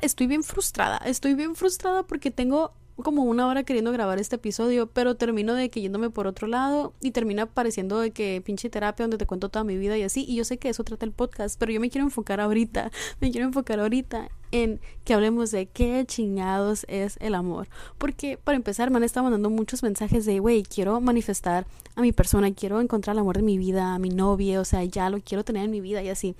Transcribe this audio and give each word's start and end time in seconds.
estoy 0.00 0.26
bien 0.26 0.42
frustrada. 0.42 0.98
Estoy 0.98 1.34
bien 1.34 1.54
frustrada 1.54 2.02
porque 2.02 2.30
tengo 2.30 2.72
como 3.02 3.24
una 3.24 3.46
hora 3.46 3.62
queriendo 3.62 3.92
grabar 3.92 4.18
este 4.18 4.36
episodio, 4.36 4.86
pero 4.86 5.16
termino 5.16 5.54
de 5.54 5.68
que 5.68 5.82
yéndome 5.82 6.08
por 6.08 6.26
otro 6.26 6.46
lado 6.46 6.94
y 7.02 7.10
termina 7.10 7.46
pareciendo 7.46 7.98
de 7.98 8.10
que 8.10 8.40
pinche 8.44 8.70
terapia 8.70 9.04
donde 9.04 9.18
te 9.18 9.26
cuento 9.26 9.50
toda 9.50 9.64
mi 9.64 9.76
vida 9.76 9.98
y 9.98 10.02
así. 10.02 10.24
Y 10.26 10.36
yo 10.36 10.44
sé 10.44 10.58
que 10.58 10.70
eso 10.70 10.82
trata 10.82 11.04
el 11.04 11.12
podcast, 11.12 11.58
pero 11.58 11.72
yo 11.72 11.80
me 11.80 11.90
quiero 11.90 12.06
enfocar 12.06 12.40
ahorita, 12.40 12.90
me 13.20 13.30
quiero 13.30 13.46
enfocar 13.46 13.80
ahorita 13.80 14.30
en 14.50 14.80
que 15.04 15.12
hablemos 15.12 15.50
de 15.50 15.66
qué 15.66 16.04
chingados 16.06 16.86
es 16.88 17.18
el 17.20 17.34
amor. 17.34 17.68
Porque 17.98 18.38
para 18.42 18.56
empezar 18.56 18.90
me 18.90 18.96
han 18.96 19.04
estado 19.04 19.24
mandando 19.24 19.50
muchos 19.50 19.82
mensajes 19.82 20.24
de, 20.24 20.38
güey, 20.38 20.62
quiero 20.62 20.98
manifestar 21.00 21.66
a 21.96 22.00
mi 22.00 22.12
persona, 22.12 22.52
quiero 22.54 22.80
encontrar 22.80 23.14
el 23.14 23.20
amor 23.20 23.36
de 23.36 23.42
mi 23.42 23.58
vida, 23.58 23.94
a 23.94 23.98
mi 23.98 24.08
novia, 24.08 24.60
o 24.60 24.64
sea, 24.64 24.82
ya 24.84 25.10
lo 25.10 25.20
quiero 25.20 25.44
tener 25.44 25.64
en 25.64 25.70
mi 25.70 25.80
vida 25.82 26.02
y 26.02 26.08
así. 26.08 26.34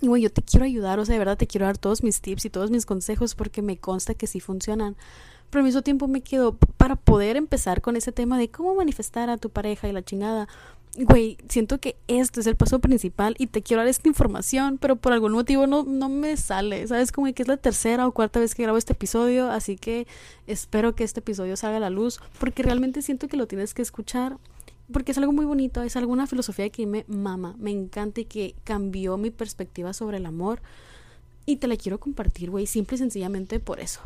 Y 0.00 0.06
güey, 0.06 0.22
yo 0.22 0.30
te 0.30 0.42
quiero 0.42 0.64
ayudar, 0.64 0.98
o 0.98 1.04
sea, 1.04 1.14
de 1.14 1.18
verdad 1.18 1.36
te 1.36 1.46
quiero 1.46 1.66
dar 1.66 1.78
todos 1.78 2.02
mis 2.02 2.20
tips 2.20 2.44
y 2.44 2.50
todos 2.50 2.70
mis 2.70 2.86
consejos 2.86 3.34
porque 3.34 3.62
me 3.62 3.76
consta 3.78 4.14
que 4.14 4.26
sí 4.26 4.40
funcionan 4.40 4.96
pero 5.50 5.60
al 5.60 5.66
mismo 5.66 5.82
tiempo 5.82 6.08
me 6.08 6.20
quedo 6.20 6.56
para 6.76 6.96
poder 6.96 7.36
empezar 7.36 7.80
con 7.80 7.96
ese 7.96 8.12
tema 8.12 8.38
de 8.38 8.50
cómo 8.50 8.74
manifestar 8.74 9.30
a 9.30 9.38
tu 9.38 9.50
pareja 9.50 9.88
y 9.88 9.92
la 9.92 10.02
chingada. 10.02 10.48
Güey, 10.96 11.38
siento 11.48 11.78
que 11.78 11.96
este 12.08 12.40
es 12.40 12.46
el 12.46 12.56
paso 12.56 12.80
principal 12.80 13.34
y 13.38 13.46
te 13.46 13.62
quiero 13.62 13.82
dar 13.82 13.88
esta 13.88 14.08
información, 14.08 14.78
pero 14.78 14.96
por 14.96 15.12
algún 15.12 15.32
motivo 15.32 15.66
no, 15.66 15.84
no 15.84 16.08
me 16.08 16.36
sale. 16.36 16.86
Sabes, 16.86 17.12
como 17.12 17.32
que 17.32 17.42
es 17.42 17.48
la 17.48 17.56
tercera 17.56 18.06
o 18.06 18.12
cuarta 18.12 18.40
vez 18.40 18.54
que 18.54 18.64
grabo 18.64 18.78
este 18.78 18.94
episodio, 18.94 19.50
así 19.50 19.76
que 19.76 20.06
espero 20.46 20.94
que 20.94 21.04
este 21.04 21.20
episodio 21.20 21.56
salga 21.56 21.76
a 21.76 21.80
la 21.80 21.90
luz, 21.90 22.20
porque 22.40 22.62
realmente 22.62 23.02
siento 23.02 23.28
que 23.28 23.36
lo 23.36 23.46
tienes 23.46 23.74
que 23.74 23.82
escuchar 23.82 24.38
porque 24.92 25.12
es 25.12 25.18
algo 25.18 25.32
muy 25.32 25.44
bonito, 25.44 25.82
es 25.82 25.96
alguna 25.96 26.26
filosofía 26.26 26.70
que 26.70 26.86
me 26.86 27.04
mama, 27.08 27.54
me 27.58 27.70
encanta 27.70 28.20
y 28.20 28.24
que 28.24 28.54
cambió 28.64 29.16
mi 29.16 29.30
perspectiva 29.30 29.92
sobre 29.92 30.16
el 30.16 30.26
amor. 30.26 30.62
Y 31.46 31.56
te 31.56 31.66
la 31.66 31.76
quiero 31.76 31.98
compartir, 31.98 32.50
güey, 32.50 32.66
simple 32.66 32.96
y 32.96 32.98
sencillamente 32.98 33.60
por 33.60 33.80
eso. 33.80 34.00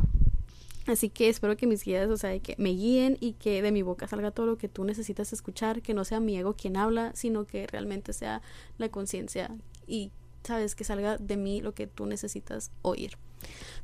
Así 0.86 1.08
que 1.08 1.28
espero 1.28 1.56
que 1.56 1.66
mis 1.66 1.84
guías, 1.84 2.08
o 2.08 2.16
sea, 2.16 2.36
que 2.40 2.56
me 2.58 2.70
guíen 2.70 3.16
y 3.20 3.34
que 3.34 3.62
de 3.62 3.70
mi 3.70 3.82
boca 3.82 4.08
salga 4.08 4.32
todo 4.32 4.46
lo 4.46 4.58
que 4.58 4.68
tú 4.68 4.84
necesitas 4.84 5.32
escuchar, 5.32 5.80
que 5.82 5.94
no 5.94 6.04
sea 6.04 6.18
mi 6.18 6.36
ego 6.36 6.54
quien 6.54 6.76
habla, 6.76 7.12
sino 7.14 7.46
que 7.46 7.66
realmente 7.68 8.12
sea 8.12 8.42
la 8.78 8.88
conciencia 8.88 9.54
y, 9.86 10.10
sabes, 10.42 10.74
que 10.74 10.82
salga 10.82 11.18
de 11.18 11.36
mí 11.36 11.60
lo 11.60 11.72
que 11.72 11.86
tú 11.86 12.06
necesitas 12.06 12.72
oír. 12.82 13.16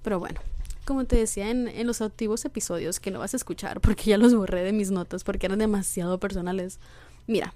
Pero 0.02 0.18
bueno, 0.18 0.40
como 0.88 1.04
te 1.04 1.16
decía 1.16 1.50
en, 1.50 1.68
en 1.68 1.86
los 1.86 2.00
antiguos 2.00 2.46
episodios 2.46 2.98
que 2.98 3.10
no 3.10 3.18
vas 3.18 3.34
a 3.34 3.36
escuchar 3.36 3.78
porque 3.82 4.04
ya 4.04 4.16
los 4.16 4.34
borré 4.34 4.64
de 4.64 4.72
mis 4.72 4.90
notas 4.90 5.22
porque 5.22 5.44
eran 5.44 5.58
demasiado 5.58 6.18
personales. 6.18 6.80
Mira, 7.26 7.52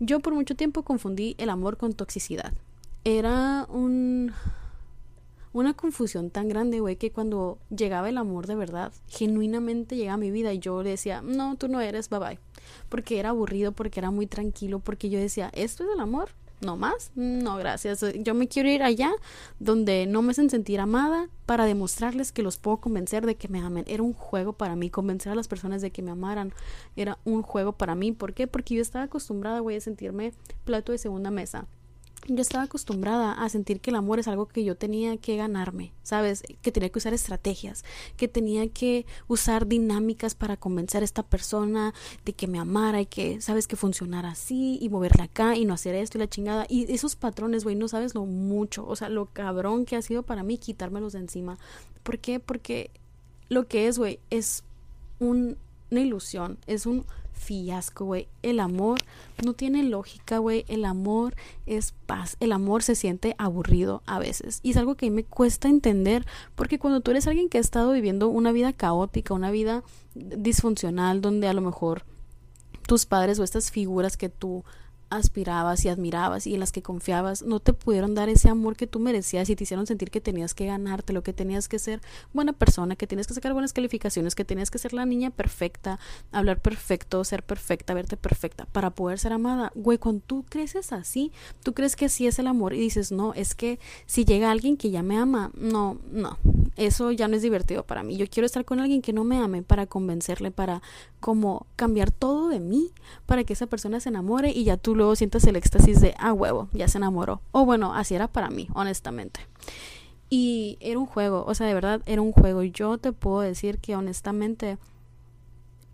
yo 0.00 0.20
por 0.20 0.34
mucho 0.34 0.54
tiempo 0.54 0.82
confundí 0.82 1.34
el 1.38 1.48
amor 1.48 1.78
con 1.78 1.94
toxicidad. 1.94 2.52
Era 3.04 3.64
un 3.70 4.34
una 5.54 5.72
confusión 5.72 6.28
tan 6.28 6.48
grande, 6.48 6.80
güey, 6.80 6.96
que 6.96 7.10
cuando 7.10 7.56
llegaba 7.74 8.10
el 8.10 8.18
amor 8.18 8.46
de 8.46 8.56
verdad, 8.56 8.92
genuinamente 9.08 9.96
llegaba 9.96 10.16
a 10.16 10.18
mi 10.18 10.30
vida 10.30 10.52
y 10.52 10.58
yo 10.58 10.82
le 10.82 10.90
decía, 10.90 11.22
no, 11.22 11.56
tú 11.56 11.68
no 11.68 11.80
eres, 11.80 12.10
bye 12.10 12.18
bye. 12.18 12.38
Porque 12.90 13.18
era 13.18 13.30
aburrido, 13.30 13.72
porque 13.72 14.00
era 14.00 14.10
muy 14.10 14.26
tranquilo, 14.26 14.80
porque 14.80 15.08
yo 15.08 15.18
decía, 15.18 15.48
¿esto 15.54 15.84
es 15.84 15.90
el 15.94 16.00
amor? 16.00 16.28
¿No 16.66 16.76
más? 16.76 17.12
No, 17.14 17.56
gracias. 17.58 18.04
Yo 18.18 18.34
me 18.34 18.48
quiero 18.48 18.68
ir 18.68 18.82
allá 18.82 19.12
donde 19.60 20.04
no 20.06 20.20
me 20.20 20.32
hacen 20.32 20.50
sentir 20.50 20.80
amada 20.80 21.28
para 21.46 21.64
demostrarles 21.64 22.32
que 22.32 22.42
los 22.42 22.56
puedo 22.56 22.78
convencer 22.78 23.24
de 23.24 23.36
que 23.36 23.46
me 23.46 23.60
amen. 23.60 23.84
Era 23.86 24.02
un 24.02 24.14
juego 24.14 24.52
para 24.52 24.74
mí, 24.74 24.90
convencer 24.90 25.30
a 25.30 25.36
las 25.36 25.46
personas 25.46 25.80
de 25.80 25.92
que 25.92 26.02
me 26.02 26.10
amaran. 26.10 26.52
Era 26.96 27.20
un 27.24 27.42
juego 27.42 27.70
para 27.70 27.94
mí. 27.94 28.10
¿Por 28.10 28.34
qué? 28.34 28.48
Porque 28.48 28.74
yo 28.74 28.82
estaba 28.82 29.04
acostumbrada, 29.04 29.60
güey, 29.60 29.76
a 29.76 29.80
sentirme 29.80 30.32
plato 30.64 30.90
de 30.90 30.98
segunda 30.98 31.30
mesa 31.30 31.68
yo 32.28 32.42
estaba 32.42 32.64
acostumbrada 32.64 33.32
a 33.32 33.48
sentir 33.48 33.80
que 33.80 33.90
el 33.90 33.96
amor 33.96 34.18
es 34.18 34.28
algo 34.28 34.46
que 34.46 34.64
yo 34.64 34.76
tenía 34.76 35.16
que 35.16 35.36
ganarme, 35.36 35.92
¿sabes? 36.02 36.42
Que 36.62 36.72
tenía 36.72 36.88
que 36.88 36.98
usar 36.98 37.14
estrategias, 37.14 37.84
que 38.16 38.28
tenía 38.28 38.68
que 38.68 39.06
usar 39.28 39.66
dinámicas 39.66 40.34
para 40.34 40.56
convencer 40.56 41.02
a 41.02 41.04
esta 41.04 41.22
persona 41.22 41.94
de 42.24 42.32
que 42.32 42.46
me 42.46 42.58
amara 42.58 43.00
y 43.00 43.06
que, 43.06 43.40
¿sabes? 43.40 43.68
Que 43.68 43.76
funcionara 43.76 44.30
así 44.30 44.78
y 44.80 44.88
moverla 44.88 45.24
acá 45.24 45.56
y 45.56 45.64
no 45.64 45.74
hacer 45.74 45.94
esto 45.94 46.18
y 46.18 46.20
la 46.20 46.28
chingada. 46.28 46.66
Y 46.68 46.92
esos 46.92 47.16
patrones, 47.16 47.64
güey, 47.64 47.76
no 47.76 47.88
sabes 47.88 48.14
lo 48.14 48.26
mucho, 48.26 48.86
o 48.86 48.96
sea, 48.96 49.08
lo 49.08 49.26
cabrón 49.26 49.84
que 49.84 49.96
ha 49.96 50.02
sido 50.02 50.22
para 50.22 50.42
mí 50.42 50.58
quitármelos 50.58 51.12
de 51.12 51.20
encima. 51.20 51.58
¿Por 52.02 52.18
qué? 52.18 52.40
Porque 52.40 52.90
lo 53.48 53.68
que 53.68 53.86
es, 53.86 53.98
güey, 53.98 54.18
es 54.30 54.64
un, 55.20 55.56
una 55.90 56.00
ilusión, 56.00 56.58
es 56.66 56.86
un 56.86 57.04
fiasco, 57.36 58.04
güey. 58.04 58.28
El 58.42 58.60
amor 58.60 58.98
no 59.44 59.52
tiene 59.52 59.82
lógica, 59.82 60.38
güey. 60.38 60.64
El 60.68 60.84
amor 60.84 61.34
es 61.66 61.92
paz. 62.06 62.36
El 62.40 62.52
amor 62.52 62.82
se 62.82 62.94
siente 62.94 63.34
aburrido 63.38 64.02
a 64.06 64.18
veces. 64.18 64.60
Y 64.62 64.70
es 64.70 64.76
algo 64.76 64.96
que 64.96 65.06
a 65.06 65.10
mí 65.10 65.16
me 65.16 65.24
cuesta 65.24 65.68
entender 65.68 66.26
porque 66.54 66.78
cuando 66.78 67.00
tú 67.00 67.10
eres 67.12 67.26
alguien 67.26 67.48
que 67.48 67.58
ha 67.58 67.60
estado 67.60 67.92
viviendo 67.92 68.28
una 68.28 68.52
vida 68.52 68.72
caótica, 68.72 69.34
una 69.34 69.50
vida 69.50 69.84
disfuncional, 70.14 71.20
donde 71.20 71.48
a 71.48 71.52
lo 71.52 71.60
mejor 71.60 72.04
tus 72.86 73.06
padres 73.06 73.38
o 73.38 73.44
estas 73.44 73.70
figuras 73.70 74.16
que 74.16 74.28
tú 74.28 74.64
aspirabas 75.10 75.84
y 75.84 75.88
admirabas 75.88 76.46
y 76.46 76.54
en 76.54 76.60
las 76.60 76.72
que 76.72 76.82
confiabas 76.82 77.42
no 77.42 77.60
te 77.60 77.72
pudieron 77.72 78.14
dar 78.14 78.28
ese 78.28 78.48
amor 78.48 78.76
que 78.76 78.86
tú 78.86 78.98
merecías 78.98 79.48
y 79.48 79.56
te 79.56 79.64
hicieron 79.64 79.86
sentir 79.86 80.10
que 80.10 80.20
tenías 80.20 80.54
que 80.54 80.66
ganarte, 80.66 81.12
lo 81.12 81.22
que 81.22 81.32
tenías 81.32 81.68
que 81.68 81.78
ser 81.78 82.00
buena 82.32 82.52
persona, 82.52 82.96
que 82.96 83.06
tenías 83.06 83.26
que 83.26 83.34
sacar 83.34 83.52
buenas 83.52 83.72
calificaciones, 83.72 84.34
que 84.34 84.44
tenías 84.44 84.70
que 84.70 84.78
ser 84.78 84.92
la 84.92 85.06
niña 85.06 85.30
perfecta, 85.30 85.98
hablar 86.32 86.60
perfecto, 86.60 87.22
ser 87.24 87.42
perfecta, 87.42 87.94
verte 87.94 88.16
perfecta 88.16 88.66
para 88.72 88.90
poder 88.90 89.18
ser 89.18 89.32
amada. 89.32 89.70
Güey, 89.74 89.98
cuando 89.98 90.22
tú 90.26 90.44
creces 90.48 90.92
así, 90.92 91.32
tú 91.62 91.72
crees 91.72 91.94
que 91.94 92.08
sí 92.08 92.26
es 92.26 92.38
el 92.38 92.48
amor 92.48 92.74
y 92.74 92.80
dices, 92.80 93.12
no, 93.12 93.32
es 93.34 93.54
que 93.54 93.78
si 94.06 94.24
llega 94.24 94.50
alguien 94.50 94.76
que 94.76 94.90
ya 94.90 95.02
me 95.02 95.16
ama, 95.16 95.50
no, 95.54 95.98
no, 96.10 96.38
eso 96.76 97.12
ya 97.12 97.28
no 97.28 97.36
es 97.36 97.42
divertido 97.42 97.84
para 97.84 98.02
mí. 98.02 98.16
Yo 98.16 98.26
quiero 98.28 98.46
estar 98.46 98.64
con 98.64 98.80
alguien 98.80 99.02
que 99.02 99.12
no 99.12 99.22
me 99.22 99.38
ame 99.38 99.62
para 99.62 99.86
convencerle, 99.86 100.50
para 100.50 100.82
como 101.20 101.66
cambiar 101.76 102.10
todo 102.10 102.48
de 102.48 102.60
mí, 102.60 102.90
para 103.24 103.44
que 103.44 103.52
esa 103.52 103.66
persona 103.66 104.00
se 104.00 104.08
enamore 104.08 104.50
y 104.50 104.64
ya 104.64 104.76
tú 104.76 104.95
luego 104.96 105.14
sientas 105.16 105.44
el 105.44 105.56
éxtasis 105.56 106.00
de, 106.00 106.14
ah, 106.18 106.32
huevo, 106.32 106.68
ya 106.72 106.88
se 106.88 106.98
enamoró. 106.98 107.40
O 107.52 107.64
bueno, 107.64 107.94
así 107.94 108.14
era 108.14 108.28
para 108.28 108.50
mí, 108.50 108.68
honestamente. 108.74 109.40
Y 110.28 110.76
era 110.80 110.98
un 110.98 111.06
juego, 111.06 111.44
o 111.46 111.54
sea, 111.54 111.66
de 111.66 111.74
verdad 111.74 112.02
era 112.06 112.22
un 112.22 112.32
juego. 112.32 112.62
Yo 112.62 112.98
te 112.98 113.12
puedo 113.12 113.40
decir 113.40 113.78
que 113.78 113.94
honestamente 113.94 114.78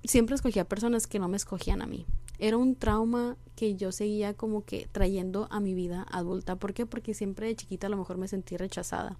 siempre 0.04 0.34
escogía 0.34 0.64
personas 0.64 1.06
que 1.06 1.18
no 1.18 1.28
me 1.28 1.36
escogían 1.36 1.82
a 1.82 1.86
mí. 1.86 2.06
Era 2.38 2.56
un 2.56 2.74
trauma 2.74 3.36
que 3.54 3.76
yo 3.76 3.92
seguía 3.92 4.34
como 4.34 4.64
que 4.64 4.88
trayendo 4.90 5.46
a 5.50 5.60
mi 5.60 5.74
vida 5.74 6.06
adulta. 6.10 6.56
¿Por 6.56 6.72
qué? 6.72 6.86
Porque 6.86 7.14
siempre 7.14 7.46
de 7.46 7.56
chiquita 7.56 7.86
a 7.86 7.90
lo 7.90 7.98
mejor 7.98 8.16
me 8.16 8.26
sentí 8.26 8.56
rechazada 8.56 9.18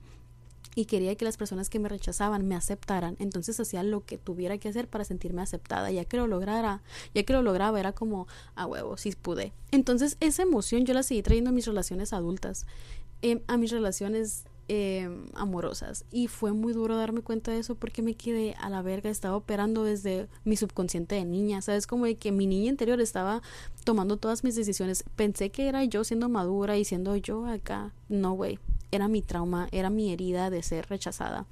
y 0.74 0.86
quería 0.86 1.14
que 1.16 1.24
las 1.24 1.36
personas 1.36 1.68
que 1.68 1.78
me 1.78 1.88
rechazaban 1.88 2.46
me 2.46 2.54
aceptaran, 2.54 3.16
entonces 3.18 3.58
hacía 3.60 3.82
lo 3.82 4.04
que 4.04 4.18
tuviera 4.18 4.58
que 4.58 4.68
hacer 4.68 4.88
para 4.88 5.04
sentirme 5.04 5.42
aceptada, 5.42 5.90
ya 5.90 6.04
que 6.04 6.16
lo 6.16 6.26
lograra, 6.26 6.82
ya 7.14 7.22
que 7.24 7.32
lo 7.32 7.42
lograba 7.42 7.78
era 7.78 7.92
como 7.92 8.26
a 8.54 8.66
huevo, 8.66 8.96
si 8.96 9.12
pude. 9.12 9.52
Entonces 9.70 10.16
esa 10.20 10.42
emoción 10.42 10.86
yo 10.86 10.94
la 10.94 11.02
seguí 11.02 11.22
trayendo 11.22 11.50
a 11.50 11.52
mis 11.52 11.66
relaciones 11.66 12.12
adultas, 12.12 12.66
em, 13.20 13.40
a 13.46 13.56
mis 13.56 13.70
relaciones 13.70 14.44
em, 14.68 15.26
amorosas 15.34 16.04
y 16.12 16.28
fue 16.28 16.52
muy 16.52 16.72
duro 16.72 16.96
darme 16.96 17.20
cuenta 17.20 17.50
de 17.50 17.58
eso 17.58 17.74
porque 17.74 18.00
me 18.00 18.14
quedé 18.14 18.54
a 18.60 18.70
la 18.70 18.80
verga, 18.80 19.10
estaba 19.10 19.36
operando 19.36 19.82
desde 19.82 20.28
mi 20.44 20.56
subconsciente 20.56 21.16
de 21.16 21.24
niña, 21.24 21.60
sabes 21.60 21.86
como 21.86 22.06
de 22.06 22.14
que 22.14 22.30
mi 22.30 22.46
niña 22.46 22.70
interior 22.70 23.00
estaba 23.00 23.42
tomando 23.84 24.18
todas 24.18 24.44
mis 24.44 24.54
decisiones, 24.54 25.04
pensé 25.16 25.50
que 25.50 25.66
era 25.68 25.84
yo 25.84 26.04
siendo 26.04 26.28
madura 26.28 26.78
y 26.78 26.84
siendo 26.84 27.16
yo 27.16 27.44
acá, 27.46 27.92
no 28.08 28.32
güey, 28.34 28.60
era 28.92 29.08
mi 29.08 29.22
trauma, 29.22 29.68
era 29.72 29.90
mi 29.90 30.12
herida 30.12 30.50
de 30.50 30.62
ser 30.62 30.86
rechazada. 30.88 31.46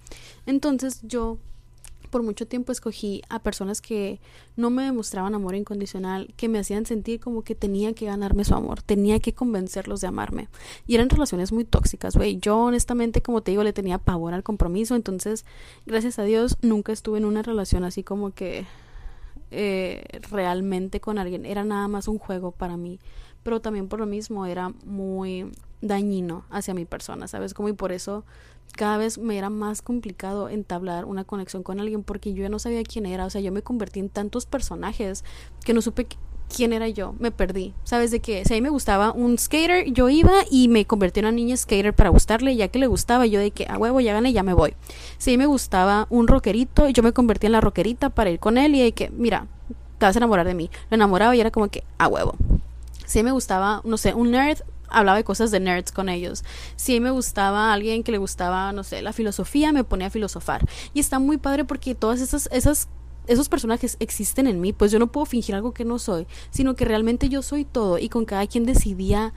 Entonces 0.47 1.01
yo 1.03 1.39
por 2.11 2.23
mucho 2.23 2.47
tiempo 2.47 2.73
escogí 2.73 3.23
a 3.29 3.39
personas 3.39 3.81
que 3.81 4.21
no 4.57 4.69
me 4.71 4.83
demostraban 4.83 5.35
amor 5.35 5.55
incondicional, 5.55 6.33
que 6.37 6.49
me 6.49 6.59
hacían 6.59 6.85
sentir 6.85 7.21
como 7.21 7.43
que 7.43 7.55
tenía 7.55 7.95
que 7.95 8.07
ganarme 8.07 8.45
su 8.45 8.55
amor, 8.55 8.83
tenía 8.83 9.21
que 9.21 9.33
convencerlos 9.33 10.01
de 10.01 10.09
amarme. 10.09 10.49
Y 10.87 10.97
eran 10.97 11.09
relaciones 11.09 11.53
muy 11.53 11.65
tóxicas, 11.65 12.17
güey. 12.17 12.39
Yo 12.39 12.59
honestamente, 12.59 13.23
como 13.23 13.43
te 13.43 13.53
digo, 13.53 13.63
le 13.63 13.73
tenía 13.73 13.99
pavor 13.99 14.35
al 14.35 14.43
compromiso, 14.43 14.97
entonces, 14.97 15.45
gracias 15.87 16.19
a 16.19 16.25
Dios, 16.25 16.59
nunca 16.63 16.93
estuve 16.93 17.19
en 17.19 17.25
una 17.25 17.43
relación 17.43 17.85
así 17.85 18.03
como 18.03 18.33
que 18.33 18.67
eh, 19.53 20.21
realmente 20.31 21.01
con 21.01 21.19
alguien. 21.19 21.47
Era 21.47 21.65
nada 21.65 21.89
más 21.89 22.09
un 22.09 22.19
juego 22.19 22.51
para 22.51 22.77
mí. 22.77 22.99
Pero 23.43 23.61
también 23.61 23.89
por 23.89 24.01
lo 24.01 24.07
mismo 24.07 24.45
era 24.47 24.73
muy 24.85 25.51
dañino 25.83 26.45
hacia 26.51 26.75
mi 26.75 26.85
persona, 26.85 27.29
¿sabes? 27.29 27.55
Como 27.55 27.69
y 27.69 27.73
por 27.73 27.93
eso 27.93 28.25
cada 28.77 28.97
vez 28.97 29.19
me 29.19 29.37
era 29.37 29.51
más 29.51 29.83
complicado 29.83 30.49
entablar 30.49 31.05
una 31.05 31.25
conexión 31.25 31.63
con 31.63 31.81
alguien 31.81 32.03
porque 32.03 32.33
yo 32.33 32.43
ya 32.43 32.49
no 32.49 32.59
sabía 32.59 32.83
quién 32.85 33.07
era, 33.07 33.27
o 33.27 33.31
sea, 33.31 33.41
yo 33.41 33.53
me 33.53 33.63
convertí 33.63 34.01
en 34.01 34.09
tantos 34.09 34.47
personajes 34.47 35.25
que 35.65 35.75
no 35.75 35.83
supe 35.83 36.07
quién 36.55 36.73
era 36.73 36.89
yo, 36.89 37.15
me 37.19 37.31
perdí, 37.31 37.75
¿sabes 37.85 38.11
de 38.11 38.21
qué? 38.21 38.45
Si 38.45 38.53
a 38.53 38.57
mí 38.57 38.61
me 38.61 38.71
gustaba 38.71 39.13
un 39.13 39.39
skater, 39.39 39.93
yo 39.93 40.09
iba 40.09 40.33
y 40.51 40.69
me 40.69 40.85
convertí 40.85 41.21
en 41.21 41.27
una 41.27 41.33
niña 41.33 41.57
skater 41.57 41.95
para 41.95 42.11
gustarle, 42.11 42.57
ya 42.57 42.69
que 42.69 42.79
le 42.79 42.87
gustaba, 42.87 43.27
yo 43.27 43.41
de 43.41 43.53
que 43.53 43.67
a 43.69 43.79
huevo 43.79 44.01
ya 44.01 44.13
gané, 44.13 44.33
ya 44.33 44.43
me 44.43 44.53
voy. 44.53 44.75
Si 45.19 45.31
a 45.31 45.33
mí 45.33 45.39
me 45.39 45.47
gustaba 45.47 46.07
un 46.11 46.27
rockerito, 46.27 46.89
yo 46.89 47.03
me 47.03 47.13
convertí 47.13 47.47
en 47.47 47.53
la 47.53 47.61
rockerita 47.61 48.11
para 48.11 48.31
ir 48.31 48.41
con 48.41 48.59
él 48.59 48.75
y 48.75 48.83
de 48.83 48.93
que, 48.93 49.11
mira, 49.11 49.47
te 49.99 50.07
vas 50.07 50.17
a 50.17 50.19
enamorar 50.19 50.47
de 50.47 50.55
mí. 50.55 50.71
Lo 50.91 50.97
enamoraba 50.97 51.37
y 51.37 51.41
era 51.41 51.51
como 51.51 51.69
que 51.69 51.85
a 51.99 52.09
huevo. 52.09 52.35
Si 53.07 53.19
a 53.19 53.23
mí 53.23 53.27
me 53.27 53.33
gustaba, 53.33 53.81
no 53.85 53.97
sé, 53.97 54.15
un 54.15 54.33
nerd, 54.33 54.59
hablaba 54.91 55.17
de 55.17 55.25
cosas 55.25 55.51
de 55.51 55.61
nerds 55.61 55.93
con 55.93 56.09
ellos. 56.09 56.45
Si 56.77 57.01
me 57.01 57.11
gustaba 57.11 57.73
alguien 57.73 58.03
que 58.03 58.13
le 58.13 58.19
gustaba, 58.19 58.73
no 58.73 58.85
sé, 58.85 59.03
la 59.03 59.13
filosofía, 59.13 59.73
me 59.73 59.85
ponía 59.85 60.09
a 60.09 60.11
filosofar. 60.11 60.67
Y 60.95 61.01
está 61.01 61.19
muy 61.19 61.39
padre 61.39 61.65
porque 61.65 61.95
todas 61.95 62.21
esas, 62.21 62.49
esas 62.53 62.89
esos 63.27 63.49
personajes 63.49 63.97
existen 64.01 64.47
en 64.47 64.61
mí, 64.61 64.73
pues 64.73 64.91
yo 64.91 64.99
no 64.99 65.13
puedo 65.13 65.25
fingir 65.25 65.55
algo 65.55 65.73
que 65.73 65.85
no 65.85 65.99
soy, 66.01 66.27
sino 66.51 66.75
que 66.75 66.85
realmente 66.85 67.29
yo 67.29 67.43
soy 67.43 67.65
todo 67.65 67.99
y 67.99 68.09
con 68.09 68.25
cada 68.25 68.47
quien 68.47 68.67
decidía 68.67 69.33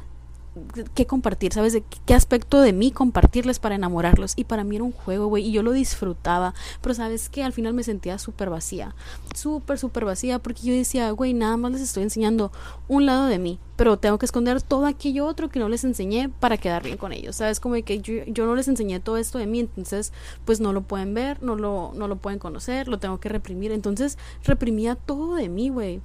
qué 0.93 1.05
compartir, 1.05 1.53
¿sabes? 1.53 1.77
Qué 2.05 2.13
aspecto 2.13 2.61
de 2.61 2.73
mí 2.73 2.91
compartirles 2.91 3.59
para 3.59 3.75
enamorarlos. 3.75 4.33
Y 4.35 4.43
para 4.43 4.63
mí 4.63 4.75
era 4.75 4.85
un 4.85 4.91
juego, 4.91 5.27
güey, 5.27 5.47
y 5.47 5.51
yo 5.51 5.63
lo 5.63 5.71
disfrutaba. 5.71 6.53
Pero 6.81 6.95
sabes 6.95 7.29
que 7.29 7.43
al 7.43 7.53
final 7.53 7.73
me 7.73 7.83
sentía 7.83 8.17
súper 8.17 8.49
vacía, 8.49 8.95
súper, 9.35 9.79
súper 9.79 10.05
vacía, 10.05 10.39
porque 10.39 10.63
yo 10.63 10.73
decía, 10.73 11.09
güey, 11.11 11.33
nada 11.33 11.57
más 11.57 11.71
les 11.71 11.81
estoy 11.81 12.03
enseñando 12.03 12.51
un 12.87 13.05
lado 13.05 13.25
de 13.25 13.39
mí, 13.39 13.59
pero 13.75 13.97
tengo 13.97 14.17
que 14.17 14.25
esconder 14.25 14.61
todo 14.61 14.85
aquello 14.85 15.25
otro 15.25 15.49
que 15.49 15.59
no 15.59 15.69
les 15.69 15.83
enseñé 15.83 16.29
para 16.29 16.57
quedar 16.57 16.83
bien 16.83 16.97
con 16.97 17.11
ellos, 17.11 17.37
¿sabes? 17.37 17.59
Como 17.59 17.75
que 17.83 17.99
yo, 17.99 18.23
yo 18.27 18.45
no 18.45 18.55
les 18.55 18.67
enseñé 18.67 18.99
todo 18.99 19.17
esto 19.17 19.39
de 19.39 19.47
mí, 19.47 19.61
entonces 19.61 20.13
pues 20.45 20.59
no 20.59 20.73
lo 20.73 20.81
pueden 20.81 21.13
ver, 21.13 21.41
no 21.41 21.55
lo, 21.55 21.91
no 21.95 22.07
lo 22.07 22.17
pueden 22.17 22.39
conocer, 22.39 22.87
lo 22.87 22.99
tengo 22.99 23.19
que 23.19 23.29
reprimir. 23.29 23.71
Entonces 23.71 24.17
reprimía 24.43 24.95
todo 24.95 25.35
de 25.35 25.49
mí, 25.49 25.69
güey, 25.69 26.01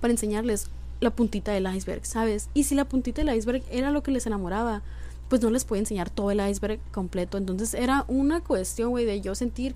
para 0.00 0.12
enseñarles 0.12 0.70
la 1.00 1.10
puntita 1.10 1.52
del 1.52 1.72
iceberg, 1.74 2.04
¿sabes? 2.06 2.48
Y 2.54 2.64
si 2.64 2.74
la 2.74 2.84
puntita 2.84 3.22
del 3.22 3.34
iceberg 3.34 3.62
era 3.70 3.90
lo 3.90 4.02
que 4.02 4.10
les 4.10 4.26
enamoraba, 4.26 4.82
pues 5.28 5.40
no 5.42 5.50
les 5.50 5.64
podía 5.64 5.80
enseñar 5.80 6.10
todo 6.10 6.30
el 6.30 6.40
iceberg 6.40 6.80
completo. 6.92 7.38
Entonces 7.38 7.74
era 7.74 8.04
una 8.08 8.40
cuestión, 8.40 8.90
güey, 8.90 9.04
de 9.04 9.20
yo 9.20 9.34
sentir 9.34 9.74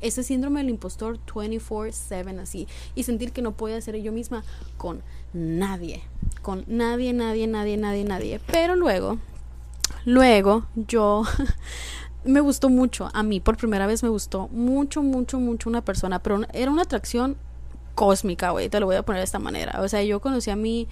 ese 0.00 0.22
síndrome 0.22 0.60
del 0.60 0.70
impostor 0.70 1.18
24/7 1.26 2.40
así 2.40 2.68
y 2.94 3.02
sentir 3.02 3.32
que 3.32 3.42
no 3.42 3.52
podía 3.52 3.80
ser 3.80 3.96
yo 3.96 4.12
misma 4.12 4.44
con 4.76 5.02
nadie, 5.32 6.02
con 6.42 6.64
nadie, 6.66 7.12
nadie, 7.12 7.46
nadie, 7.46 7.76
nadie, 7.76 8.04
nadie. 8.04 8.40
Pero 8.46 8.76
luego, 8.76 9.18
luego 10.04 10.66
yo 10.74 11.24
me 12.24 12.40
gustó 12.40 12.68
mucho, 12.68 13.10
a 13.12 13.22
mí 13.22 13.40
por 13.40 13.56
primera 13.56 13.86
vez 13.86 14.02
me 14.02 14.08
gustó 14.08 14.48
mucho, 14.48 15.02
mucho, 15.02 15.38
mucho 15.38 15.68
una 15.68 15.84
persona, 15.84 16.20
pero 16.20 16.40
era 16.52 16.70
una 16.70 16.82
atracción 16.82 17.36
cósmica, 17.98 18.50
güey, 18.52 18.68
te 18.68 18.78
lo 18.78 18.86
voy 18.86 18.94
a 18.94 19.02
poner 19.02 19.18
de 19.18 19.24
esta 19.24 19.40
manera. 19.40 19.80
O 19.82 19.88
sea, 19.88 20.04
yo 20.04 20.20
conocí 20.20 20.50
a 20.50 20.56
mí... 20.56 20.86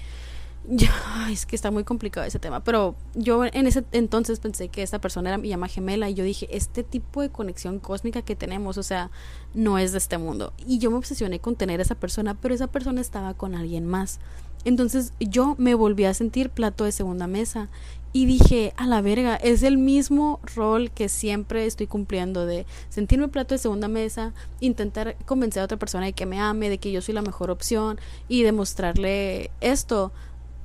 es 1.31 1.47
que 1.47 1.55
está 1.55 1.71
muy 1.71 1.85
complicado 1.85 2.27
ese 2.27 2.41
tema, 2.41 2.59
pero 2.65 2.97
yo 3.15 3.45
en 3.45 3.69
ese 3.69 3.85
entonces 3.93 4.41
pensé 4.41 4.69
que 4.69 4.83
esta 4.83 5.01
persona 5.01 5.29
era 5.29 5.39
mi 5.39 5.49
llama 5.49 5.69
gemela 5.69 6.11
y 6.11 6.15
yo 6.15 6.25
dije, 6.25 6.49
este 6.51 6.83
tipo 6.83 7.23
de 7.23 7.31
conexión 7.31 7.79
cósmica 7.79 8.23
que 8.23 8.35
tenemos, 8.35 8.77
o 8.77 8.83
sea, 8.83 9.13
no 9.55 9.79
es 9.79 9.93
de 9.93 9.99
este 9.99 10.19
mundo. 10.19 10.53
Y 10.67 10.79
yo 10.81 10.91
me 10.91 10.97
obsesioné 10.97 11.39
con 11.39 11.55
tener 11.55 11.79
a 11.79 11.85
esa 11.85 11.95
persona, 11.95 12.35
pero 12.35 12.53
esa 12.53 12.67
persona 12.67 13.01
estaba 13.01 13.35
con 13.35 13.55
alguien 13.55 13.87
más. 13.87 14.19
Entonces 14.67 15.13
yo 15.21 15.55
me 15.59 15.77
volví 15.77 16.07
a 16.07 16.13
sentir 16.13 16.51
plato 16.51 16.83
de 16.83 16.91
segunda 16.91 17.29
mesa 17.29 17.69
y 18.13 18.27
dije, 18.27 18.75
a 18.77 18.89
la 18.89 19.01
verga, 19.01 19.37
es 19.37 19.63
el 19.63 19.79
mismo 19.79 20.41
rol 20.57 20.91
que 20.91 21.09
siempre 21.09 21.67
estoy 21.67 21.87
cumpliendo 21.87 22.47
de 22.47 22.67
sentirme 22.89 23.29
plato 23.29 23.55
de 23.55 23.59
segunda 23.59 23.87
mesa, 23.87 24.33
intentar 24.59 25.17
convencer 25.25 25.61
a 25.61 25.67
otra 25.67 25.79
persona 25.79 26.07
de 26.07 26.15
que 26.15 26.27
me 26.27 26.41
ame, 26.41 26.69
de 26.69 26.79
que 26.79 26.91
yo 26.91 27.01
soy 27.01 27.15
la 27.15 27.23
mejor 27.23 27.53
opción 27.53 28.01
y 28.27 28.43
demostrarle 28.43 29.53
esto, 29.61 30.11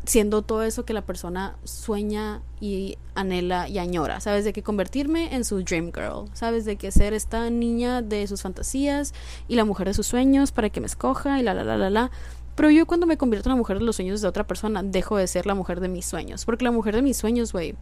siendo 0.04 0.42
todo 0.42 0.64
eso 0.64 0.84
que 0.84 0.94
la 0.94 1.06
persona 1.06 1.56
sueña 1.64 2.42
y 2.60 2.98
anhela 3.14 3.70
y 3.70 3.78
añora, 3.78 4.20
¿sabes? 4.20 4.46
De 4.46 4.54
que 4.54 4.64
convertirme 4.64 5.36
en 5.36 5.46
su 5.46 5.62
dream 5.62 5.92
girl, 5.94 6.28
¿sabes? 6.34 6.66
De 6.66 6.76
que 6.76 6.92
ser 6.92 7.14
esta 7.14 7.52
niña 7.52 8.02
de 8.02 8.26
sus 8.26 8.42
fantasías 8.42 9.14
y 9.48 9.58
la 9.58 9.66
mujer 9.66 9.88
de 9.88 9.94
sus 9.94 10.08
sueños 10.08 10.52
para 10.52 10.72
que 10.72 10.82
me 10.82 10.88
escoja 10.88 11.40
y 11.40 11.44
la 11.44 11.54
la 11.54 11.64
la 11.64 11.78
la 11.78 11.92
la. 11.92 12.12
Pero 12.56 12.70
yo 12.70 12.86
cuando 12.86 13.08
me 13.08 13.18
convierto 13.18 13.50
en 13.50 13.52
la 13.52 13.58
mujer 13.58 13.80
de 13.80 13.86
los 13.86 13.96
sueños 13.96 14.22
de 14.22 14.28
otra 14.28 14.46
persona, 14.46 14.84
dejo 14.84 15.18
de 15.18 15.28
ser 15.28 15.46
la 15.46 15.56
mujer 15.56 15.80
de 15.80 15.88
mis 15.88 16.06
sueños. 16.06 16.46
Porque 16.46 16.66
la 16.66 16.72
mujer 16.72 16.96
de 16.96 17.02
mis 17.02 17.18
sueños, 17.18 17.54
güey, 17.54 17.76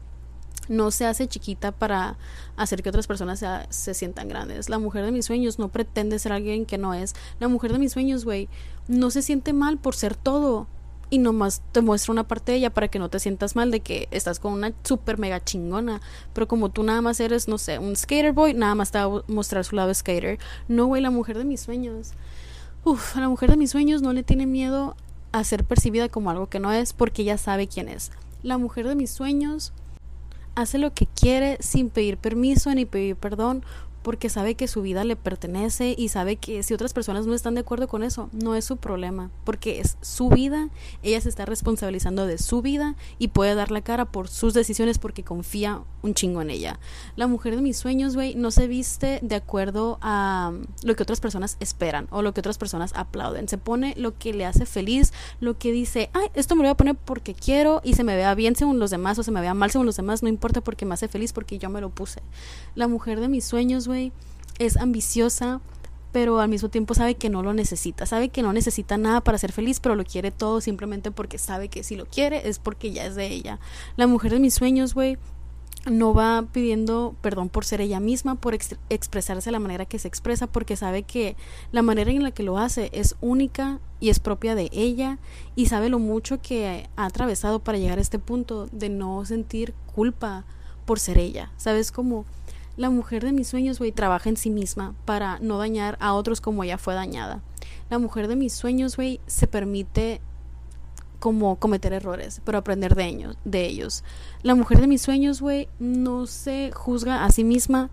no 0.70 0.92
se 0.92 1.06
hace 1.06 1.28
chiquita 1.28 1.72
para 1.72 2.18
hacer 2.56 2.84
que 2.84 2.90
otras 2.90 3.08
personas 3.08 3.44
se, 3.70 3.94
sientan 3.94 4.30
grandes. 4.30 4.70
La 4.70 4.80
mujer 4.80 5.04
de 5.04 5.12
mis 5.12 5.26
sueños 5.26 5.60
no 5.60 5.70
pretende 5.70 6.20
ser 6.20 6.32
alguien 6.32 6.66
que 6.66 6.78
no 6.78 6.94
es. 6.94 7.16
La 7.40 7.48
mujer 7.48 7.74
de 7.74 7.80
mis 7.80 7.92
sueños, 7.92 8.24
güey, 8.24 8.48
no 8.88 9.10
se 9.10 9.22
siente 9.22 9.52
mal 9.52 9.78
por 9.78 9.96
ser 9.96 10.16
todo. 10.16 10.68
Y 11.12 11.18
nomás 11.18 11.64
te 11.72 11.82
muestra 11.82 12.12
una 12.12 12.28
parte 12.28 12.52
de 12.52 12.60
ella 12.60 12.70
para 12.70 12.88
que 12.88 13.00
no 13.00 13.10
te 13.10 13.18
sientas 13.18 13.56
mal 13.56 13.72
de 13.72 13.80
que 13.80 14.08
estás 14.12 14.40
con 14.40 14.54
una 14.54 14.74
super 14.84 15.18
mega 15.18 15.44
chingona. 15.44 16.02
Pero 16.34 16.48
como 16.48 16.70
tú 16.70 16.84
nada 16.84 17.02
más 17.02 17.20
eres, 17.20 17.48
no 17.48 17.58
sé, 17.58 17.80
un 17.80 17.96
skater 17.96 18.32
boy, 18.32 18.54
nada 18.54 18.76
más 18.76 18.92
te 18.92 19.00
va 19.00 19.18
a 19.18 19.24
mostrar 19.28 19.66
su 19.66 19.76
lado 19.76 19.92
skater. 19.92 20.38
No, 20.68 20.86
güey, 20.86 21.02
la 21.02 21.10
mujer 21.10 21.40
de 21.40 21.46
mis 21.46 21.62
sueños 21.62 22.14
Uf, 22.86 23.18
a 23.18 23.20
la 23.20 23.28
mujer 23.30 23.52
de 23.52 23.58
mis 23.58 23.72
sueños 23.72 24.02
no 24.02 24.14
le 24.14 24.24
tiene 24.24 24.46
miedo 24.46 24.96
a 25.32 25.44
ser 25.44 25.66
percibida 25.66 26.08
como 26.08 26.30
algo 26.30 26.48
que 26.48 26.60
no 26.60 26.72
es 26.72 26.94
porque 26.94 27.24
ella 27.24 27.38
sabe 27.38 27.68
quién 27.68 27.90
es. 27.90 28.12
La 28.42 28.58
mujer 28.58 28.88
de 28.88 28.96
mis 28.96 29.12
sueños 29.12 29.74
hace 30.56 30.78
lo 30.78 30.94
que 30.94 31.06
quiere 31.06 31.58
sin 31.60 31.90
pedir 31.90 32.18
permiso 32.18 32.74
ni 32.74 32.86
pedir 32.86 33.16
perdón 33.16 33.64
porque 34.02 34.30
sabe 34.30 34.56
que 34.56 34.68
su 34.68 34.82
vida 34.82 35.04
le 35.04 35.16
pertenece 35.16 35.96
y 35.98 36.10
sabe 36.10 36.38
que 36.38 36.64
si 36.64 36.74
otras 36.74 36.94
personas 36.94 37.26
no 37.26 37.34
están 37.34 37.56
de 37.56 37.62
acuerdo 37.62 37.88
con 37.88 38.04
eso, 38.04 38.30
no 38.32 38.56
es 38.56 38.66
su 38.66 38.78
problema, 38.78 39.32
porque 39.44 39.80
es 39.80 39.98
su 40.02 40.30
vida, 40.30 40.70
ella 41.04 41.22
se 41.22 41.30
está 41.30 41.46
responsabilizando 41.46 42.26
de 42.26 42.38
su 42.38 42.62
vida 42.62 42.96
y 43.18 43.30
puede 43.30 43.56
dar 43.56 43.72
la 43.72 43.82
cara 43.82 44.06
por 44.06 44.28
sus 44.28 44.54
decisiones 44.54 45.00
porque 45.00 45.24
confía 45.24 45.82
un 46.02 46.14
chingo 46.14 46.42
en 46.42 46.50
ella. 46.50 46.80
La 47.16 47.28
mujer 47.28 47.56
de 47.56 47.62
mis 47.62 47.78
sueños, 47.78 48.16
güey, 48.16 48.36
no 48.36 48.52
se 48.52 48.68
viste 48.68 49.20
de 49.22 49.36
acuerdo 49.36 50.00
a 50.02 50.54
lo 50.84 50.96
que 50.96 51.04
otras 51.04 51.20
personas 51.20 51.58
esperan 51.60 52.08
o 52.12 52.22
lo 52.22 52.34
que 52.34 52.40
otras 52.40 52.58
personas 52.58 52.94
aplauden. 52.96 53.48
Se 53.48 53.58
pone 53.58 53.94
lo 53.98 54.18
que 54.18 54.34
le 54.34 54.46
hace 54.46 54.66
feliz, 54.66 55.14
lo 55.40 55.58
que 55.58 55.72
dice, 55.72 56.10
ay, 56.14 56.30
esto 56.34 56.56
me 56.56 56.64
lo 56.64 56.70
voy 56.70 56.74
a 56.74 56.78
poner 56.78 56.96
porque 56.96 57.34
quiero 57.34 57.82
y 57.84 57.94
se 57.94 58.04
me 58.04 58.16
vea 58.16 58.34
bien 58.36 58.56
según 58.56 58.80
los 58.80 58.92
demás 58.92 59.20
o 59.20 59.24
se 59.24 59.32
me 59.32 59.42
vea 59.42 59.54
mal 59.54 59.72
según 59.72 59.86
los 59.86 59.98
demás, 59.98 60.24
no 60.24 60.30
importa 60.30 60.62
porque 60.62 60.86
me 60.86 60.94
hace 60.94 61.08
feliz 61.08 61.34
porque 61.34 61.58
yo 61.58 61.70
me 61.70 61.82
lo 61.82 61.90
puse. 61.90 62.22
La 62.76 62.88
mujer 62.88 63.20
de 63.20 63.28
mis 63.28 63.46
sueños, 63.46 63.88
es 64.60 64.78
ambiciosa, 64.78 65.62
pero 66.12 66.40
al 66.40 66.50
mismo 66.50 66.70
tiempo 66.70 66.94
sabe 66.94 67.16
que 67.16 67.30
no 67.30 67.44
lo 67.44 67.54
necesita, 67.54 68.06
sabe 68.06 68.30
que 68.30 68.42
no 68.42 68.54
necesita 68.54 68.98
nada 68.98 69.22
para 69.22 69.38
ser 69.38 69.52
feliz, 69.52 69.80
pero 69.80 69.96
lo 69.96 70.04
quiere 70.04 70.32
todo 70.32 70.60
simplemente 70.62 71.12
porque 71.12 71.38
sabe 71.38 71.70
que 71.70 71.84
si 71.84 71.96
lo 71.96 72.06
quiere 72.06 72.50
es 72.50 72.60
porque 72.60 72.92
ya 72.92 73.06
es 73.06 73.16
de 73.16 73.28
ella. 73.28 73.60
La 73.96 74.08
mujer 74.08 74.32
de 74.32 74.40
mis 74.40 74.56
sueños, 74.56 74.94
güey, 74.94 75.18
no 75.90 76.14
va 76.14 76.46
pidiendo 76.52 77.16
perdón 77.22 77.50
por 77.50 77.64
ser 77.64 77.82
ella 77.82 78.00
misma, 78.00 78.36
por 78.36 78.54
expresarse 78.90 79.46
de 79.46 79.52
la 79.52 79.60
manera 79.60 79.86
que 79.86 80.00
se 80.00 80.08
expresa, 80.08 80.48
porque 80.48 80.76
sabe 80.76 81.04
que 81.04 81.36
la 81.72 81.82
manera 81.82 82.12
en 82.12 82.24
la 82.24 82.32
que 82.32 82.44
lo 82.44 82.58
hace 82.58 82.90
es 82.92 83.16
única 83.22 83.80
y 84.00 84.10
es 84.10 84.20
propia 84.20 84.56
de 84.56 84.70
ella 84.74 85.20
y 85.56 85.68
sabe 85.68 85.90
lo 85.90 86.00
mucho 86.00 86.42
que 86.42 86.88
ha 86.96 87.06
atravesado 87.06 87.60
para 87.60 87.78
llegar 87.78 87.98
a 87.98 88.02
este 88.02 88.20
punto 88.20 88.68
de 88.72 88.90
no 88.90 89.26
sentir 89.26 89.74
culpa 89.94 90.46
por 90.86 91.00
ser 91.00 91.18
ella. 91.18 91.52
¿Sabes 91.58 91.92
cómo? 91.92 92.26
La 92.80 92.90
mujer 92.90 93.26
de 93.26 93.34
mis 93.34 93.50
sueños, 93.50 93.78
güey, 93.78 93.92
trabaja 93.92 94.30
en 94.30 94.38
sí 94.38 94.50
misma 94.50 94.96
para 95.04 95.38
no 95.40 95.58
dañar 95.58 95.98
a 96.00 96.14
otros 96.14 96.40
como 96.40 96.64
ella 96.64 96.78
fue 96.78 96.94
dañada. 96.94 97.44
La 97.90 98.00
mujer 98.00 98.30
de 98.30 98.38
mis 98.38 98.54
sueños, 98.54 98.96
güey, 98.96 99.20
se 99.28 99.48
permite 99.48 100.22
como 101.20 101.58
cometer 101.58 101.92
errores, 101.92 102.42
pero 102.46 102.58
aprender 102.58 102.96
de 102.96 103.06
ellos, 103.06 103.38
de 103.44 103.66
ellos. 103.66 104.06
La 104.44 104.56
mujer 104.56 104.80
de 104.80 104.88
mis 104.88 105.02
sueños, 105.02 105.42
güey, 105.42 105.68
no 105.78 106.26
se 106.26 106.72
juzga 106.74 107.26
a 107.26 107.32
sí 107.32 107.44
misma 107.44 107.90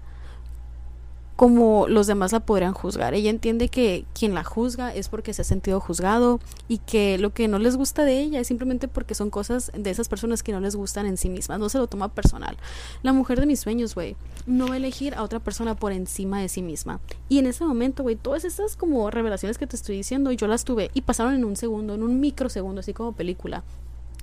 como 1.36 1.86
los 1.86 2.06
demás 2.06 2.32
la 2.32 2.40
podrían 2.40 2.72
juzgar. 2.72 3.12
Ella 3.12 3.28
entiende 3.28 3.68
que 3.68 4.06
quien 4.18 4.34
la 4.34 4.42
juzga 4.42 4.94
es 4.94 5.10
porque 5.10 5.34
se 5.34 5.42
ha 5.42 5.44
sentido 5.44 5.80
juzgado 5.80 6.40
y 6.66 6.78
que 6.78 7.18
lo 7.18 7.34
que 7.34 7.46
no 7.46 7.58
les 7.58 7.76
gusta 7.76 8.04
de 8.04 8.20
ella 8.20 8.40
es 8.40 8.46
simplemente 8.46 8.88
porque 8.88 9.14
son 9.14 9.28
cosas 9.28 9.70
de 9.76 9.90
esas 9.90 10.08
personas 10.08 10.42
que 10.42 10.52
no 10.52 10.60
les 10.60 10.76
gustan 10.76 11.04
en 11.04 11.18
sí 11.18 11.28
mismas. 11.28 11.58
No 11.58 11.68
se 11.68 11.76
lo 11.76 11.88
toma 11.88 12.08
personal. 12.08 12.56
La 13.02 13.12
mujer 13.12 13.38
de 13.38 13.44
mis 13.44 13.60
sueños, 13.60 13.94
güey, 13.94 14.16
no 14.46 14.68
va 14.68 14.74
a 14.74 14.76
elegir 14.78 15.14
a 15.14 15.22
otra 15.22 15.38
persona 15.38 15.74
por 15.76 15.92
encima 15.92 16.40
de 16.40 16.48
sí 16.48 16.62
misma. 16.62 17.00
Y 17.28 17.38
en 17.38 17.46
ese 17.46 17.64
momento, 17.64 18.02
güey, 18.02 18.16
todas 18.16 18.46
esas 18.46 18.74
como 18.74 19.10
revelaciones 19.10 19.58
que 19.58 19.66
te 19.66 19.76
estoy 19.76 19.96
diciendo, 19.96 20.32
yo 20.32 20.46
las 20.46 20.64
tuve 20.64 20.90
y 20.94 21.02
pasaron 21.02 21.34
en 21.34 21.44
un 21.44 21.56
segundo, 21.56 21.94
en 21.94 22.02
un 22.02 22.18
microsegundo, 22.18 22.80
así 22.80 22.94
como 22.94 23.12
película. 23.12 23.62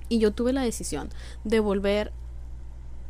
Y 0.08 0.18
yo 0.18 0.32
tuve 0.32 0.52
la 0.52 0.62
decisión 0.62 1.10
de 1.44 1.60
volver 1.60 2.12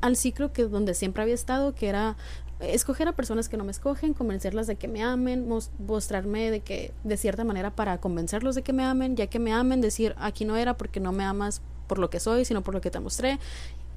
al 0.05 0.17
ciclo 0.17 0.53
que 0.53 0.65
donde 0.65 0.93
siempre 0.93 1.23
había 1.23 1.35
estado, 1.35 1.75
que 1.75 1.89
era 1.89 2.17
escoger 2.61 3.09
a 3.09 3.13
personas 3.13 3.49
que 3.49 3.57
no 3.57 3.65
me 3.65 3.73
escogen, 3.73 4.15
convencerlas 4.15 4.67
de 4.67 4.77
que 4.77 4.89
me 4.89 5.03
amen, 5.03 5.49
mostrarme 5.79 6.51
de 6.51 6.61
que 6.61 6.93
de 7.03 7.17
cierta 7.17 7.45
manera 7.45 7.71
para 7.71 7.99
convencerlos 7.99 8.55
de 8.55 8.63
que 8.63 8.73
me 8.73 8.85
amen, 8.85 9.17
ya 9.17 9.27
que 9.27 9.39
me 9.39 9.53
amen, 9.53 9.81
decir 9.81 10.15
aquí 10.19 10.45
no 10.45 10.57
era 10.57 10.77
porque 10.77 11.01
no 11.01 11.13
me 11.13 11.25
amas 11.25 11.61
por 11.87 11.99
lo 11.99 12.11
que 12.11 12.21
soy, 12.21 12.45
sino 12.45 12.63
por 12.63 12.75
lo 12.75 12.81
que 12.81 12.91
te 12.91 13.01
mostré 13.01 13.39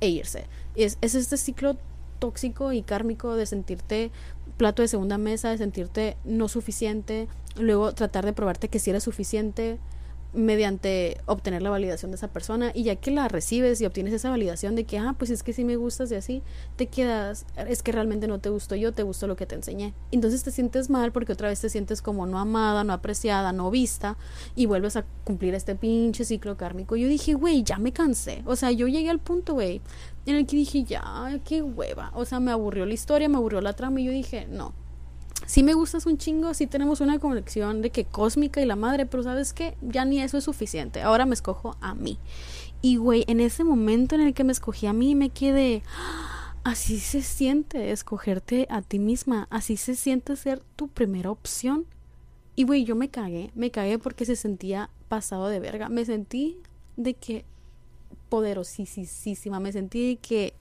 e 0.01 0.09
irse. 0.09 0.45
Es, 0.75 0.97
es 1.01 1.15
este 1.15 1.37
ciclo 1.37 1.77
tóxico 2.19 2.73
y 2.73 2.81
kármico 2.81 3.35
de 3.35 3.45
sentirte 3.45 4.11
plato 4.57 4.81
de 4.81 4.87
segunda 4.87 5.17
mesa, 5.17 5.49
de 5.49 5.57
sentirte 5.57 6.17
no 6.25 6.47
suficiente, 6.47 7.27
luego 7.57 7.93
tratar 7.93 8.25
de 8.25 8.33
probarte 8.33 8.69
que 8.69 8.79
si 8.79 8.89
eres 8.89 9.03
suficiente 9.03 9.77
mediante 10.34 11.17
obtener 11.25 11.62
la 11.62 11.69
validación 11.69 12.12
de 12.12 12.15
esa 12.15 12.27
persona 12.27 12.72
y 12.74 12.84
ya 12.84 12.96
que 12.96 13.12
la 13.12 13.27
recibes 13.27 13.81
y 13.81 13.86
obtienes 13.86 14.13
esa 14.13 14.29
validación 14.29 14.75
de 14.75 14.84
que, 14.84 14.98
ah, 14.98 15.15
pues 15.17 15.31
es 15.31 15.43
que 15.43 15.53
si 15.53 15.63
me 15.63 15.75
gustas 15.75 16.12
y 16.12 16.15
así, 16.15 16.43
te 16.75 16.88
quedas, 16.88 17.46
es 17.55 17.81
que 17.81 17.91
realmente 17.91 18.27
no 18.27 18.39
te 18.39 18.50
gustó 18.50 18.75
yo, 18.75 18.93
te 18.93 19.03
gustó 19.03 19.27
lo 19.27 19.36
que 19.36 19.46
te 19.46 19.55
enseñé. 19.55 19.93
Entonces 20.12 20.43
te 20.43 20.51
sientes 20.51 20.89
mal 20.89 21.12
porque 21.12 21.34
otra 21.34 21.50
vez 21.50 21.62
te 21.62 21.69
sientes 21.69 22.01
como 22.01 22.25
no 22.25 22.39
amada, 22.39 22.84
no 22.84 22.93
apreciada, 22.93 23.51
no 23.51 23.72
vista 23.72 24.17
y 24.55 24.65
vuelves 24.65 24.98
a 24.98 25.05
cumplir 25.24 25.53
este 25.55 25.75
pinche 25.75 26.25
ciclo 26.25 26.57
kármico. 26.57 26.96
Yo 26.96 27.07
dije, 27.07 27.34
güey, 27.34 27.63
ya 27.63 27.77
me 27.77 27.93
cansé. 27.93 28.43
O 28.46 28.55
sea, 28.55 28.72
yo 28.72 28.88
llegué 28.88 29.10
al 29.10 29.19
punto, 29.19 29.53
güey, 29.53 29.81
en 30.25 30.36
el 30.36 30.46
que 30.46 30.57
dije, 30.57 30.84
ya, 30.84 31.39
qué 31.46 31.62
hueva. 31.62 32.12
O 32.13 32.25
sea, 32.25 32.39
me 32.39 32.51
aburrió 32.51 32.86
la 32.86 32.93
historia, 32.93 33.29
me 33.29 33.38
aburrió 33.38 33.62
la 33.62 33.74
trama 33.74 34.01
y 34.01 34.05
yo 34.05 34.12
dije, 34.12 34.48
no, 34.50 34.74
si 35.46 35.63
me 35.63 35.74
gustas 35.74 36.06
un 36.06 36.17
chingo, 36.17 36.53
sí 36.53 36.67
tenemos 36.67 37.01
una 37.01 37.20
conexión 37.20 37.82
de 37.82 37.89
que 37.89 38.06
cósmica 38.06 38.62
y 38.62 38.65
la 38.65 38.75
madre, 38.75 39.06
pero 39.06 39.24
sabes 39.24 39.53
que 39.53 39.77
ya 39.82 40.06
ni 40.06 40.22
eso 40.22 40.38
es 40.38 40.44
suficiente. 40.44 41.01
Ahora 41.01 41.25
me 41.25 41.34
escojo 41.34 41.77
a 41.79 41.94
mí. 41.94 42.17
Y 42.82 42.98
güey, 42.98 43.24
en 43.27 43.39
ese 43.39 43.63
momento 43.63 44.15
en 44.15 44.22
el 44.22 44.34
que 44.34 44.44
me 44.44 44.51
escogí 44.51 44.88
a 44.88 44.94
mí, 44.94 45.15
me 45.15 45.29
quedé. 45.29 45.84
¡Ah! 45.98 46.38
Así 46.67 47.00
se 47.00 47.22
siente 47.22 47.91
escogerte 47.91 48.67
a 48.70 48.82
ti 48.82 49.00
misma. 49.00 49.48
Así 49.50 49.77
se 49.77 49.96
siente 49.96 50.36
ser 50.36 50.62
tu 50.75 50.89
primera 50.89 51.32
opción. 51.32 51.86
Y 52.56 52.65
güey, 52.65 52.84
yo 52.84 52.94
me 52.94 53.08
cagué. 53.08 53.51
Me 53.56 53.72
cagué 53.72 54.00
porque 54.00 54.25
se 54.25 54.36
sentía 54.36 54.89
pasado 55.08 55.48
de 55.48 55.62
verga. 55.62 55.88
Me 55.88 56.03
sentí 56.03 56.58
de 56.98 57.13
que 57.13 57.46
poderosísima. 58.29 59.60
Me 59.60 59.72
sentí 59.72 60.17
que 60.17 60.53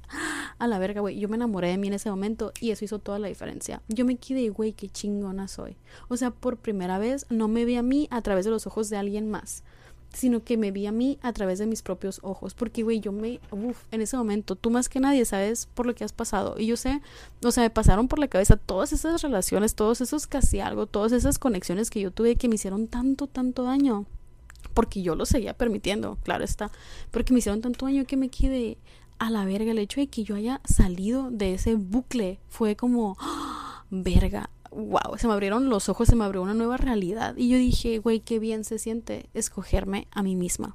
a 0.58 0.66
la 0.66 0.78
verga, 0.78 1.00
güey, 1.00 1.18
yo 1.18 1.28
me 1.28 1.37
enamoré 1.37 1.68
de 1.68 1.78
mí 1.78 1.88
en 1.88 1.94
ese 1.94 2.11
momento 2.11 2.52
y 2.61 2.70
eso 2.70 2.85
hizo 2.85 2.99
toda 2.99 3.18
la 3.18 3.28
diferencia. 3.28 3.82
Yo 3.88 4.04
me 4.04 4.16
quedé, 4.16 4.49
güey, 4.49 4.73
qué 4.73 4.88
chingona 4.88 5.49
soy. 5.49 5.76
O 6.08 6.16
sea, 6.16 6.30
por 6.30 6.58
primera 6.58 6.99
vez 6.99 7.26
no 7.30 7.49
me 7.49 7.64
vi 7.64 7.76
a 7.76 7.82
mí 7.82 8.08
a 8.11 8.23
través 8.23 8.44
de 8.44 8.50
los 8.50 8.66
ojos 8.66 8.88
de 8.88 8.96
alguien 8.96 9.30
más, 9.30 9.64
sino 10.12 10.42
que 10.42 10.56
me 10.56 10.70
vi 10.70 10.87
a 10.87 10.92
mí 10.92 11.18
a 11.23 11.32
través 11.32 11.58
de 11.58 11.66
mis 11.66 11.82
propios 11.82 12.20
ojos. 12.23 12.54
Porque, 12.54 12.82
güey, 12.82 13.00
yo 13.00 13.12
me, 13.12 13.40
uff, 13.50 13.85
en 13.90 14.00
ese 14.00 14.16
momento, 14.16 14.56
tú 14.56 14.70
más 14.70 14.88
que 14.88 15.00
nadie 15.00 15.25
sabes 15.25 15.66
por 15.66 15.87
lo 15.87 15.94
que 15.94 16.04
has 16.04 16.12
pasado. 16.12 16.54
Y 16.58 16.66
yo 16.66 16.76
sé, 16.76 17.02
o 17.44 17.50
sea, 17.50 17.64
me 17.64 17.70
pasaron 17.70 18.08
por 18.08 18.18
la 18.18 18.28
cabeza 18.28 18.56
todas 18.56 18.92
esas 18.92 19.23
relaciones, 19.23 19.75
todos 19.75 20.00
esos 20.00 20.26
casi 20.26 20.61
algo, 20.61 20.87
todas 20.87 21.12
esas 21.12 21.38
conexiones 21.38 21.90
que 21.90 22.00
yo 22.00 22.11
tuve 22.11 22.37
que 22.37 22.49
me 22.49 22.54
hicieron 22.54 22.88
tanto, 22.88 23.26
tanto 23.26 23.64
daño 23.64 24.06
porque 24.75 25.02
yo 25.02 25.14
lo 25.14 25.26
seguía 25.26 25.54
permitiendo, 25.54 26.18
claro 26.22 26.44
está, 26.44 26.70
porque 27.10 27.32
me 27.32 27.38
hicieron 27.38 27.60
tanto 27.60 27.86
daño 27.86 28.04
que 28.04 28.16
me 28.16 28.28
quedé, 28.28 28.78
a 29.18 29.30
la 29.30 29.44
verga. 29.44 29.70
El 29.70 29.78
hecho 29.78 30.00
de 30.00 30.08
que 30.08 30.25
yo 30.25 30.34
haya 30.34 30.60
salido 30.64 31.30
de 31.30 31.54
ese 31.54 31.75
bucle 31.75 32.40
fue 32.48 32.76
como, 32.76 33.16
¡Ah! 33.20 33.84
verga, 33.90 34.50
wow, 34.70 35.16
se 35.16 35.26
me 35.26 35.32
abrieron 35.32 35.68
los 35.68 35.88
ojos, 35.88 36.08
se 36.08 36.16
me 36.16 36.25
abrió 36.25 36.42
una 36.42 36.54
nueva 36.54 36.76
realidad. 36.76 37.36
Y 37.36 37.48
yo 37.48 37.58
dije, 37.58 37.98
güey, 37.98 38.20
qué 38.20 38.38
bien 38.38 38.64
se 38.64 38.78
siente 38.78 39.28
escogerme 39.34 40.06
a 40.10 40.22
mí 40.22 40.36
misma. 40.36 40.75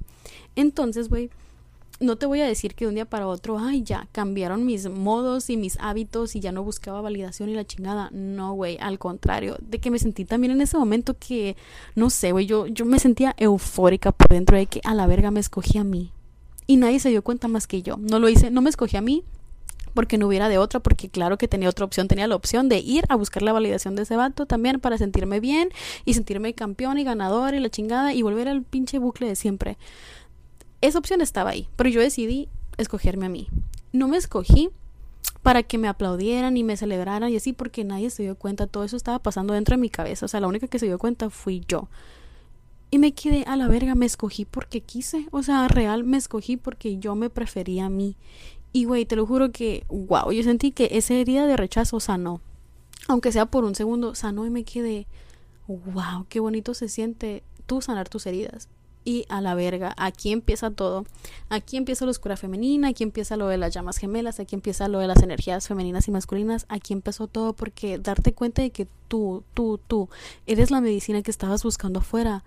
Entonces, 0.56 1.08
güey, 1.08 1.30
no 2.02 2.16
te 2.16 2.26
voy 2.26 2.40
a 2.40 2.46
decir 2.46 2.74
que 2.74 2.84
de 2.84 2.88
un 2.88 2.94
día 2.96 3.04
para 3.04 3.26
otro, 3.26 3.58
ay, 3.58 3.82
ya, 3.82 4.08
cambiaron 4.12 4.66
mis 4.66 4.88
modos 4.88 5.48
y 5.50 5.56
mis 5.56 5.78
hábitos 5.80 6.36
y 6.36 6.40
ya 6.40 6.52
no 6.52 6.64
buscaba 6.64 7.00
validación 7.00 7.48
y 7.48 7.54
la 7.54 7.64
chingada. 7.64 8.10
No, 8.12 8.52
güey, 8.54 8.76
al 8.80 8.98
contrario, 8.98 9.56
de 9.60 9.78
que 9.78 9.90
me 9.90 9.98
sentí 9.98 10.24
también 10.24 10.52
en 10.52 10.60
ese 10.60 10.76
momento 10.76 11.16
que, 11.18 11.56
no 11.94 12.10
sé, 12.10 12.32
güey, 12.32 12.46
yo, 12.46 12.66
yo 12.66 12.84
me 12.84 12.98
sentía 12.98 13.34
eufórica 13.38 14.12
por 14.12 14.28
dentro 14.28 14.56
de 14.56 14.66
que 14.66 14.80
a 14.84 14.94
la 14.94 15.06
verga 15.06 15.30
me 15.30 15.40
escogí 15.40 15.78
a 15.78 15.84
mí 15.84 16.10
y 16.66 16.76
nadie 16.76 17.00
se 17.00 17.10
dio 17.10 17.22
cuenta 17.22 17.48
más 17.48 17.66
que 17.66 17.82
yo. 17.82 17.96
No 17.96 18.18
lo 18.18 18.28
hice, 18.28 18.50
no 18.50 18.62
me 18.62 18.70
escogí 18.70 18.96
a 18.96 19.02
mí 19.02 19.24
porque 19.94 20.18
no 20.18 20.26
hubiera 20.26 20.48
de 20.48 20.58
otra, 20.58 20.80
porque 20.80 21.08
claro 21.08 21.38
que 21.38 21.48
tenía 21.48 21.68
otra 21.68 21.84
opción, 21.84 22.08
tenía 22.08 22.26
la 22.26 22.34
opción 22.34 22.68
de 22.68 22.78
ir 22.78 23.04
a 23.08 23.16
buscar 23.16 23.42
la 23.42 23.52
validación 23.52 23.94
de 23.94 24.02
ese 24.02 24.16
vato 24.16 24.46
también 24.46 24.80
para 24.80 24.98
sentirme 24.98 25.40
bien 25.40 25.70
y 26.04 26.14
sentirme 26.14 26.54
campeón 26.54 26.98
y 26.98 27.04
ganador 27.04 27.54
y 27.54 27.60
la 27.60 27.68
chingada 27.68 28.14
y 28.14 28.22
volver 28.22 28.48
al 28.48 28.62
pinche 28.62 28.98
bucle 28.98 29.28
de 29.28 29.36
siempre. 29.36 29.76
Esa 30.82 30.98
opción 30.98 31.22
estaba 31.22 31.50
ahí, 31.50 31.68
pero 31.76 31.88
yo 31.88 32.00
decidí 32.00 32.48
escogerme 32.76 33.26
a 33.26 33.30
mí. 33.30 33.48
No 33.92 34.08
me 34.08 34.18
escogí 34.18 34.70
para 35.42 35.62
que 35.62 35.78
me 35.78 35.88
aplaudieran 35.88 36.56
y 36.56 36.64
me 36.64 36.76
celebraran 36.76 37.30
y 37.30 37.36
así 37.36 37.52
porque 37.52 37.84
nadie 37.84 38.10
se 38.10 38.22
dio 38.22 38.36
cuenta, 38.36 38.66
todo 38.66 38.84
eso 38.84 38.96
estaba 38.96 39.18
pasando 39.20 39.54
dentro 39.54 39.76
de 39.76 39.80
mi 39.80 39.88
cabeza, 39.88 40.26
o 40.26 40.28
sea, 40.28 40.40
la 40.40 40.46
única 40.46 40.68
que 40.68 40.78
se 40.78 40.86
dio 40.86 40.98
cuenta 40.98 41.30
fui 41.30 41.62
yo. 41.66 41.88
Y 42.90 42.98
me 42.98 43.14
quedé 43.14 43.44
a 43.46 43.56
la 43.56 43.68
verga, 43.68 43.94
me 43.94 44.04
escogí 44.04 44.44
porque 44.44 44.82
quise. 44.82 45.26
O 45.30 45.42
sea, 45.42 45.66
real 45.66 46.04
me 46.04 46.18
escogí 46.18 46.58
porque 46.58 46.98
yo 46.98 47.14
me 47.14 47.30
prefería 47.30 47.86
a 47.86 47.88
mí. 47.88 48.16
Y 48.74 48.84
güey, 48.84 49.06
te 49.06 49.16
lo 49.16 49.24
juro 49.24 49.50
que, 49.50 49.86
wow, 49.88 50.30
yo 50.30 50.42
sentí 50.42 50.72
que 50.72 50.90
esa 50.92 51.14
herida 51.14 51.46
de 51.46 51.56
rechazo 51.56 52.00
sanó. 52.00 52.42
Aunque 53.08 53.32
sea 53.32 53.46
por 53.46 53.64
un 53.64 53.74
segundo, 53.74 54.14
sanó 54.14 54.44
y 54.44 54.50
me 54.50 54.64
quedé, 54.64 55.06
wow, 55.68 56.26
qué 56.28 56.38
bonito 56.38 56.74
se 56.74 56.90
siente 56.90 57.42
tú 57.64 57.80
sanar 57.80 58.10
tus 58.10 58.26
heridas. 58.26 58.68
Y 59.04 59.24
a 59.28 59.40
la 59.40 59.54
verga, 59.54 59.94
aquí 59.96 60.32
empieza 60.32 60.70
todo. 60.70 61.04
Aquí 61.48 61.76
empieza 61.76 62.04
la 62.04 62.12
oscura 62.12 62.36
femenina, 62.36 62.88
aquí 62.88 63.02
empieza 63.02 63.36
lo 63.36 63.48
de 63.48 63.58
las 63.58 63.74
llamas 63.74 63.98
gemelas, 63.98 64.38
aquí 64.38 64.54
empieza 64.54 64.88
lo 64.88 64.98
de 64.98 65.08
las 65.08 65.22
energías 65.22 65.66
femeninas 65.66 66.06
y 66.08 66.10
masculinas. 66.10 66.66
Aquí 66.68 66.92
empezó 66.92 67.26
todo 67.26 67.52
porque 67.52 67.98
darte 67.98 68.32
cuenta 68.32 68.62
de 68.62 68.70
que 68.70 68.86
tú, 69.08 69.42
tú, 69.54 69.80
tú, 69.86 70.08
eres 70.46 70.70
la 70.70 70.80
medicina 70.80 71.22
que 71.22 71.30
estabas 71.30 71.62
buscando 71.64 72.00
afuera 72.00 72.44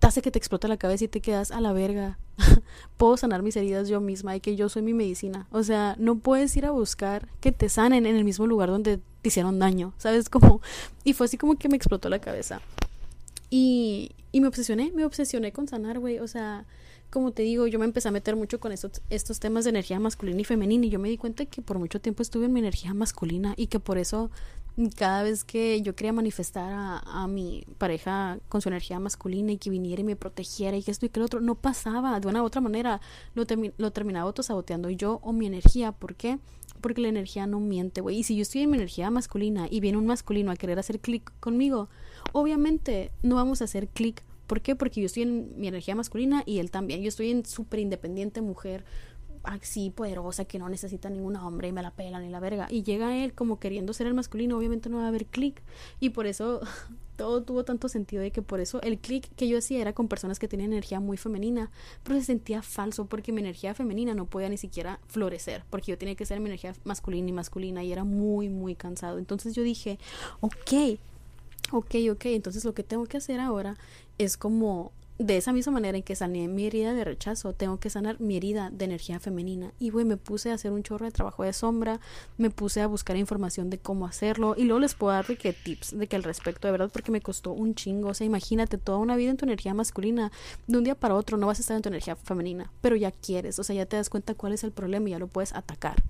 te 0.00 0.06
hace 0.06 0.22
que 0.22 0.30
te 0.30 0.38
explota 0.38 0.66
la 0.66 0.78
cabeza 0.78 1.04
y 1.04 1.08
te 1.08 1.20
quedas 1.20 1.50
a 1.50 1.60
la 1.60 1.72
verga. 1.72 2.18
Puedo 2.96 3.16
sanar 3.18 3.42
mis 3.42 3.54
heridas 3.56 3.88
yo 3.88 4.00
misma 4.00 4.34
y 4.34 4.40
que 4.40 4.56
yo 4.56 4.68
soy 4.70 4.82
mi 4.82 4.94
medicina. 4.94 5.46
O 5.52 5.62
sea, 5.62 5.94
no 5.98 6.16
puedes 6.16 6.56
ir 6.56 6.64
a 6.64 6.70
buscar 6.70 7.28
que 7.40 7.52
te 7.52 7.68
sanen 7.68 8.06
en 8.06 8.16
el 8.16 8.24
mismo 8.24 8.46
lugar 8.46 8.70
donde 8.70 8.96
te 8.96 9.28
hicieron 9.28 9.58
daño. 9.58 9.92
¿Sabes 9.98 10.28
cómo? 10.30 10.62
Y 11.04 11.12
fue 11.12 11.26
así 11.26 11.36
como 11.36 11.56
que 11.56 11.68
me 11.68 11.76
explotó 11.76 12.08
la 12.08 12.18
cabeza. 12.18 12.62
Y, 13.50 14.12
y 14.32 14.40
me 14.40 14.48
obsesioné, 14.48 14.92
me 14.94 15.04
obsesioné 15.04 15.52
con 15.52 15.68
sanar, 15.68 15.98
güey. 15.98 16.18
O 16.18 16.28
sea, 16.28 16.66
como 17.10 17.32
te 17.32 17.42
digo, 17.42 17.66
yo 17.66 17.78
me 17.78 17.84
empecé 17.84 18.08
a 18.08 18.12
meter 18.12 18.36
mucho 18.36 18.60
con 18.60 18.72
estos, 18.72 19.02
estos 19.10 19.40
temas 19.40 19.64
de 19.64 19.70
energía 19.70 19.98
masculina 19.98 20.40
y 20.40 20.44
femenina 20.44 20.86
y 20.86 20.90
yo 20.90 20.98
me 20.98 21.08
di 21.08 21.16
cuenta 21.16 21.44
que 21.46 21.62
por 21.62 21.78
mucho 21.78 22.00
tiempo 22.00 22.22
estuve 22.22 22.46
en 22.46 22.52
mi 22.52 22.60
energía 22.60 22.94
masculina 22.94 23.54
y 23.56 23.66
que 23.66 23.80
por 23.80 23.98
eso 23.98 24.30
cada 24.96 25.24
vez 25.24 25.44
que 25.44 25.82
yo 25.82 25.94
quería 25.94 26.12
manifestar 26.12 27.02
a, 27.04 27.26
mi 27.26 27.64
pareja 27.78 28.38
con 28.48 28.60
su 28.60 28.68
energía 28.68 28.98
masculina 29.00 29.52
y 29.52 29.58
que 29.58 29.70
viniera 29.70 30.00
y 30.00 30.04
me 30.04 30.16
protegiera 30.16 30.76
y 30.76 30.82
que 30.82 30.90
esto 30.90 31.06
y 31.06 31.08
que 31.08 31.20
lo 31.20 31.26
otro, 31.26 31.40
no 31.40 31.56
pasaba. 31.56 32.18
De 32.20 32.28
una 32.28 32.42
u 32.42 32.46
otra 32.46 32.60
manera 32.60 33.00
lo, 33.34 33.44
lo 33.76 33.90
terminaba 33.90 34.26
autosaboteando 34.26 34.88
yo 34.90 35.18
o 35.22 35.32
mi 35.32 35.46
energía. 35.46 35.92
¿Por 35.92 36.14
qué? 36.14 36.38
Porque 36.80 37.00
la 37.00 37.08
energía 37.08 37.46
no 37.46 37.60
miente, 37.60 38.00
güey. 38.00 38.18
Y 38.18 38.22
si 38.22 38.36
yo 38.36 38.42
estoy 38.42 38.62
en 38.62 38.70
mi 38.70 38.76
energía 38.76 39.10
masculina 39.10 39.66
y 39.68 39.80
viene 39.80 39.98
un 39.98 40.06
masculino 40.06 40.50
a 40.50 40.56
querer 40.56 40.78
hacer 40.78 41.00
clic 41.00 41.30
conmigo, 41.40 41.88
obviamente 42.32 43.10
no 43.22 43.36
vamos 43.36 43.60
a 43.60 43.64
hacer 43.64 43.88
clic. 43.88 44.22
¿Por 44.46 44.62
qué? 44.62 44.74
Porque 44.74 45.00
yo 45.00 45.06
estoy 45.06 45.22
en 45.22 45.58
mi 45.60 45.68
energía 45.68 45.94
masculina 45.94 46.42
y 46.44 46.58
él 46.58 46.70
también. 46.70 47.02
Yo 47.02 47.08
estoy 47.08 47.30
en 47.30 47.46
súper 47.46 47.80
independiente 47.80 48.40
mujer 48.40 48.84
así 49.42 49.90
poderosa 49.90 50.44
que 50.44 50.58
no 50.58 50.68
necesita 50.68 51.08
ningún 51.08 51.36
hombre 51.36 51.68
y 51.68 51.72
me 51.72 51.82
la 51.82 51.90
pela 51.92 52.20
ni 52.20 52.28
la 52.28 52.40
verga. 52.40 52.66
Y 52.70 52.82
llega 52.82 53.16
él 53.16 53.32
como 53.32 53.58
queriendo 53.58 53.92
ser 53.92 54.06
el 54.06 54.14
masculino, 54.14 54.56
obviamente 54.58 54.88
no 54.88 54.98
va 54.98 55.04
a 55.04 55.08
haber 55.08 55.26
clic. 55.26 55.62
Y 55.98 56.10
por 56.10 56.26
eso 56.26 56.60
todo 57.16 57.42
tuvo 57.42 57.64
tanto 57.64 57.88
sentido 57.88 58.22
de 58.22 58.30
que 58.30 58.42
por 58.42 58.60
eso 58.60 58.80
el 58.82 58.98
clic 58.98 59.28
que 59.36 59.48
yo 59.48 59.58
hacía 59.58 59.80
era 59.80 59.92
con 59.92 60.08
personas 60.08 60.38
que 60.38 60.48
tenían 60.48 60.72
energía 60.72 61.00
muy 61.00 61.16
femenina, 61.16 61.70
pero 62.02 62.18
se 62.18 62.26
sentía 62.26 62.62
falso 62.62 63.06
porque 63.06 63.32
mi 63.32 63.40
energía 63.40 63.74
femenina 63.74 64.14
no 64.14 64.26
podía 64.26 64.48
ni 64.48 64.56
siquiera 64.56 65.00
florecer, 65.06 65.64
porque 65.70 65.92
yo 65.92 65.98
tenía 65.98 66.14
que 66.14 66.26
ser 66.26 66.40
mi 66.40 66.46
energía 66.46 66.74
masculina 66.84 67.28
y 67.28 67.32
masculina 67.32 67.84
y 67.84 67.92
era 67.92 68.04
muy, 68.04 68.48
muy 68.48 68.74
cansado. 68.74 69.18
Entonces 69.18 69.54
yo 69.54 69.62
dije, 69.62 69.98
ok, 70.40 70.98
ok, 71.72 71.94
ok, 72.12 72.26
entonces 72.26 72.64
lo 72.64 72.74
que 72.74 72.82
tengo 72.82 73.06
que 73.06 73.16
hacer 73.16 73.40
ahora 73.40 73.76
es 74.18 74.36
como 74.36 74.92
de 75.20 75.36
esa 75.36 75.52
misma 75.52 75.74
manera 75.74 75.98
en 75.98 76.02
que 76.02 76.16
sané 76.16 76.48
mi 76.48 76.66
herida 76.66 76.94
de 76.94 77.04
rechazo, 77.04 77.52
tengo 77.52 77.78
que 77.78 77.90
sanar 77.90 78.18
mi 78.22 78.38
herida 78.38 78.70
de 78.70 78.86
energía 78.86 79.20
femenina. 79.20 79.70
Y 79.78 79.90
güey, 79.90 80.06
me 80.06 80.16
puse 80.16 80.50
a 80.50 80.54
hacer 80.54 80.72
un 80.72 80.82
chorro 80.82 81.04
de 81.04 81.12
trabajo 81.12 81.44
de 81.44 81.52
sombra, 81.52 82.00
me 82.38 82.48
puse 82.48 82.80
a 82.80 82.86
buscar 82.86 83.18
información 83.18 83.68
de 83.68 83.76
cómo 83.76 84.06
hacerlo. 84.06 84.54
Y 84.56 84.64
luego 84.64 84.80
les 84.80 84.94
puedo 84.94 85.12
dar 85.12 85.26
de 85.26 85.36
tips 85.52 85.98
de 85.98 86.06
que 86.06 86.16
al 86.16 86.22
respecto, 86.22 86.68
de 86.68 86.72
verdad, 86.72 86.90
porque 86.90 87.12
me 87.12 87.20
costó 87.20 87.52
un 87.52 87.74
chingo. 87.74 88.08
O 88.08 88.14
sea, 88.14 88.26
imagínate 88.26 88.78
toda 88.78 88.96
una 88.96 89.14
vida 89.14 89.30
en 89.30 89.36
tu 89.36 89.44
energía 89.44 89.74
masculina. 89.74 90.32
De 90.66 90.78
un 90.78 90.84
día 90.84 90.94
para 90.94 91.14
otro 91.14 91.36
no 91.36 91.48
vas 91.48 91.58
a 91.58 91.60
estar 91.60 91.76
en 91.76 91.82
tu 91.82 91.90
energía 91.90 92.16
femenina, 92.16 92.72
pero 92.80 92.96
ya 92.96 93.10
quieres. 93.10 93.58
O 93.58 93.62
sea, 93.62 93.76
ya 93.76 93.84
te 93.84 93.96
das 93.96 94.08
cuenta 94.08 94.34
cuál 94.34 94.54
es 94.54 94.64
el 94.64 94.72
problema 94.72 95.08
y 95.08 95.12
ya 95.12 95.18
lo 95.18 95.26
puedes 95.26 95.54
atacar. 95.54 96.02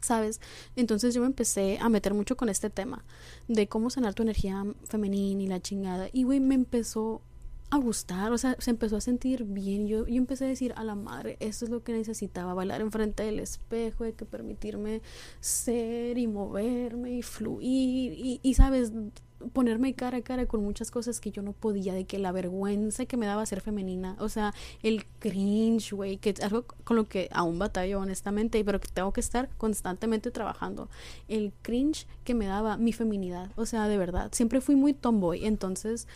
¿Sabes? 0.00 0.40
Entonces 0.76 1.14
yo 1.14 1.20
me 1.20 1.26
empecé 1.26 1.78
a 1.80 1.88
meter 1.88 2.14
mucho 2.14 2.36
con 2.36 2.48
este 2.48 2.70
tema 2.70 3.04
de 3.48 3.68
cómo 3.68 3.90
sanar 3.90 4.14
tu 4.14 4.22
energía 4.22 4.64
femenina 4.84 5.42
y 5.42 5.46
la 5.46 5.60
chingada. 5.60 6.08
Y 6.12 6.24
güey, 6.24 6.40
me 6.40 6.54
empezó 6.54 7.22
a 7.70 7.78
gustar, 7.78 8.32
o 8.32 8.38
sea, 8.38 8.56
se 8.58 8.70
empezó 8.70 8.96
a 8.96 9.00
sentir 9.00 9.44
bien. 9.44 9.88
Yo, 9.88 10.06
yo 10.06 10.16
empecé 10.16 10.44
a 10.44 10.48
decir 10.48 10.72
a 10.76 10.84
la 10.84 10.94
madre, 10.94 11.36
esto 11.40 11.64
es 11.64 11.70
lo 11.70 11.82
que 11.82 11.92
necesitaba, 11.92 12.54
bailar 12.54 12.80
enfrente 12.80 13.24
del 13.24 13.40
espejo, 13.40 14.04
hay 14.04 14.12
que 14.12 14.24
permitirme 14.24 15.02
ser 15.40 16.18
y 16.18 16.26
moverme 16.26 17.12
y 17.12 17.22
fluir 17.22 18.12
y, 18.12 18.40
y, 18.42 18.54
sabes, 18.54 18.92
ponerme 19.52 19.94
cara 19.94 20.18
a 20.18 20.22
cara 20.22 20.46
con 20.46 20.62
muchas 20.62 20.90
cosas 20.90 21.20
que 21.20 21.30
yo 21.30 21.42
no 21.42 21.52
podía, 21.52 21.94
de 21.94 22.04
que 22.04 22.18
la 22.18 22.32
vergüenza 22.32 23.06
que 23.06 23.16
me 23.16 23.26
daba 23.26 23.44
ser 23.46 23.60
femenina, 23.60 24.16
o 24.18 24.28
sea, 24.28 24.54
el 24.82 25.04
cringe, 25.18 25.92
güey, 25.92 26.18
que 26.18 26.30
es 26.30 26.40
algo 26.40 26.64
con 26.84 26.96
lo 26.96 27.04
que 27.04 27.28
aún 27.32 27.58
batallo 27.58 28.00
honestamente, 28.00 28.64
pero 28.64 28.80
que 28.80 28.88
tengo 28.88 29.12
que 29.12 29.20
estar 29.20 29.48
constantemente 29.58 30.30
trabajando. 30.30 30.88
El 31.28 31.52
cringe 31.62 32.06
que 32.24 32.34
me 32.34 32.46
daba 32.46 32.76
mi 32.76 32.92
feminidad, 32.92 33.50
o 33.56 33.66
sea, 33.66 33.88
de 33.88 33.98
verdad, 33.98 34.30
siempre 34.32 34.60
fui 34.60 34.76
muy 34.76 34.92
tomboy, 34.92 35.44
entonces 35.44 36.08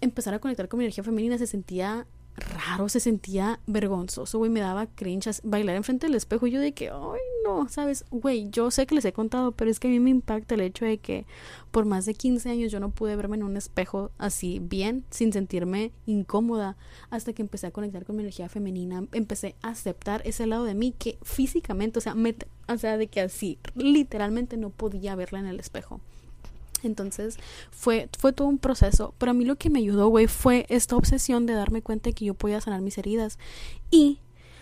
empezar 0.00 0.34
a 0.34 0.38
conectar 0.38 0.68
con 0.68 0.78
mi 0.78 0.84
energía 0.84 1.04
femenina 1.04 1.38
se 1.38 1.46
sentía 1.46 2.06
raro, 2.36 2.88
se 2.88 3.00
sentía 3.00 3.60
vergonzoso, 3.66 4.38
güey, 4.38 4.50
me 4.50 4.60
daba 4.60 4.86
cringe 4.86 5.40
bailar 5.42 5.76
enfrente 5.76 6.06
del 6.06 6.16
espejo. 6.16 6.46
Y 6.46 6.50
yo 6.50 6.60
de 6.60 6.72
que, 6.72 6.90
ay, 6.90 7.20
no, 7.44 7.68
sabes, 7.68 8.04
güey, 8.10 8.50
yo 8.50 8.70
sé 8.70 8.86
que 8.86 8.94
les 8.94 9.04
he 9.04 9.12
contado, 9.12 9.52
pero 9.52 9.70
es 9.70 9.78
que 9.78 9.88
a 9.88 9.90
mí 9.90 10.00
me 10.00 10.10
impacta 10.10 10.54
el 10.54 10.62
hecho 10.62 10.84
de 10.84 10.98
que 10.98 11.26
por 11.70 11.84
más 11.84 12.06
de 12.06 12.14
15 12.14 12.50
años 12.50 12.72
yo 12.72 12.80
no 12.80 12.90
pude 12.90 13.16
verme 13.16 13.36
en 13.36 13.42
un 13.42 13.56
espejo 13.56 14.10
así 14.18 14.60
bien, 14.60 15.04
sin 15.10 15.32
sentirme 15.32 15.92
incómoda, 16.06 16.76
hasta 17.10 17.32
que 17.32 17.42
empecé 17.42 17.66
a 17.66 17.70
conectar 17.70 18.04
con 18.04 18.16
mi 18.16 18.22
energía 18.22 18.48
femenina, 18.48 19.04
empecé 19.12 19.56
a 19.62 19.68
aceptar 19.70 20.22
ese 20.24 20.46
lado 20.46 20.64
de 20.64 20.74
mí 20.74 20.92
que 20.92 21.18
físicamente, 21.22 21.98
o 21.98 22.02
sea, 22.02 22.14
me, 22.14 22.34
o 22.68 22.78
sea, 22.78 22.96
de 22.96 23.08
que 23.08 23.20
así, 23.20 23.58
literalmente 23.74 24.56
no 24.56 24.70
podía 24.70 25.14
verla 25.14 25.40
en 25.40 25.46
el 25.46 25.60
espejo. 25.60 26.00
Entonces 26.84 27.38
fue, 27.70 28.08
fue 28.18 28.32
todo 28.32 28.48
un 28.48 28.58
proceso. 28.58 29.14
Pero 29.18 29.30
a 29.30 29.34
mí 29.34 29.44
lo 29.44 29.56
que 29.56 29.70
me 29.70 29.78
ayudó, 29.78 30.08
güey, 30.08 30.26
fue 30.26 30.66
esta 30.68 30.96
obsesión 30.96 31.46
de 31.46 31.54
darme 31.54 31.82
cuenta 31.82 32.10
de 32.10 32.14
que 32.14 32.26
yo 32.26 32.34
podía 32.34 32.60
sanar 32.60 32.80
mis 32.80 32.98
heridas. 32.98 33.38
Y 33.90 34.18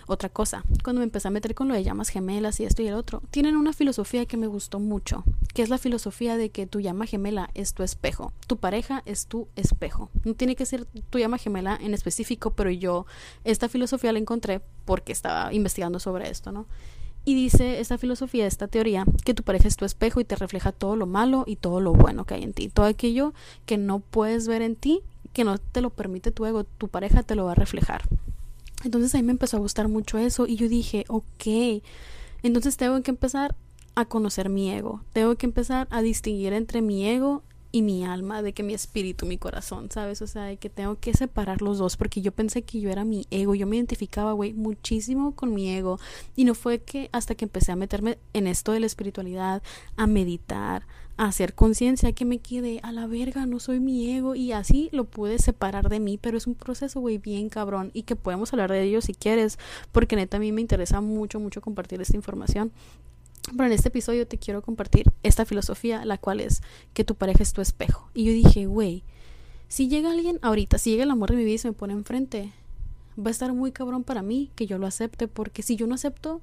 otra 0.06 0.28
cosa, 0.28 0.64
cuando 0.82 1.00
me 1.00 1.04
empecé 1.04 1.28
a 1.28 1.30
meter 1.30 1.54
con 1.54 1.68
lo 1.68 1.74
de 1.74 1.84
llamas 1.84 2.08
gemelas 2.08 2.58
y 2.60 2.64
esto 2.64 2.82
y 2.82 2.88
el 2.88 2.94
otro, 2.94 3.22
tienen 3.30 3.56
una 3.56 3.72
filosofía 3.72 4.26
que 4.26 4.36
me 4.36 4.46
gustó 4.46 4.80
mucho, 4.80 5.24
que 5.54 5.62
es 5.62 5.68
la 5.68 5.78
filosofía 5.78 6.36
de 6.36 6.50
que 6.50 6.66
tu 6.66 6.80
llama 6.80 7.06
gemela 7.06 7.50
es 7.54 7.72
tu 7.72 7.82
espejo, 7.82 8.32
tu 8.46 8.56
pareja 8.56 9.02
es 9.06 9.26
tu 9.26 9.48
espejo. 9.56 10.10
No 10.24 10.34
tiene 10.34 10.56
que 10.56 10.66
ser 10.66 10.86
tu 11.10 11.18
llama 11.18 11.38
gemela 11.38 11.78
en 11.80 11.94
específico, 11.94 12.50
pero 12.50 12.70
yo 12.70 13.06
esta 13.44 13.68
filosofía 13.68 14.12
la 14.12 14.18
encontré 14.18 14.60
porque 14.84 15.12
estaba 15.12 15.52
investigando 15.52 16.00
sobre 16.00 16.28
esto, 16.28 16.52
¿no? 16.52 16.66
Y 17.24 17.34
dice 17.34 17.80
esta 17.80 17.98
filosofía, 17.98 18.46
esta 18.46 18.66
teoría, 18.66 19.04
que 19.24 19.34
tu 19.34 19.42
pareja 19.42 19.68
es 19.68 19.76
tu 19.76 19.84
espejo 19.84 20.20
y 20.20 20.24
te 20.24 20.34
refleja 20.34 20.72
todo 20.72 20.96
lo 20.96 21.06
malo 21.06 21.44
y 21.46 21.56
todo 21.56 21.80
lo 21.80 21.92
bueno 21.92 22.24
que 22.24 22.34
hay 22.34 22.42
en 22.42 22.52
ti. 22.52 22.68
Todo 22.68 22.86
aquello 22.86 23.32
que 23.64 23.78
no 23.78 24.00
puedes 24.00 24.48
ver 24.48 24.62
en 24.62 24.74
ti, 24.74 25.00
que 25.32 25.44
no 25.44 25.58
te 25.58 25.80
lo 25.80 25.90
permite 25.90 26.32
tu 26.32 26.46
ego, 26.46 26.64
tu 26.64 26.88
pareja 26.88 27.22
te 27.22 27.36
lo 27.36 27.44
va 27.44 27.52
a 27.52 27.56
reflejar. 27.56 28.02
Entonces 28.84 29.14
a 29.14 29.18
mí 29.18 29.22
me 29.22 29.32
empezó 29.32 29.56
a 29.56 29.60
gustar 29.60 29.88
mucho 29.88 30.18
eso 30.18 30.46
y 30.46 30.56
yo 30.56 30.68
dije, 30.68 31.04
ok, 31.08 31.82
entonces 32.42 32.76
tengo 32.76 33.00
que 33.02 33.12
empezar 33.12 33.54
a 33.94 34.04
conocer 34.06 34.48
mi 34.48 34.72
ego. 34.72 35.02
Tengo 35.12 35.36
que 35.36 35.46
empezar 35.46 35.86
a 35.90 36.02
distinguir 36.02 36.52
entre 36.52 36.82
mi 36.82 37.06
ego 37.06 37.42
y 37.72 37.80
mi 37.80 38.04
alma, 38.04 38.42
de 38.42 38.52
que 38.52 38.62
mi 38.62 38.74
espíritu, 38.74 39.24
mi 39.24 39.38
corazón, 39.38 39.90
¿sabes? 39.90 40.20
O 40.20 40.26
sea, 40.26 40.44
de 40.44 40.58
que 40.58 40.68
tengo 40.68 41.00
que 41.00 41.14
separar 41.14 41.62
los 41.62 41.78
dos, 41.78 41.96
porque 41.96 42.20
yo 42.20 42.30
pensé 42.30 42.62
que 42.62 42.80
yo 42.80 42.90
era 42.90 43.04
mi 43.04 43.26
ego, 43.30 43.54
yo 43.54 43.66
me 43.66 43.76
identificaba, 43.76 44.32
güey, 44.32 44.52
muchísimo 44.52 45.34
con 45.34 45.54
mi 45.54 45.70
ego, 45.70 45.98
y 46.36 46.44
no 46.44 46.54
fue 46.54 46.80
que 46.80 47.08
hasta 47.12 47.34
que 47.34 47.46
empecé 47.46 47.72
a 47.72 47.76
meterme 47.76 48.18
en 48.34 48.46
esto 48.46 48.72
de 48.72 48.80
la 48.80 48.86
espiritualidad, 48.86 49.62
a 49.96 50.06
meditar, 50.06 50.86
a 51.16 51.26
hacer 51.26 51.54
conciencia, 51.54 52.12
que 52.12 52.26
me 52.26 52.38
quedé 52.40 52.80
a 52.82 52.92
la 52.92 53.06
verga, 53.06 53.46
no 53.46 53.58
soy 53.58 53.80
mi 53.80 54.10
ego, 54.10 54.34
y 54.34 54.52
así 54.52 54.90
lo 54.92 55.04
pude 55.04 55.38
separar 55.38 55.88
de 55.88 55.98
mí, 55.98 56.18
pero 56.18 56.36
es 56.36 56.46
un 56.46 56.54
proceso, 56.54 57.00
güey, 57.00 57.16
bien 57.16 57.48
cabrón, 57.48 57.90
y 57.94 58.02
que 58.02 58.16
podemos 58.16 58.52
hablar 58.52 58.70
de 58.70 58.82
ello 58.82 59.00
si 59.00 59.14
quieres, 59.14 59.58
porque 59.92 60.14
neta 60.14 60.36
a 60.36 60.40
mí 60.40 60.52
me 60.52 60.60
interesa 60.60 61.00
mucho, 61.00 61.40
mucho 61.40 61.62
compartir 61.62 62.02
esta 62.02 62.16
información. 62.16 62.70
Pero 63.50 63.66
en 63.66 63.72
este 63.72 63.88
episodio 63.88 64.26
te 64.26 64.38
quiero 64.38 64.62
compartir 64.62 65.12
esta 65.22 65.44
filosofía, 65.44 66.04
la 66.04 66.18
cual 66.18 66.40
es 66.40 66.62
que 66.94 67.04
tu 67.04 67.14
pareja 67.14 67.42
es 67.42 67.52
tu 67.52 67.60
espejo. 67.60 68.08
Y 68.14 68.24
yo 68.24 68.32
dije, 68.32 68.66
güey, 68.66 69.02
si 69.68 69.88
llega 69.88 70.12
alguien 70.12 70.38
ahorita, 70.42 70.78
si 70.78 70.90
llega 70.90 71.04
el 71.04 71.10
amor 71.10 71.30
de 71.30 71.36
mi 71.36 71.44
vida 71.44 71.54
y 71.54 71.58
se 71.58 71.68
me 71.68 71.74
pone 71.74 71.92
enfrente, 71.92 72.52
va 73.18 73.28
a 73.28 73.30
estar 73.30 73.52
muy 73.52 73.72
cabrón 73.72 74.04
para 74.04 74.22
mí 74.22 74.50
que 74.54 74.66
yo 74.66 74.78
lo 74.78 74.86
acepte, 74.86 75.28
porque 75.28 75.62
si 75.62 75.76
yo 75.76 75.86
no 75.86 75.94
acepto 75.94 76.40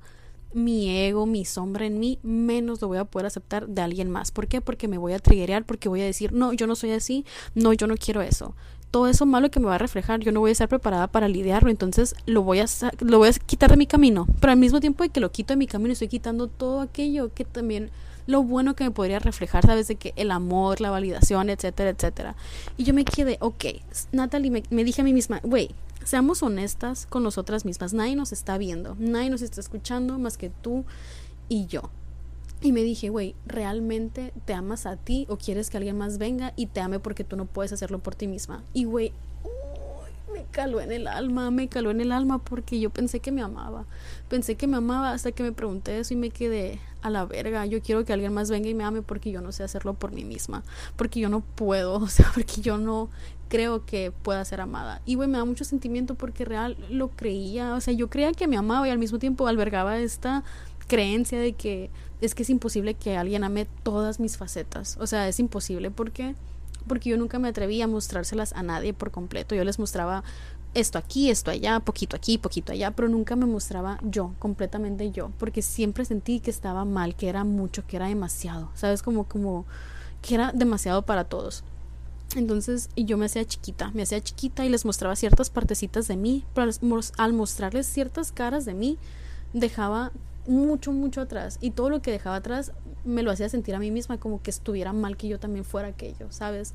mi 0.54 0.90
ego, 0.90 1.26
mi 1.26 1.46
sombra 1.46 1.86
en 1.86 2.00
mí, 2.00 2.20
menos 2.24 2.82
lo 2.82 2.88
voy 2.88 2.98
a 2.98 3.06
poder 3.06 3.28
aceptar 3.28 3.68
de 3.68 3.82
alguien 3.82 4.10
más. 4.10 4.32
¿Por 4.32 4.48
qué? 4.48 4.62
Porque 4.62 4.88
me 4.88 4.98
voy 4.98 5.14
a 5.14 5.20
triggerear, 5.20 5.66
porque 5.66 5.90
voy 5.90 6.02
a 6.02 6.06
decir, 6.06 6.34
no, 6.34 6.54
yo 6.54 6.68
no 6.68 6.76
soy 6.76 6.92
así, 6.92 7.26
no, 7.56 7.72
yo 7.74 7.88
no 7.88 7.96
quiero 7.98 8.22
eso 8.22 8.56
todo 8.92 9.08
eso 9.08 9.26
malo 9.26 9.52
que 9.52 9.60
me 9.60 9.68
va 9.68 9.76
a 9.76 9.78
reflejar, 9.80 10.20
yo 10.20 10.32
no 10.32 10.40
voy 10.40 10.50
a 10.50 10.52
estar 10.54 10.68
preparada 10.68 11.08
para 11.08 11.28
lidiarlo, 11.28 11.70
entonces 11.70 12.16
lo 12.26 12.42
voy 12.42 12.60
a 12.60 12.66
lo 13.00 13.18
voy 13.20 13.30
a 13.30 13.34
quitar 13.34 13.70
de 13.70 13.78
mi 13.78 13.88
camino, 13.88 14.28
pero 14.40 14.52
al 14.52 14.60
mismo 14.60 14.80
tiempo 14.80 15.04
de 15.04 15.10
que 15.10 15.20
lo 15.20 15.32
quito 15.32 15.54
de 15.54 15.58
mi 15.58 15.68
camino 15.68 15.94
estoy 15.94 16.08
quitando 16.08 16.48
todo 16.48 16.82
aquello 16.82 17.34
que 17.34 17.46
también 17.46 17.92
lo 18.26 18.44
bueno 18.44 18.76
que 18.76 18.84
me 18.84 18.92
podría 18.92 19.20
reflejar, 19.20 19.66
sabes 19.66 19.88
de 19.88 19.96
que 19.96 20.14
el 20.16 20.32
amor, 20.32 20.82
la 20.82 20.92
validación, 20.92 21.50
etcétera, 21.50 21.90
etcétera. 21.90 22.36
Y 22.78 22.84
yo 22.84 22.94
me 22.94 23.04
quedé, 23.04 23.38
ok, 23.42 23.66
Natalie 24.12 24.52
me, 24.52 24.64
me 24.70 24.84
dije 24.84 25.02
a 25.02 25.04
mí 25.04 25.14
misma, 25.14 25.40
güey, 25.44 25.72
seamos 26.04 26.44
honestas 26.44 27.08
con 27.08 27.24
nosotras 27.24 27.66
mismas, 27.66 27.94
nadie 27.94 28.16
nos 28.16 28.32
está 28.32 28.58
viendo, 28.58 28.96
nadie 29.00 29.30
nos 29.30 29.42
está 29.42 29.62
escuchando 29.62 30.20
más 30.20 30.38
que 30.38 30.50
tú 30.50 30.86
y 31.48 31.66
yo. 31.66 31.90
Y 32.62 32.74
me 32.74 32.84
dije, 32.84 33.10
güey, 33.10 33.36
¿realmente 33.46 34.34
te 34.46 34.54
amas 34.54 34.86
a 34.86 34.98
ti 34.98 35.26
o 35.30 35.38
quieres 35.38 35.70
que 35.70 35.78
alguien 35.78 35.98
más 35.98 36.18
venga 36.18 36.54
y 36.56 36.68
te 36.68 36.82
ame 36.82 37.00
porque 37.00 37.24
tú 37.24 37.38
no 37.38 37.46
puedes 37.46 37.72
hacerlo 37.72 38.00
por 38.00 38.16
ti 38.16 38.28
misma? 38.28 38.64
Y, 38.74 38.84
güey, 38.84 39.14
me 40.34 40.46
caló 40.52 40.82
en 40.82 40.92
el 40.92 41.08
alma, 41.08 41.52
me 41.52 41.68
caló 41.68 41.92
en 41.92 42.02
el 42.02 42.12
alma 42.12 42.40
porque 42.40 42.80
yo 42.80 42.90
pensé 42.90 43.20
que 43.20 43.32
me 43.32 43.42
amaba. 43.42 43.86
Pensé 44.28 44.56
que 44.56 44.68
me 44.68 44.78
amaba 44.78 45.12
hasta 45.12 45.32
que 45.32 45.44
me 45.44 45.52
pregunté 45.52 46.00
eso 46.00 46.14
y 46.14 46.18
me 46.18 46.30
quedé 46.30 46.80
a 47.02 47.10
la 47.10 47.26
verga. 47.26 47.66
Yo 47.66 47.82
quiero 47.82 48.06
que 48.06 48.14
alguien 48.14 48.34
más 48.34 48.50
venga 48.50 48.70
y 48.70 48.74
me 48.74 48.84
ame 48.84 49.02
porque 49.02 49.32
yo 49.32 49.42
no 49.42 49.52
sé 49.52 49.64
hacerlo 49.64 49.94
por 49.94 50.12
mí 50.12 50.26
misma. 50.26 50.64
Porque 50.96 51.20
yo 51.20 51.30
no 51.30 51.42
puedo, 51.42 51.96
o 52.00 52.08
sea, 52.08 52.30
porque 52.34 52.62
yo 52.62 52.78
no 52.78 53.10
creo 53.48 53.86
que 53.86 54.12
pueda 54.12 54.46
ser 54.46 54.62
amada. 54.62 55.02
Y, 55.06 55.16
güey, 55.16 55.28
me 55.28 55.38
da 55.38 55.46
mucho 55.46 55.64
sentimiento 55.64 56.16
porque 56.16 56.46
real 56.46 56.78
lo 56.90 57.10
creía. 57.10 57.74
O 57.74 57.82
sea, 57.82 57.94
yo 57.94 58.10
creía 58.10 58.32
que 58.34 58.48
me 58.48 58.58
amaba 58.58 58.88
y 58.88 58.92
al 58.92 59.00
mismo 59.00 59.18
tiempo 59.18 59.48
albergaba 59.48 59.98
esta 60.00 60.44
creencia 60.90 61.40
de 61.40 61.54
que 61.54 61.90
es 62.20 62.36
que 62.36 62.44
es 62.44 62.50
imposible 62.50 62.96
que 62.96 63.16
alguien 63.16 63.46
ame 63.46 63.66
todas 63.84 64.20
mis 64.20 64.36
facetas. 64.36 64.98
O 65.00 65.08
sea, 65.08 65.30
es 65.30 65.40
imposible. 65.40 65.90
¿Por 65.90 66.12
qué? 66.12 66.36
Porque 66.86 67.10
yo 67.10 67.18
nunca 67.18 67.40
me 67.40 67.48
atreví 67.48 67.82
a 67.82 67.88
mostrárselas 67.88 68.52
a 68.54 68.64
nadie 68.64 68.94
por 68.94 69.12
completo. 69.12 69.56
Yo 69.56 69.64
les 69.64 69.80
mostraba 69.80 70.24
esto 70.74 70.98
aquí, 70.98 71.30
esto 71.30 71.52
allá, 71.52 71.80
poquito 71.80 72.16
aquí, 72.16 72.38
poquito 72.38 72.74
allá, 72.74 72.92
pero 72.92 73.08
nunca 73.08 73.36
me 73.36 73.46
mostraba 73.46 74.00
yo, 74.04 74.34
completamente 74.38 75.12
yo, 75.12 75.32
porque 75.40 75.62
siempre 75.62 76.06
sentí 76.06 76.40
que 76.40 76.52
estaba 76.52 76.86
mal, 76.86 77.16
que 77.16 77.28
era 77.28 77.44
mucho, 77.44 77.86
que 77.88 77.96
era 77.96 78.08
demasiado, 78.08 78.70
¿sabes? 78.76 79.02
Como, 79.02 79.24
como, 79.24 79.66
que 80.22 80.36
era 80.36 80.52
demasiado 80.52 81.02
para 81.04 81.24
todos. 81.24 81.64
Entonces 82.36 82.90
yo 82.96 83.18
me 83.18 83.26
hacía 83.26 83.46
chiquita, 83.46 83.90
me 83.96 84.04
hacía 84.04 84.22
chiquita 84.22 84.64
y 84.64 84.70
les 84.70 84.86
mostraba 84.86 85.16
ciertas 85.16 85.50
partecitas 85.50 86.08
de 86.08 86.18
mí, 86.18 86.46
pero 86.54 86.70
al 87.18 87.34
mostrarles 87.34 87.88
ciertas 87.88 88.32
caras 88.32 88.66
de 88.66 88.76
mí, 88.76 89.00
dejaba 89.54 90.12
mucho, 90.50 90.92
mucho 90.92 91.22
atrás. 91.22 91.58
Y 91.62 91.72
todo 91.72 91.90
lo 91.90 92.02
que 92.02 92.12
dejaba 92.12 92.38
atrás 92.38 92.74
me 93.06 93.24
lo 93.24 93.32
hacía 93.32 93.48
sentir 93.50 93.76
a 93.76 93.80
mí 93.80 93.92
misma 93.92 94.18
como 94.18 94.42
que 94.42 94.50
estuviera 94.50 94.94
mal 94.94 95.18
que 95.18 95.28
yo 95.28 95.40
también 95.40 95.64
fuera 95.64 95.90
aquello, 95.90 96.32
¿sabes? 96.32 96.74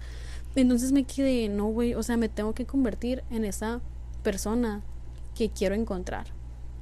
Entonces 0.54 0.92
me 0.92 1.04
quedé, 1.04 1.48
no, 1.48 1.66
güey, 1.66 1.94
o 1.94 2.02
sea, 2.02 2.16
me 2.16 2.28
tengo 2.28 2.54
que 2.54 2.64
convertir 2.64 3.24
en 3.30 3.44
esa 3.44 3.80
persona 4.22 4.82
que 5.34 5.50
quiero 5.50 5.74
encontrar. 5.74 6.26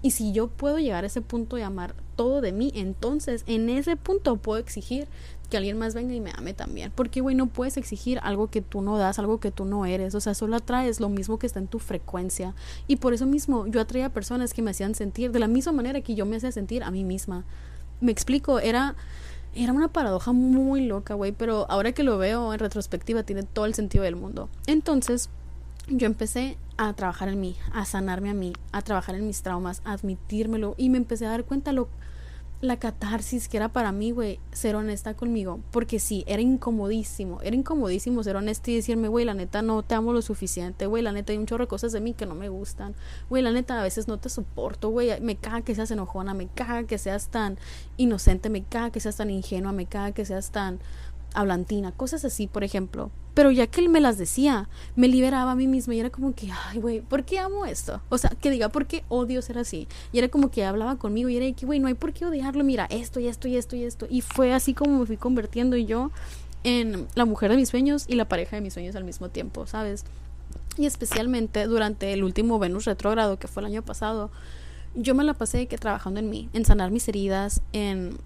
Y 0.03 0.11
si 0.11 0.33
yo 0.33 0.49
puedo 0.49 0.79
llegar 0.79 1.05
a 1.05 1.07
ese 1.07 1.21
punto 1.21 1.57
de 1.57 1.63
amar 1.63 1.95
todo 2.17 2.41
de 2.41 2.53
mí, 2.53 2.73
entonces 2.75 3.45
en 3.47 3.71
ese 3.71 3.97
punto 3.97 4.37
puedo 4.37 4.59
exigir 4.59 5.09
que 5.53 5.59
alguien 5.59 5.77
más 5.77 5.93
venga 5.93 6.15
y 6.15 6.21
me 6.23 6.33
ame 6.35 6.55
también. 6.55 6.91
Porque, 6.95 7.21
güey, 7.21 7.37
no 7.37 7.47
puedes 7.47 7.77
exigir 7.77 8.19
algo 8.23 8.49
que 8.49 8.63
tú 8.63 8.81
no 8.81 8.97
das, 8.97 9.19
algo 9.19 9.39
que 9.39 9.51
tú 9.51 9.67
no 9.67 9.85
eres. 9.85 10.15
O 10.15 10.21
sea, 10.21 10.33
solo 10.33 10.57
atraes 10.57 10.99
lo 10.99 11.11
mismo 11.11 11.39
que 11.39 11.47
está 11.47 11.59
en 11.59 11.67
tu 11.67 11.79
frecuencia. 11.79 12.55
Y 12.87 12.97
por 12.97 13.13
eso 13.13 13.27
mismo 13.27 13.67
yo 13.67 13.79
atraía 13.79 14.09
personas 14.09 14.55
que 14.55 14.63
me 14.63 14.71
hacían 14.71 14.95
sentir 14.95 15.31
de 15.31 15.41
la 15.41 15.49
misma 15.49 15.73
manera 15.73 16.01
que 16.01 16.15
yo 16.15 16.25
me 16.25 16.37
hacía 16.37 16.53
sentir 16.53 16.83
a 16.83 16.91
mí 16.91 17.05
misma. 17.05 17.45
Me 18.01 18.13
explico, 18.13 18.61
era 18.61 18.97
era 19.55 19.75
una 19.75 19.89
paradoja 19.89 20.33
muy 20.33 20.87
loca, 20.87 21.13
güey, 21.13 21.33
pero 21.33 21.67
ahora 21.71 21.93
que 21.93 22.03
lo 22.03 22.17
veo 22.17 22.55
en 22.55 22.59
retrospectiva 22.59 23.23
tiene 23.23 23.43
todo 23.43 23.67
el 23.67 23.75
sentido 23.75 24.05
del 24.05 24.17
mundo. 24.17 24.49
Entonces, 24.67 25.29
yo 25.89 26.07
empecé 26.07 26.57
a 26.79 26.95
trabajar 26.95 27.29
en 27.29 27.43
mí, 27.43 27.57
a 27.75 27.85
sanarme 27.85 28.31
a 28.31 28.35
mí, 28.35 28.55
a 28.73 28.81
trabajar 28.81 29.17
en 29.17 29.27
mis 29.27 29.43
traumas, 29.43 29.83
a 29.85 29.93
admitírmelo 29.93 30.75
y 30.79 30.89
me 30.89 30.97
empecé 30.97 31.27
a 31.27 31.31
dar 31.31 31.45
cuenta 31.45 31.73
lo 31.73 31.89
la 32.63 32.79
catarsis 32.79 33.49
que 33.49 33.57
era 33.57 33.69
para 33.69 33.91
mí, 33.91 34.13
güey, 34.13 34.39
ser 34.53 34.77
honesta 34.77 35.15
conmigo. 35.15 35.61
Porque 35.73 35.99
sí, 35.99 36.23
era 36.29 36.41
incomodísimo. 36.41 37.41
Era 37.43 37.57
incomodísimo 37.57 38.23
ser 38.23 38.37
honesta 38.37 38.71
y 38.71 38.77
decirme, 38.77 39.09
güey, 39.09 39.25
la 39.25 39.35
neta 39.35 39.63
no 39.63 39.83
te 39.83 39.97
amo 39.97 40.13
lo 40.13 40.23
suficiente. 40.23 40.87
Güey, 40.87 41.03
la 41.03 41.11
neta 41.11 41.33
hay 41.33 41.39
un 41.39 41.47
chorro 41.47 41.65
de 41.65 41.69
cosas 41.69 41.91
de 41.91 42.01
mí 42.01 42.15
que 42.15 42.25
no 42.25 42.37
me 42.37 42.49
gustan. 42.49 42.95
Güey, 43.29 43.43
la 43.43 43.51
neta 43.51 43.81
a 43.81 43.83
veces 43.83 44.07
no 44.07 44.19
te 44.19 44.29
soporto. 44.29 44.91
Güey, 44.91 45.21
me 45.21 45.37
caga 45.37 45.63
que 45.63 45.75
seas 45.75 45.91
enojona. 45.91 46.35
Me 46.35 46.47
caga 46.47 46.85
que 46.85 46.99
seas 46.99 47.29
tan 47.29 47.59
inocente. 47.97 48.49
Me 48.49 48.63
caga 48.63 48.91
que 48.91 49.01
seas 49.01 49.17
tan 49.17 49.31
ingenua. 49.31 49.73
Me 49.73 49.87
caga 49.87 50.13
que 50.13 50.25
seas 50.25 50.53
tan 50.53 50.79
hablantina, 51.35 51.93
cosas 51.93 52.25
así, 52.25 52.47
por 52.47 52.63
ejemplo. 52.63 53.11
Pero 53.35 53.51
ya 53.51 53.67
que 53.67 53.81
él 53.81 53.89
me 53.89 54.01
las 54.01 54.19
decía, 54.19 54.69
me 54.95 55.09
liberaba 55.09 55.53
a 55.53 55.55
mí 55.55 55.67
misma 55.67 55.95
y 55.95 56.01
era 56.01 56.11
como 56.11 56.35
que, 56.35 56.51
ay, 56.69 56.79
güey, 56.79 57.01
¿por 57.01 57.25
qué 57.25 57.39
amo 57.39 57.65
esto? 57.65 58.03
O 58.11 58.19
sea, 58.19 58.31
que 58.31 58.51
diga, 58.51 58.69
¿por 58.69 58.87
qué 58.87 59.05
odio 59.09 59.41
ser 59.41 59.59
así? 59.59 59.89
Y 60.13 60.19
era 60.19 60.29
como 60.29 60.51
que 60.51 60.65
hablaba 60.65 60.97
conmigo 60.97 61.29
y 61.29 61.37
era 61.37 61.57
que, 61.57 61.65
güey, 61.65 61.79
no 61.79 61.89
hay 61.89 61.95
por 61.95 62.13
qué 62.13 62.27
odiarlo, 62.27 62.63
mira, 62.63 62.87
esto 62.91 63.21
y 63.21 63.29
esto 63.29 63.49
y 63.49 63.57
esto 63.57 63.77
y 63.77 63.85
esto. 63.85 64.07
Y 64.11 64.21
fue 64.21 64.53
así 64.53 64.75
como 64.75 64.99
me 64.99 65.07
fui 65.07 65.17
convirtiendo 65.17 65.77
yo 65.77 66.11
en 66.65 67.07
la 67.15 67.25
mujer 67.25 67.51
de 67.51 67.57
mis 67.57 67.71
sueños 67.71 68.05
y 68.07 68.15
la 68.15 68.29
pareja 68.29 68.57
de 68.57 68.63
mis 68.63 68.75
sueños 68.75 68.97
al 68.97 69.05
mismo 69.05 69.31
tiempo, 69.31 69.67
¿sabes? 69.67 70.05
Y 70.77 70.87
especialmente 70.87 71.67
durante 71.67 72.13
el 72.13 72.25
último 72.25 72.59
Venus 72.59 72.85
retrógrado, 72.85 73.39
que 73.39 73.49
fue 73.49 73.63
el 73.63 73.67
año 73.67 73.83
pasado, 73.83 74.31
yo 74.95 75.15
me 75.15 75.25
la 75.25 75.35
pasé 75.35 75.67
que 75.67 75.79
trabajando 75.79 76.21
en 76.21 76.29
mí, 76.29 76.49
en 76.53 76.65
sanar 76.65 76.91
mis 76.91 77.09
heridas, 77.09 77.63
en 77.73 78.19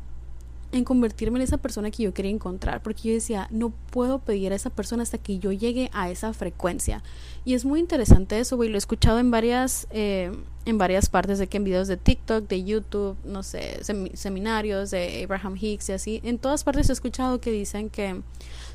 en 0.77 0.85
convertirme 0.85 1.39
en 1.39 1.43
esa 1.43 1.59
persona 1.59 1.91
que 1.91 2.03
yo 2.03 2.15
quería 2.15 2.31
encontrar, 2.31 2.83
porque 2.83 3.09
yo 3.09 3.15
decía, 3.15 3.49
no 3.51 3.71
puedo 3.91 4.19
pedir 4.19 4.53
a 4.53 4.57
esa 4.57 4.71
persona 4.71 5.03
hasta 5.03 5.19
que 5.19 5.39
yo 5.39 5.53
llegue 5.53 5.91
a 5.93 6.11
esa 6.11 6.33
frecuencia. 6.33 7.03
Y 7.45 7.55
es 7.55 7.65
muy 7.65 7.81
interesante 7.81 8.39
eso, 8.39 8.57
güey, 8.57 8.69
lo 8.69 8.77
he 8.77 8.79
escuchado 8.79 9.19
en 9.19 9.31
varias, 9.31 9.87
eh, 9.91 10.33
en 10.65 10.79
varias 10.79 11.09
partes, 11.09 11.39
de 11.39 11.47
que 11.47 11.57
en 11.57 11.65
videos 11.65 11.89
de 11.89 11.97
TikTok, 11.97 12.49
de 12.49 12.65
YouTube, 12.65 13.17
no 13.25 13.43
sé, 13.43 13.81
seminarios 14.15 14.91
de 14.91 15.25
Abraham 15.25 15.57
Hicks 15.61 15.89
y 15.89 15.93
así, 15.93 16.21
en 16.25 16.39
todas 16.39 16.65
partes 16.65 16.89
he 16.91 16.93
escuchado 16.93 17.41
que 17.41 17.51
dicen 17.51 17.91
que 17.91 18.23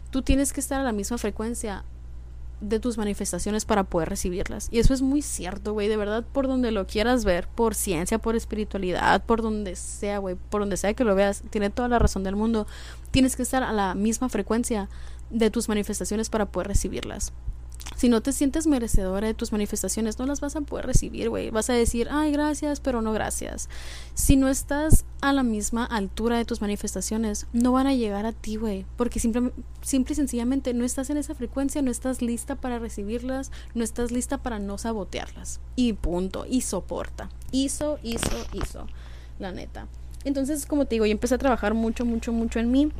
tú 0.09 0.21
tienes 0.21 0.53
que 0.53 0.59
estar 0.59 0.79
a 0.79 0.83
la 0.83 0.91
misma 0.91 1.17
frecuencia 1.17 1.83
de 2.62 2.80
tus 2.80 2.97
manifestaciones 2.97 3.65
para 3.65 3.84
poder 3.84 4.10
recibirlas. 4.10 4.67
Y 4.71 4.80
eso 4.80 4.93
es 4.93 5.02
muy 5.02 5.21
cierto, 5.21 5.74
güey, 5.74 5.88
de 5.88 5.97
verdad, 5.97 6.24
por 6.32 6.47
donde 6.47 6.71
lo 6.71 6.88
quieras 6.88 7.26
ver, 7.26 7.47
por 7.47 7.76
ciencia, 7.76 8.19
por 8.19 8.36
espiritualidad, 8.36 9.24
por 9.26 9.41
donde 9.41 9.76
sea, 9.76 10.19
güey, 10.19 10.36
por 10.36 10.62
donde 10.62 10.78
sea 10.78 10.93
que 10.93 11.04
lo 11.04 11.15
veas, 11.15 11.43
tiene 11.50 11.69
toda 11.69 11.88
la 11.88 12.00
razón 12.00 12.24
del 12.24 12.36
mundo. 12.36 12.67
Tienes 13.10 13.36
que 13.36 13.43
estar 13.43 13.63
a 13.63 13.74
la 13.74 13.95
misma 13.95 14.30
frecuencia 14.30 14.88
de 15.30 15.50
tus 15.50 15.67
manifestaciones 15.67 16.30
para 16.30 16.45
poder 16.45 16.67
recibirlas. 16.67 17.34
Si 18.01 18.09
no 18.09 18.21
te 18.21 18.33
sientes 18.33 18.65
merecedora 18.65 19.27
de 19.27 19.35
tus 19.35 19.51
manifestaciones, 19.51 20.17
no 20.17 20.25
las 20.25 20.41
vas 20.41 20.55
a 20.55 20.61
poder 20.61 20.87
recibir, 20.87 21.29
güey. 21.29 21.51
Vas 21.51 21.69
a 21.69 21.73
decir, 21.73 22.07
ay, 22.09 22.31
gracias, 22.31 22.79
pero 22.79 23.03
no 23.03 23.13
gracias. 23.13 23.69
Si 24.15 24.37
no 24.37 24.47
estás 24.47 25.05
a 25.21 25.33
la 25.33 25.43
misma 25.43 25.85
altura 25.85 26.37
de 26.37 26.45
tus 26.45 26.61
manifestaciones, 26.61 27.45
no 27.53 27.73
van 27.73 27.85
a 27.85 27.93
llegar 27.93 28.25
a 28.25 28.31
ti, 28.31 28.55
güey. 28.55 28.87
Porque 28.97 29.19
simple, 29.19 29.51
simple 29.83 30.13
y 30.13 30.15
sencillamente 30.15 30.73
no 30.73 30.83
estás 30.83 31.11
en 31.11 31.17
esa 31.17 31.35
frecuencia, 31.35 31.83
no 31.83 31.91
estás 31.91 32.23
lista 32.23 32.55
para 32.55 32.79
recibirlas, 32.79 33.51
no 33.75 33.83
estás 33.83 34.11
lista 34.11 34.39
para 34.39 34.57
no 34.57 34.79
sabotearlas. 34.79 35.59
Y 35.75 35.93
punto. 35.93 36.47
Y 36.49 36.61
soporta. 36.61 37.29
Hizo, 37.51 37.99
hizo, 38.01 38.47
hizo. 38.53 38.87
La 39.37 39.51
neta. 39.51 39.85
Entonces, 40.23 40.65
como 40.65 40.85
te 40.85 40.95
digo, 40.95 41.05
yo 41.05 41.11
empecé 41.11 41.35
a 41.35 41.37
trabajar 41.37 41.75
mucho, 41.75 42.03
mucho, 42.03 42.31
mucho 42.31 42.57
en 42.57 42.71
mí. 42.71 42.91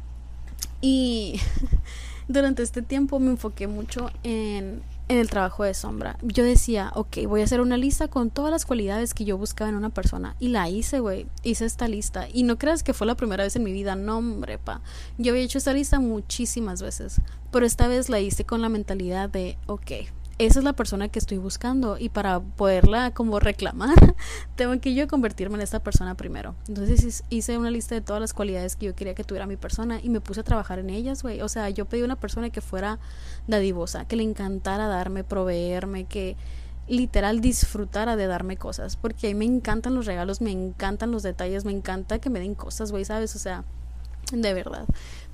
Y 0.80 1.42
durante 2.28 2.62
este 2.62 2.84
tiempo 2.84 3.20
me 3.20 3.32
enfoqué 3.32 3.66
mucho 3.66 4.12
en, 4.22 4.84
en 5.08 5.18
el 5.18 5.30
trabajo 5.30 5.64
de 5.64 5.74
sombra. 5.74 6.18
Yo 6.22 6.44
decía, 6.44 6.92
ok, 6.96 7.18
voy 7.28 7.42
a 7.42 7.44
hacer 7.44 7.62
una 7.62 7.78
lista 7.78 8.08
con 8.08 8.30
todas 8.30 8.52
las 8.52 8.66
cualidades 8.66 9.14
que 9.14 9.26
yo 9.26 9.38
buscaba 9.38 9.70
en 9.70 9.76
una 9.76 9.90
persona. 9.90 10.36
Y 10.40 10.50
la 10.50 10.70
hice, 10.70 11.00
güey. 11.00 11.28
Hice 11.44 11.66
esta 11.66 11.88
lista. 11.88 12.28
Y 12.32 12.44
no 12.44 12.58
creas 12.58 12.84
que 12.84 12.94
fue 12.94 13.08
la 13.08 13.16
primera 13.16 13.44
vez 13.44 13.56
en 13.56 13.64
mi 13.64 13.74
vida. 13.74 13.96
No, 13.96 14.20
hombre, 14.20 14.58
pa. 14.58 14.82
Yo 15.18 15.32
había 15.32 15.44
hecho 15.44 15.58
esta 15.58 15.74
lista 15.74 16.00
muchísimas 16.00 16.82
veces. 16.82 17.22
Pero 17.52 17.66
esta 17.66 17.88
vez 17.88 18.10
la 18.10 18.20
hice 18.20 18.46
con 18.46 18.62
la 18.62 18.70
mentalidad 18.70 19.30
de, 19.30 19.58
ok, 19.68 19.92
esa 20.46 20.60
es 20.60 20.66
la 20.66 20.74
persona 20.74 21.08
que 21.08 21.20
estoy 21.20 21.38
buscando 21.38 21.98
y 22.00 22.10
para 22.10 22.40
poderla 22.40 23.12
como 23.12 23.40
reclamar, 23.40 24.16
tengo 24.56 24.80
que 24.80 24.96
yo 24.96 25.08
convertirme 25.08 25.56
en 25.56 25.62
esta 25.62 25.80
persona 25.80 26.16
primero. 26.16 26.56
Entonces 26.68 27.24
hice 27.30 27.58
una 27.60 27.70
lista 27.70 27.94
de 27.94 28.02
todas 28.02 28.20
las 28.20 28.34
cualidades 28.34 28.76
que 28.76 28.88
yo 28.88 28.96
quería 28.96 29.14
que 29.14 29.24
tuviera 29.24 29.46
mi 29.46 29.56
persona 29.56 30.00
y 30.02 30.10
me 30.10 30.20
puse 30.20 30.40
a 30.40 30.44
trabajar 30.44 30.80
en 30.80 30.90
ellas, 30.90 31.22
güey. 31.22 31.42
O 31.42 31.48
sea, 31.48 31.70
yo 31.70 31.86
pedí 31.86 32.02
una 32.02 32.16
persona 32.16 32.50
que 32.50 32.62
fuera 32.62 32.98
dadivosa, 33.48 34.06
que 34.06 34.16
le 34.16 34.24
encantara 34.24 34.88
darme, 34.88 35.24
proveerme, 35.24 36.06
que 36.06 36.36
literal 36.88 37.40
disfrutara 37.40 38.16
de 38.16 38.26
darme 38.26 38.58
cosas, 38.58 38.96
porque 38.96 39.28
a 39.28 39.30
mí 39.30 39.36
me 39.36 39.46
encantan 39.46 39.94
los 39.94 40.08
regalos, 40.08 40.42
me 40.42 40.52
encantan 40.52 41.12
los 41.12 41.22
detalles, 41.22 41.66
me 41.66 41.72
encanta 41.72 42.18
que 42.18 42.32
me 42.32 42.40
den 42.40 42.56
cosas, 42.56 42.92
güey, 42.92 43.06
¿sabes? 43.06 43.36
O 43.36 43.40
sea, 43.40 43.64
de 44.32 44.54
verdad. 44.56 44.86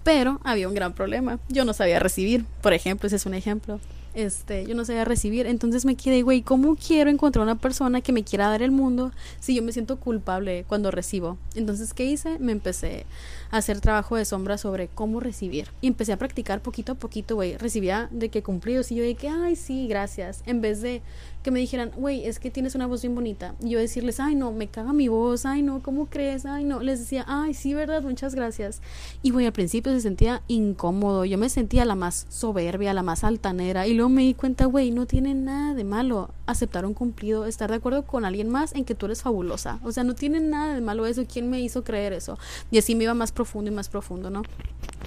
Pero 0.04 0.42
había 0.44 0.68
un 0.68 0.76
gran 0.76 0.94
problema. 0.94 1.40
Yo 1.48 1.64
no 1.64 1.72
sabía 1.72 2.00
recibir, 2.00 2.46
por 2.62 2.74
ejemplo, 2.74 3.08
ese 3.08 3.16
es 3.16 3.26
un 3.26 3.34
ejemplo 3.34 3.80
este, 4.18 4.66
yo 4.66 4.74
no 4.74 4.84
sabía 4.84 5.06
recibir. 5.06 5.46
Entonces 5.46 5.86
me 5.86 5.96
quedé, 5.96 6.24
güey, 6.24 6.42
¿cómo 6.42 6.76
quiero 6.76 7.12
encontrar 7.12 7.44
una 7.44 7.60
persona 7.60 8.02
que 8.02 8.12
me 8.12 8.24
quiera 8.24 8.50
dar 8.50 8.64
el 8.64 8.72
mundo 8.72 9.12
si 9.40 9.56
yo 9.56 9.62
me 9.62 9.72
siento 9.72 10.00
culpable 10.00 10.66
cuando 10.68 10.90
recibo? 10.90 11.38
Entonces, 11.56 11.94
¿qué 11.94 12.06
hice? 12.06 12.40
Me 12.40 12.52
empecé 12.52 13.06
a 13.52 13.58
hacer 13.58 13.80
trabajo 13.80 14.16
de 14.16 14.26
sombra 14.26 14.58
sobre 14.58 14.88
cómo 14.88 15.20
recibir. 15.20 15.70
Y 15.82 15.88
empecé 15.88 16.14
a 16.14 16.18
practicar 16.18 16.62
poquito 16.62 16.94
a 16.94 16.96
poquito, 16.96 17.36
güey. 17.36 17.58
Recibía 17.58 18.10
de 18.12 18.30
que 18.30 18.42
cumplidos 18.42 18.92
y 18.92 18.96
yo 18.96 19.04
de 19.04 19.14
que, 19.14 19.30
ay, 19.30 19.56
sí, 19.56 19.88
gracias. 19.88 20.42
En 20.48 20.62
vez 20.62 20.82
de 20.82 21.04
que 21.48 21.52
me 21.52 21.62
dijeran, 21.62 21.94
güey, 21.96 22.26
es 22.26 22.40
que 22.40 22.52
tienes 22.52 22.76
una 22.76 22.88
voz 22.88 23.04
bien 23.04 23.16
bonita. 23.16 23.56
Y 23.62 23.70
yo 23.70 23.80
decirles, 23.80 24.20
ay, 24.20 24.36
no, 24.36 24.52
me 24.52 24.68
caga 24.68 24.92
mi 24.92 25.08
voz, 25.08 25.46
ay, 25.46 25.62
no, 25.62 25.82
¿cómo 25.82 26.08
crees? 26.08 26.46
Ay, 26.46 26.66
no. 26.66 26.82
Les 26.82 27.00
decía, 27.00 27.24
ay, 27.26 27.54
sí, 27.54 27.74
verdad, 27.74 28.04
muchas 28.04 28.36
gracias. 28.36 28.82
Y, 29.24 29.30
güey, 29.30 29.46
al 29.46 29.54
principio 29.54 29.94
se 29.94 30.02
sentía 30.02 30.42
incómodo. 30.50 31.24
Yo 31.24 31.38
me 31.38 31.48
sentía 31.48 31.86
la 31.86 31.96
más 31.96 32.26
soberbia, 32.28 32.94
la 32.94 33.02
más 33.02 33.24
altanera. 33.24 33.88
Y 33.88 33.94
luego 33.94 34.10
me 34.10 34.24
di 34.24 34.34
cuenta, 34.34 34.66
güey, 34.66 34.92
no 34.92 35.06
tiene 35.06 35.36
nada 35.36 35.74
de 35.74 35.86
malo 35.86 36.32
aceptar 36.48 36.86
un 36.86 36.94
cumplido, 36.94 37.46
estar 37.46 37.70
de 37.70 37.78
acuerdo 37.78 38.06
con 38.06 38.26
alguien 38.26 38.50
más 38.50 38.76
en 38.76 38.84
que 38.84 38.94
tú 38.94 39.06
eres 39.06 39.22
fabulosa. 39.22 39.80
O 39.86 39.94
sea, 39.94 40.04
no 40.04 40.16
tiene 40.16 40.42
nada 40.42 40.74
de 40.74 40.82
malo 40.82 41.06
eso. 41.06 41.24
¿Quién 41.32 41.50
me 41.50 41.62
hizo 41.62 41.86
creer 41.86 42.12
eso? 42.12 42.38
Y 42.72 42.78
así 42.78 42.94
me 42.94 43.06
iba 43.06 43.14
más 43.14 43.32
profundo 43.32 43.72
y 43.72 43.74
más 43.74 43.88
profundo, 43.88 44.30
¿no? 44.30 44.44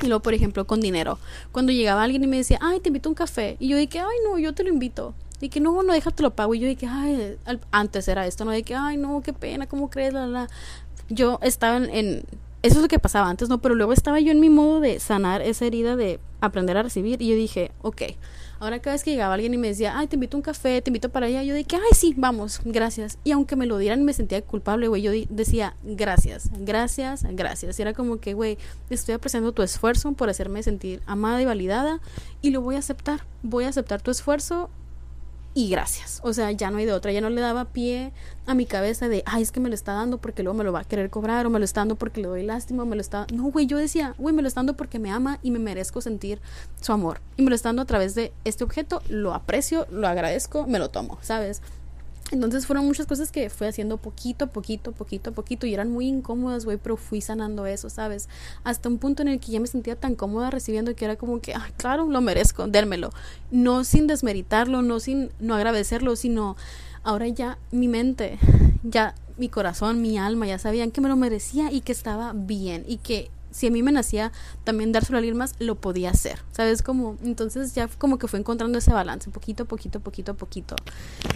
Y 0.01 0.07
luego, 0.07 0.23
por 0.23 0.33
ejemplo, 0.33 0.67
con 0.67 0.81
dinero. 0.81 1.19
Cuando 1.53 1.71
llegaba 1.71 2.03
alguien 2.03 2.25
y 2.25 2.29
me 2.29 2.39
decía, 2.39 2.59
ay, 2.63 2.81
te 2.81 2.89
invito 2.89 3.11
a 3.11 3.13
un 3.13 3.15
café. 3.15 3.59
Y 3.61 3.69
yo 3.69 3.77
dije, 3.77 3.99
ay, 3.99 4.17
no, 4.25 4.39
yo 4.39 4.55
te 4.55 4.63
lo 4.63 4.71
invito. 4.71 5.13
Y 5.41 5.49
que 5.49 5.61
no, 5.61 5.83
no, 5.83 5.93
déjate 5.93 6.23
lo 6.23 6.35
pago. 6.35 6.55
Y 6.55 6.61
yo 6.61 6.69
dije, 6.69 6.87
ay, 6.87 7.39
antes 7.71 8.09
era 8.09 8.27
esto, 8.27 8.45
¿no? 8.45 8.51
De 8.51 8.63
que, 8.63 8.75
ay, 8.75 8.97
no, 8.97 9.23
qué 9.23 9.33
pena, 9.33 9.67
¿cómo 9.67 9.91
crees? 9.91 10.13
La, 10.13 10.27
la. 10.27 10.49
Yo 11.09 11.39
estaba 11.43 11.77
en, 11.79 12.25
Eso 12.63 12.77
es 12.77 12.83
lo 12.83 12.89
que 12.89 12.99
pasaba 12.99 13.29
antes, 13.29 13.49
¿no? 13.49 13.61
Pero 13.61 13.75
luego 13.75 13.93
estaba 13.93 14.21
yo 14.21 14.33
en 14.33 14.41
mi 14.41 14.51
modo 14.51 14.81
de 14.81 15.01
sanar 15.01 15.43
esa 15.43 15.65
herida 15.65 15.97
de 15.97 16.21
aprender 16.41 16.77
a 16.77 16.83
recibir. 16.83 17.21
Y 17.23 17.29
yo 17.29 17.35
dije, 17.35 17.73
ok. 17.83 18.03
Ahora 18.61 18.79
cada 18.79 18.95
vez 18.95 19.03
que 19.03 19.11
llegaba 19.13 19.33
alguien 19.33 19.55
y 19.55 19.57
me 19.57 19.69
decía, 19.69 19.97
ay, 19.97 20.07
te 20.07 20.17
invito 20.17 20.37
a 20.37 20.39
un 20.39 20.43
café, 20.43 20.83
te 20.83 20.91
invito 20.91 21.09
para 21.09 21.25
allá, 21.25 21.43
yo 21.43 21.55
dije, 21.55 21.77
ay, 21.77 21.95
sí, 21.95 22.13
vamos, 22.15 22.61
gracias. 22.63 23.17
Y 23.25 23.33
aunque 23.33 23.57
me 23.57 23.65
lo 23.65 23.79
dieran 23.79 24.05
me 24.05 24.13
sentía 24.13 24.43
culpable, 24.43 24.87
güey, 24.87 25.01
yo 25.01 25.13
decía, 25.31 25.75
gracias, 25.83 26.51
gracias, 26.59 27.25
gracias. 27.31 27.79
Y 27.79 27.83
era 27.83 27.95
como 27.95 28.21
que, 28.21 28.35
güey, 28.35 28.59
estoy 28.91 29.15
apreciando 29.15 29.53
tu 29.53 29.63
esfuerzo 29.63 30.13
por 30.13 30.29
hacerme 30.29 30.63
sentir 30.63 31.01
amada 31.07 31.41
y 31.41 31.47
validada 31.47 32.01
y 32.43 32.51
lo 32.51 32.61
voy 32.61 32.75
a 32.75 32.81
aceptar. 32.81 33.25
Voy 33.43 33.65
a 33.65 33.69
aceptar 33.69 34.03
tu 34.03 34.11
esfuerzo 34.11 34.69
y 35.53 35.69
gracias. 35.69 36.21
O 36.23 36.33
sea, 36.33 36.53
ya 36.53 36.71
no 36.71 36.79
hay 36.79 36.87
de 36.87 36.93
otra. 36.93 37.13
Ya 37.13 37.21
no 37.21 37.31
le 37.31 37.41
daba 37.41 37.67
pie 37.67 38.13
a 38.47 38.55
mi 38.55 38.67
cabeza 38.67 39.09
de, 39.09 39.23
ay, 39.27 39.43
es 39.43 39.51
que 39.51 39.61
me 39.61 39.69
lo 39.69 39.75
está 39.75 39.93
dando 39.93 40.19
porque 40.19 40.43
luego 40.43 40.57
me 40.57 40.65
lo 40.65 40.73
va 40.73 40.81
a 40.81 40.85
querer 40.85 41.11
cobrar, 41.11 41.47
o 41.47 41.51
me 41.51 41.59
lo 41.59 41.65
está 41.65 41.81
dando 41.81 41.97
porque 41.97 42.21
le 42.21 42.29
doy 42.29 42.43
lástima, 42.45 42.85
o 42.85 42.87
me 42.87 42.97
lo 42.97 43.03
está. 43.03 43.27
No, 43.33 43.45
güey, 43.45 43.67
yo 43.67 43.77
decía, 43.77 44.15
güey, 44.19 44.35
me 44.35 44.43
lo 44.43 44.49
está 44.49 44.61
dando 44.61 44.77
porque 44.77 44.99
me 44.99 45.11
ama 45.11 45.39
y 45.43 45.51
me 45.51 45.59
merezco 45.59 46.01
sentir 46.01 46.41
su 46.81 46.93
amor. 46.93 47.21
Y 47.37 47.43
me 47.43 47.51
lo 47.51 47.57
está 47.57 47.71
dando 47.71 47.83
a 47.83 47.87
través 47.87 48.15
de 48.15 48.33
este 48.45 48.65
objeto, 48.65 49.03
lo 49.09 49.35
aprecio, 49.35 49.87
lo 49.91 50.07
agradezco, 50.07 50.67
me 50.67 50.79
lo 50.79 50.91
tomo, 50.91 51.19
¿sabes? 51.21 51.63
Entonces 52.31 52.67
fueron 52.67 52.87
muchas 52.87 53.07
cosas 53.07 53.33
que 53.33 53.51
fui 53.51 53.67
haciendo 53.67 53.97
poquito, 53.97 54.47
poquito, 54.49 54.93
poquito, 54.93 55.33
poquito 55.33 55.67
y 55.67 55.75
eran 55.75 55.91
muy 55.91 56.07
incómodas, 56.07 56.65
güey, 56.65 56.79
pero 56.79 56.97
fui 56.97 57.21
sanando 57.21 57.67
eso, 57.67 57.91
¿sabes? 57.91 58.29
Hasta 58.63 58.89
un 58.89 58.99
punto 58.99 59.23
en 59.23 59.29
el 59.29 59.41
que 59.41 59.53
ya 59.53 59.61
me 59.61 59.67
sentía 59.67 59.97
tan 59.97 60.15
cómoda 60.15 60.51
recibiendo 60.51 60.95
que 60.95 61.05
era 61.05 61.17
como 61.17 61.41
que, 61.41 61.55
ay, 61.55 61.73
claro, 61.77 62.07
lo 62.07 62.21
merezco, 62.21 62.69
dérmelo. 62.69 63.11
No 63.51 63.85
sin 63.85 64.07
desmeritarlo, 64.07 64.83
no 64.83 65.01
sin 65.01 65.31
no 65.41 65.55
agradecerlo, 65.57 66.15
sino 66.15 66.57
ahora 67.03 67.27
ya 67.29 67.59
mi 67.73 67.89
mente, 67.89 68.39
ya 68.83 69.15
mi 69.37 69.49
corazón, 69.49 70.03
mi 70.03 70.19
alma 70.19 70.47
ya 70.47 70.59
sabían 70.59 70.91
que 70.91 71.01
me 71.01 71.09
lo 71.09 71.17
merecía 71.17 71.73
y 71.73 71.81
que 71.81 71.93
estaba 71.93 72.33
bien 72.35 72.85
y 72.87 72.99
que 72.99 73.31
si 73.51 73.67
a 73.67 73.71
mí 73.71 73.83
me 73.83 73.93
nacía 73.93 74.33
también 74.65 74.93
dárselo 74.93 75.19
a 75.19 75.21
alguien 75.21 75.39
lo 75.59 75.75
podía 75.75 76.11
hacer, 76.11 76.39
¿sabes? 76.53 76.83
Como, 76.83 77.17
entonces 77.25 77.75
ya 77.75 77.89
como 77.89 78.19
que 78.19 78.29
fue 78.29 78.39
encontrando 78.39 78.79
ese 78.79 78.93
balance, 78.93 79.31
poquito, 79.31 79.65
poquito, 79.65 80.01
poquito, 80.01 80.35
poquito. 80.35 80.77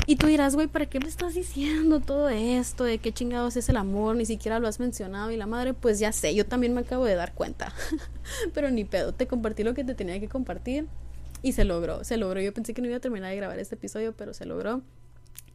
Y 0.06 0.16
tú 0.16 0.26
dirás, 0.26 0.54
güey, 0.54 0.66
¿para 0.66 0.86
qué 0.86 1.00
me 1.00 1.08
estás 1.08 1.34
diciendo 1.34 2.00
todo 2.00 2.28
esto? 2.28 2.84
¿De 2.84 2.98
qué 2.98 3.12
chingados 3.12 3.56
es 3.56 3.68
el 3.68 3.76
amor? 3.76 4.16
Ni 4.16 4.26
siquiera 4.26 4.58
lo 4.58 4.68
has 4.68 4.80
mencionado. 4.80 5.30
Y 5.30 5.36
la 5.36 5.46
madre, 5.46 5.74
pues 5.74 5.98
ya 5.98 6.12
sé, 6.12 6.34
yo 6.34 6.46
también 6.46 6.74
me 6.74 6.82
acabo 6.82 7.04
de 7.04 7.14
dar 7.14 7.34
cuenta. 7.34 7.72
Pero 8.54 8.70
ni 8.70 8.84
pedo, 8.84 9.12
te 9.12 9.26
compartí 9.26 9.64
lo 9.64 9.74
que 9.74 9.84
te 9.84 9.94
tenía 9.94 10.20
que 10.20 10.28
compartir. 10.28 10.86
Y 11.42 11.52
se 11.52 11.64
logró, 11.64 12.04
se 12.04 12.16
logró. 12.16 12.40
Yo 12.40 12.54
pensé 12.54 12.72
que 12.72 12.80
no 12.80 12.88
iba 12.88 12.96
a 12.96 13.00
terminar 13.00 13.30
de 13.30 13.36
grabar 13.36 13.58
este 13.58 13.74
episodio, 13.74 14.14
pero 14.16 14.32
se 14.32 14.46
logró. 14.46 14.80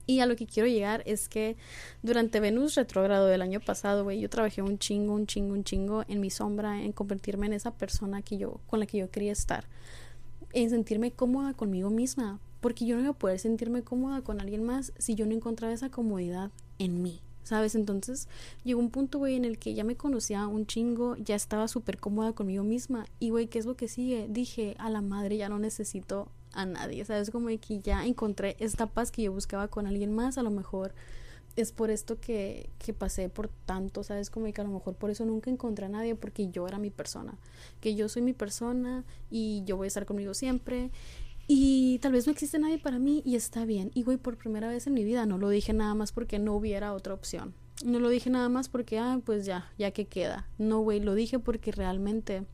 Y 0.09 0.21
a 0.21 0.25
lo 0.25 0.35
que 0.35 0.47
quiero 0.47 0.67
llegar 0.67 1.03
es 1.05 1.29
que 1.29 1.55
durante 2.01 2.39
Venus 2.39 2.73
retrógrado 2.73 3.27
del 3.27 3.43
año 3.43 3.59
pasado, 3.59 4.03
güey, 4.03 4.19
yo 4.19 4.27
trabajé 4.27 4.63
un 4.63 4.79
chingo, 4.79 5.13
un 5.13 5.27
chingo, 5.27 5.53
un 5.53 5.63
chingo 5.63 6.03
en 6.07 6.19
mi 6.19 6.31
sombra, 6.31 6.81
en 6.81 6.93
convertirme 6.93 7.45
en 7.45 7.53
esa 7.53 7.75
persona 7.75 8.23
que 8.23 8.39
yo, 8.39 8.59
con 8.65 8.79
la 8.79 8.87
que 8.87 8.97
yo 8.97 9.11
quería 9.11 9.31
estar, 9.31 9.65
en 10.51 10.71
sentirme 10.71 11.11
cómoda 11.11 11.53
conmigo 11.53 11.91
misma, 11.91 12.39
porque 12.59 12.87
yo 12.87 12.95
no 12.95 13.03
iba 13.03 13.11
a 13.11 13.19
poder 13.19 13.37
sentirme 13.37 13.83
cómoda 13.83 14.23
con 14.23 14.41
alguien 14.41 14.63
más 14.63 14.93
si 14.97 15.13
yo 15.13 15.27
no 15.27 15.35
encontraba 15.35 15.75
esa 15.75 15.91
comodidad 15.91 16.49
en 16.79 17.03
mí. 17.03 17.21
¿Sabes? 17.43 17.75
Entonces 17.75 18.27
llegó 18.63 18.79
un 18.79 18.89
punto, 18.89 19.19
güey, 19.19 19.35
en 19.35 19.45
el 19.45 19.59
que 19.59 19.75
ya 19.75 19.83
me 19.83 19.95
conocía 19.95 20.47
un 20.47 20.65
chingo, 20.65 21.17
ya 21.17 21.35
estaba 21.35 21.67
súper 21.67 21.99
cómoda 21.99 22.33
conmigo 22.33 22.63
misma. 22.63 23.05
Y, 23.19 23.29
güey, 23.29 23.45
¿qué 23.45 23.59
es 23.59 23.65
lo 23.65 23.75
que 23.75 23.87
sigue? 23.87 24.27
Dije, 24.27 24.75
a 24.79 24.89
la 24.89 25.01
madre, 25.01 25.37
ya 25.37 25.49
no 25.49 25.59
necesito 25.59 26.29
a 26.53 26.65
nadie, 26.65 27.05
¿sabes? 27.05 27.31
Como 27.31 27.47
que 27.47 27.79
ya 27.79 28.05
encontré 28.05 28.55
esta 28.59 28.87
paz 28.87 29.11
que 29.11 29.23
yo 29.23 29.31
buscaba 29.31 29.67
con 29.67 29.87
alguien 29.87 30.13
más, 30.13 30.37
a 30.37 30.43
lo 30.43 30.51
mejor 30.51 30.93
es 31.55 31.71
por 31.71 31.89
esto 31.89 32.19
que, 32.19 32.69
que 32.77 32.93
pasé 32.93 33.29
por 33.29 33.49
tanto, 33.65 34.03
¿sabes? 34.03 34.29
Como 34.29 34.51
que 34.51 34.61
a 34.61 34.63
lo 34.63 34.71
mejor 34.71 34.95
por 34.95 35.09
eso 35.09 35.25
nunca 35.25 35.49
encontré 35.49 35.85
a 35.85 35.89
nadie, 35.89 36.15
porque 36.15 36.49
yo 36.49 36.67
era 36.67 36.77
mi 36.77 36.89
persona, 36.89 37.37
que 37.81 37.95
yo 37.95 38.09
soy 38.09 38.21
mi 38.21 38.33
persona 38.33 39.03
y 39.29 39.63
yo 39.65 39.77
voy 39.77 39.85
a 39.85 39.89
estar 39.89 40.05
conmigo 40.05 40.33
siempre. 40.33 40.91
Y 41.47 41.97
tal 41.99 42.11
vez 42.11 42.27
no 42.27 42.31
existe 42.31 42.59
nadie 42.59 42.77
para 42.77 42.99
mí 42.99 43.23
y 43.25 43.35
está 43.35 43.65
bien. 43.65 43.89
Y 43.95 44.03
güey, 44.03 44.17
por 44.17 44.37
primera 44.37 44.69
vez 44.69 44.85
en 44.85 44.93
mi 44.93 45.03
vida 45.03 45.25
no 45.25 45.39
lo 45.39 45.49
dije 45.49 45.73
nada 45.73 45.95
más 45.95 46.11
porque 46.11 46.37
no 46.37 46.53
hubiera 46.55 46.93
otra 46.93 47.15
opción. 47.15 47.55
No 47.83 47.99
lo 47.99 48.09
dije 48.09 48.29
nada 48.29 48.49
más 48.49 48.69
porque, 48.69 48.99
ah, 48.99 49.19
pues 49.25 49.45
ya, 49.45 49.71
ya 49.77 49.89
que 49.91 50.05
queda. 50.05 50.47
No, 50.57 50.81
güey, 50.81 50.99
lo 50.99 51.15
dije 51.15 51.39
porque 51.39 51.71
realmente 51.71 52.45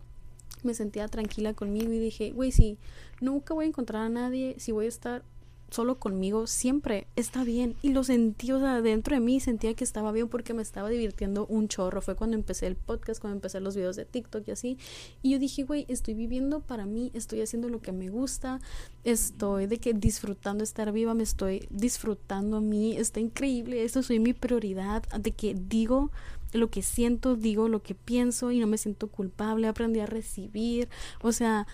me 0.63 0.73
sentía 0.73 1.08
tranquila 1.08 1.53
conmigo 1.53 1.91
y 1.91 1.99
dije, 1.99 2.31
güey, 2.31 2.51
si 2.51 2.77
nunca 3.21 3.53
voy 3.53 3.65
a 3.65 3.67
encontrar 3.69 4.03
a 4.03 4.10
nadie, 4.10 4.55
si 4.58 4.71
voy 4.71 4.86
a 4.86 4.89
estar 4.89 5.23
solo 5.71 5.99
conmigo 5.99 6.47
siempre 6.47 7.08
está 7.15 7.43
bien 7.43 7.75
y 7.81 7.89
lo 7.89 8.03
sentí, 8.03 8.51
o 8.51 8.60
sea, 8.60 8.81
dentro 8.81 9.15
de 9.15 9.19
mí 9.19 9.39
sentía 9.39 9.73
que 9.73 9.84
estaba 9.84 10.12
bien 10.12 10.29
porque 10.29 10.53
me 10.53 10.62
estaba 10.62 10.89
divirtiendo 10.89 11.45
un 11.47 11.67
chorro. 11.67 12.01
Fue 12.01 12.15
cuando 12.15 12.36
empecé 12.36 12.67
el 12.67 12.75
podcast, 12.75 13.19
cuando 13.19 13.36
empecé 13.36 13.60
los 13.60 13.75
videos 13.75 13.95
de 13.95 14.05
TikTok 14.05 14.47
y 14.47 14.51
así. 14.51 14.77
Y 15.21 15.31
yo 15.31 15.39
dije, 15.39 15.63
güey, 15.63 15.86
estoy 15.89 16.13
viviendo 16.13 16.62
para 16.62 16.86
mí, 16.86 17.12
estoy 17.13 17.41
haciendo 17.41 17.69
lo 17.69 17.81
que 17.81 17.91
me 17.91 18.10
gusta, 18.10 18.60
estoy 19.03 19.67
de 19.67 19.77
que 19.77 19.93
disfrutando 19.93 20.63
estar 20.63 20.91
viva, 20.91 21.13
me 21.13 21.23
estoy 21.23 21.67
disfrutando 21.69 22.58
a 22.58 22.62
mí, 22.62 22.97
está 22.97 23.19
increíble, 23.19 23.84
esto 23.84 24.03
soy 24.03 24.19
mi 24.19 24.34
prioridad, 24.34 25.03
de 25.19 25.31
que 25.31 25.55
digo 25.55 26.12
lo 26.56 26.70
que 26.70 26.82
siento, 26.82 27.36
digo 27.36 27.68
lo 27.68 27.82
que 27.82 27.96
pienso 27.96 28.52
y 28.52 28.60
no 28.60 28.68
me 28.68 28.78
siento 28.78 29.08
culpable, 29.08 29.68
aprendí 29.68 30.00
a 30.00 30.06
recibir, 30.06 30.89
o 31.22 31.32
sea, 31.32 31.68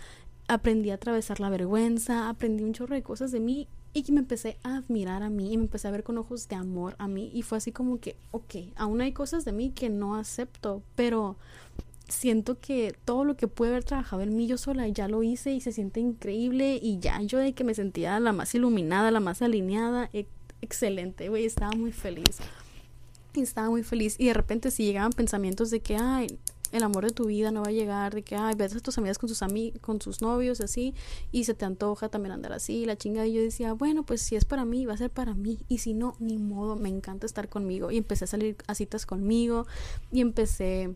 aprendí 0.48 0.90
a 0.90 0.96
atravesar 0.96 1.40
la 1.40 1.50
vergüenza, 1.50 2.30
aprendí 2.30 2.64
un 2.64 2.74
chorro 2.74 2.96
de 2.96 3.04
cosas 3.04 3.32
de 3.32 3.40
mí 3.40 3.68
y 3.94 4.10
me 4.12 4.20
empecé 4.20 4.58
a 4.64 4.78
admirar 4.78 5.24
a 5.24 5.30
mí 5.30 5.54
y 5.54 5.58
me 5.58 5.64
empecé 5.64 5.88
a 5.88 5.92
ver 5.92 6.04
con 6.04 6.18
ojos 6.18 6.48
de 6.48 6.56
amor 6.56 6.96
a 6.98 7.08
mí 7.08 7.30
y 7.34 7.42
fue 7.42 7.58
así 7.58 7.72
como 7.72 8.00
que, 8.00 8.16
ok, 8.32 8.56
aún 8.76 9.02
hay 9.02 9.12
cosas 9.12 9.46
de 9.46 9.52
mí 9.52 9.72
que 9.72 9.90
no 9.90 10.16
acepto, 10.16 10.82
pero 10.96 11.36
siento 12.08 12.60
que 12.60 12.96
todo 13.06 13.26
lo 13.26 13.36
que 13.36 13.48
pude 13.48 13.70
haber 13.70 13.84
trabajado 13.84 14.22
en 14.22 14.36
mí 14.36 14.48
yo 14.48 14.58
sola 14.58 14.88
ya 14.88 15.08
lo 15.08 15.24
hice 15.24 15.52
y 15.52 15.62
se 15.62 15.72
siente 15.72 16.00
increíble 16.00 16.80
y 16.82 17.00
ya 17.00 17.22
yo 17.22 17.40
de 17.40 17.54
que 17.54 17.64
me 17.64 17.74
sentía 17.74 18.20
la 18.20 18.34
más 18.34 18.54
iluminada, 18.56 19.12
la 19.12 19.20
más 19.20 19.42
alineada, 19.42 20.10
excelente, 20.62 21.30
güey, 21.30 21.46
estaba 21.46 21.72
muy 21.72 21.92
feliz. 21.92 22.38
Y 23.34 23.42
estaba 23.42 23.70
muy 23.70 23.84
feliz 23.84 24.16
y 24.20 24.28
de 24.28 24.34
repente 24.34 24.72
si 24.72 24.84
llegaban 24.84 25.12
pensamientos 25.12 25.70
de 25.72 25.80
que, 25.80 25.96
ay, 25.96 26.28
el 26.72 26.84
amor 26.84 27.06
de 27.06 27.12
tu 27.12 27.26
vida 27.26 27.52
no 27.52 27.62
va 27.62 27.70
a 27.70 27.74
llegar, 27.74 28.14
de 28.14 28.24
que, 28.24 28.36
ay, 28.36 28.56
ves 28.56 28.76
a 28.76 28.80
tus 28.80 28.98
amigas 28.98 29.18
con 29.18 29.30
sus, 29.30 29.42
ami 29.42 29.72
con 29.82 30.02
sus 30.02 30.22
novios, 30.22 30.62
así, 30.62 30.94
y 31.32 31.44
se 31.44 31.54
te 31.54 31.66
antoja 31.66 32.10
también 32.10 32.32
andar 32.32 32.54
así, 32.54 32.86
la 32.86 32.98
chinga. 32.98 33.26
Y 33.28 33.34
yo 33.34 33.42
decía, 33.42 33.74
bueno, 33.74 34.04
pues 34.04 34.22
si 34.22 34.36
es 34.36 34.46
para 34.46 34.66
mí, 34.66 34.86
va 34.86 34.94
a 34.94 34.98
ser 34.98 35.10
para 35.10 35.34
mí, 35.34 35.60
y 35.68 35.80
si 35.80 35.94
no, 35.94 36.16
ni 36.20 36.38
modo, 36.38 36.76
me 36.76 36.90
encanta 36.90 37.26
estar 37.26 37.50
conmigo. 37.50 37.92
Y 37.92 37.98
empecé 37.98 38.26
a 38.26 38.28
salir 38.28 38.56
a 38.68 38.76
citas 38.76 39.06
conmigo, 39.06 39.66
y 40.12 40.22
empecé 40.22 40.96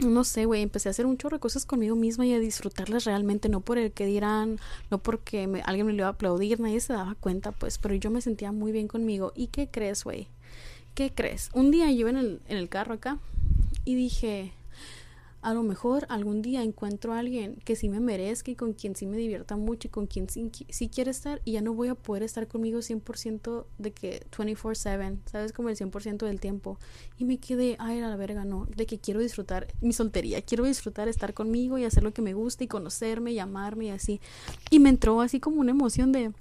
no 0.00 0.24
sé, 0.24 0.46
güey, 0.46 0.62
empecé 0.62 0.88
a 0.88 0.90
hacer 0.90 1.06
un 1.06 1.16
chorro 1.16 1.36
de 1.36 1.40
cosas 1.40 1.66
conmigo 1.66 1.94
misma 1.94 2.26
y 2.26 2.32
a 2.32 2.38
disfrutarlas 2.38 3.04
realmente, 3.04 3.48
no 3.48 3.60
por 3.60 3.78
el 3.78 3.92
que 3.92 4.06
dirán, 4.06 4.58
no 4.90 4.98
porque 4.98 5.46
me, 5.46 5.60
alguien 5.62 5.86
me 5.86 5.92
lo 5.92 5.98
iba 5.98 6.06
a 6.06 6.12
aplaudir, 6.12 6.58
nadie 6.60 6.80
se 6.80 6.94
daba 6.94 7.14
cuenta, 7.14 7.52
pues, 7.52 7.78
pero 7.78 7.94
yo 7.94 8.10
me 8.10 8.20
sentía 8.20 8.52
muy 8.52 8.72
bien 8.72 8.88
conmigo. 8.88 9.32
¿Y 9.36 9.48
qué 9.48 9.68
crees, 9.68 10.02
güey? 10.02 10.28
¿Qué 10.94 11.10
crees? 11.14 11.50
Un 11.54 11.70
día 11.70 11.90
yo 11.90 12.08
en 12.08 12.16
el, 12.18 12.42
en 12.48 12.58
el 12.58 12.68
carro 12.68 12.94
acá 12.94 13.18
y 13.86 13.94
dije, 13.94 14.52
a 15.40 15.54
lo 15.54 15.62
mejor 15.62 16.06
algún 16.10 16.42
día 16.42 16.62
encuentro 16.62 17.14
a 17.14 17.18
alguien 17.18 17.56
que 17.64 17.76
sí 17.76 17.88
me 17.88 17.98
merezca 17.98 18.50
y 18.50 18.56
con 18.56 18.74
quien 18.74 18.94
sí 18.94 19.06
me 19.06 19.16
divierta 19.16 19.56
mucho 19.56 19.88
y 19.88 19.90
con 19.90 20.06
quien 20.06 20.28
sí, 20.28 20.88
quiere 20.88 21.10
estar 21.10 21.40
y 21.46 21.52
ya 21.52 21.62
no 21.62 21.72
voy 21.72 21.88
a 21.88 21.94
poder 21.94 22.22
estar 22.22 22.46
conmigo 22.46 22.80
100% 22.80 23.66
de 23.78 23.92
que 23.92 24.26
24/7, 24.30 25.18
¿sabes? 25.24 25.52
Como 25.52 25.70
el 25.70 25.76
100% 25.76 26.26
del 26.26 26.40
tiempo. 26.40 26.78
Y 27.18 27.24
me 27.24 27.38
quedé, 27.38 27.76
ay, 27.78 28.00
a 28.00 28.08
la 28.08 28.16
verga, 28.16 28.44
no, 28.44 28.66
de 28.76 28.84
que 28.84 28.98
quiero 28.98 29.20
disfrutar 29.20 29.68
mi 29.80 29.94
soltería, 29.94 30.42
quiero 30.42 30.64
disfrutar 30.64 31.08
estar 31.08 31.34
conmigo 31.34 31.78
y 31.78 31.84
hacer 31.84 32.04
lo 32.04 32.12
que 32.12 32.22
me 32.22 32.34
gusta 32.34 32.64
y 32.64 32.68
conocerme 32.68 33.32
y 33.32 33.38
amarme 33.38 33.86
y 33.86 33.90
así. 33.90 34.20
Y 34.70 34.78
me 34.78 34.90
entró 34.90 35.22
así 35.22 35.40
como 35.40 35.58
una 35.60 35.70
emoción 35.70 36.12
de 36.12 36.32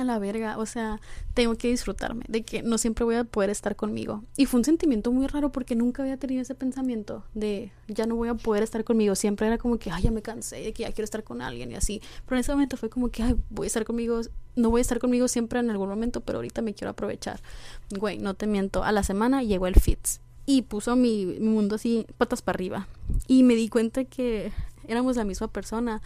a 0.00 0.04
la 0.04 0.18
verga, 0.18 0.58
o 0.58 0.66
sea, 0.66 1.00
tengo 1.34 1.54
que 1.56 1.68
disfrutarme, 1.68 2.24
de 2.28 2.42
que 2.42 2.62
no 2.62 2.78
siempre 2.78 3.04
voy 3.04 3.16
a 3.16 3.24
poder 3.24 3.50
estar 3.50 3.76
conmigo. 3.76 4.22
Y 4.36 4.46
fue 4.46 4.58
un 4.58 4.64
sentimiento 4.64 5.12
muy 5.12 5.26
raro 5.26 5.50
porque 5.52 5.74
nunca 5.74 6.02
había 6.02 6.16
tenido 6.16 6.42
ese 6.42 6.54
pensamiento 6.54 7.24
de 7.34 7.72
ya 7.88 8.06
no 8.06 8.16
voy 8.16 8.28
a 8.28 8.34
poder 8.34 8.62
estar 8.62 8.84
conmigo. 8.84 9.14
Siempre 9.14 9.46
era 9.46 9.58
como 9.58 9.78
que, 9.78 9.90
ay, 9.90 10.04
ya 10.04 10.10
me 10.10 10.22
cansé, 10.22 10.56
de 10.60 10.72
que 10.72 10.82
ya 10.82 10.92
quiero 10.92 11.04
estar 11.04 11.24
con 11.24 11.42
alguien 11.42 11.72
y 11.72 11.74
así. 11.74 12.00
Pero 12.24 12.36
en 12.36 12.40
ese 12.40 12.52
momento 12.52 12.76
fue 12.76 12.90
como 12.90 13.08
que, 13.08 13.22
ay, 13.22 13.36
voy 13.50 13.66
a 13.66 13.68
estar 13.68 13.84
conmigo, 13.84 14.20
no 14.56 14.70
voy 14.70 14.80
a 14.80 14.82
estar 14.82 14.98
conmigo 14.98 15.28
siempre 15.28 15.60
en 15.60 15.70
algún 15.70 15.88
momento, 15.88 16.20
pero 16.20 16.38
ahorita 16.38 16.62
me 16.62 16.74
quiero 16.74 16.90
aprovechar. 16.90 17.40
Güey, 17.90 18.18
no 18.18 18.34
te 18.34 18.46
miento, 18.46 18.84
a 18.84 18.92
la 18.92 19.02
semana 19.02 19.42
llegó 19.42 19.66
el 19.66 19.74
Fitz 19.74 20.20
y 20.46 20.62
puso 20.62 20.96
mi, 20.96 21.26
mi 21.26 21.48
mundo 21.48 21.76
así 21.76 22.06
patas 22.18 22.42
para 22.42 22.56
arriba. 22.56 22.88
Y 23.26 23.42
me 23.42 23.54
di 23.54 23.68
cuenta 23.68 24.04
que 24.04 24.52
éramos 24.88 25.16
la 25.16 25.24
misma 25.24 25.48
persona 25.48 26.02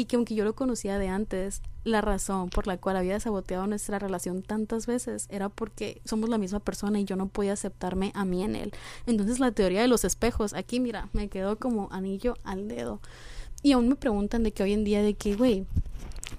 y 0.00 0.06
que 0.06 0.16
aunque 0.16 0.34
yo 0.34 0.44
lo 0.44 0.54
conocía 0.54 0.98
de 0.98 1.08
antes, 1.08 1.60
la 1.84 2.00
razón 2.00 2.48
por 2.48 2.66
la 2.66 2.78
cual 2.78 2.96
había 2.96 3.20
saboteado 3.20 3.66
nuestra 3.66 3.98
relación 3.98 4.40
tantas 4.40 4.86
veces 4.86 5.26
era 5.28 5.50
porque 5.50 6.00
somos 6.06 6.30
la 6.30 6.38
misma 6.38 6.60
persona 6.60 6.98
y 6.98 7.04
yo 7.04 7.16
no 7.16 7.28
podía 7.28 7.52
aceptarme 7.52 8.10
a 8.14 8.24
mí 8.24 8.42
en 8.42 8.56
él. 8.56 8.72
Entonces 9.04 9.40
la 9.40 9.52
teoría 9.52 9.82
de 9.82 9.88
los 9.88 10.06
espejos, 10.06 10.54
aquí 10.54 10.80
mira, 10.80 11.10
me 11.12 11.28
quedó 11.28 11.58
como 11.58 11.88
anillo 11.92 12.38
al 12.44 12.66
dedo. 12.66 13.00
Y 13.62 13.72
aún 13.72 13.90
me 13.90 13.94
preguntan 13.94 14.42
de 14.42 14.52
que 14.52 14.62
hoy 14.62 14.72
en 14.72 14.84
día, 14.84 15.02
de 15.02 15.12
que, 15.12 15.34
güey, 15.34 15.66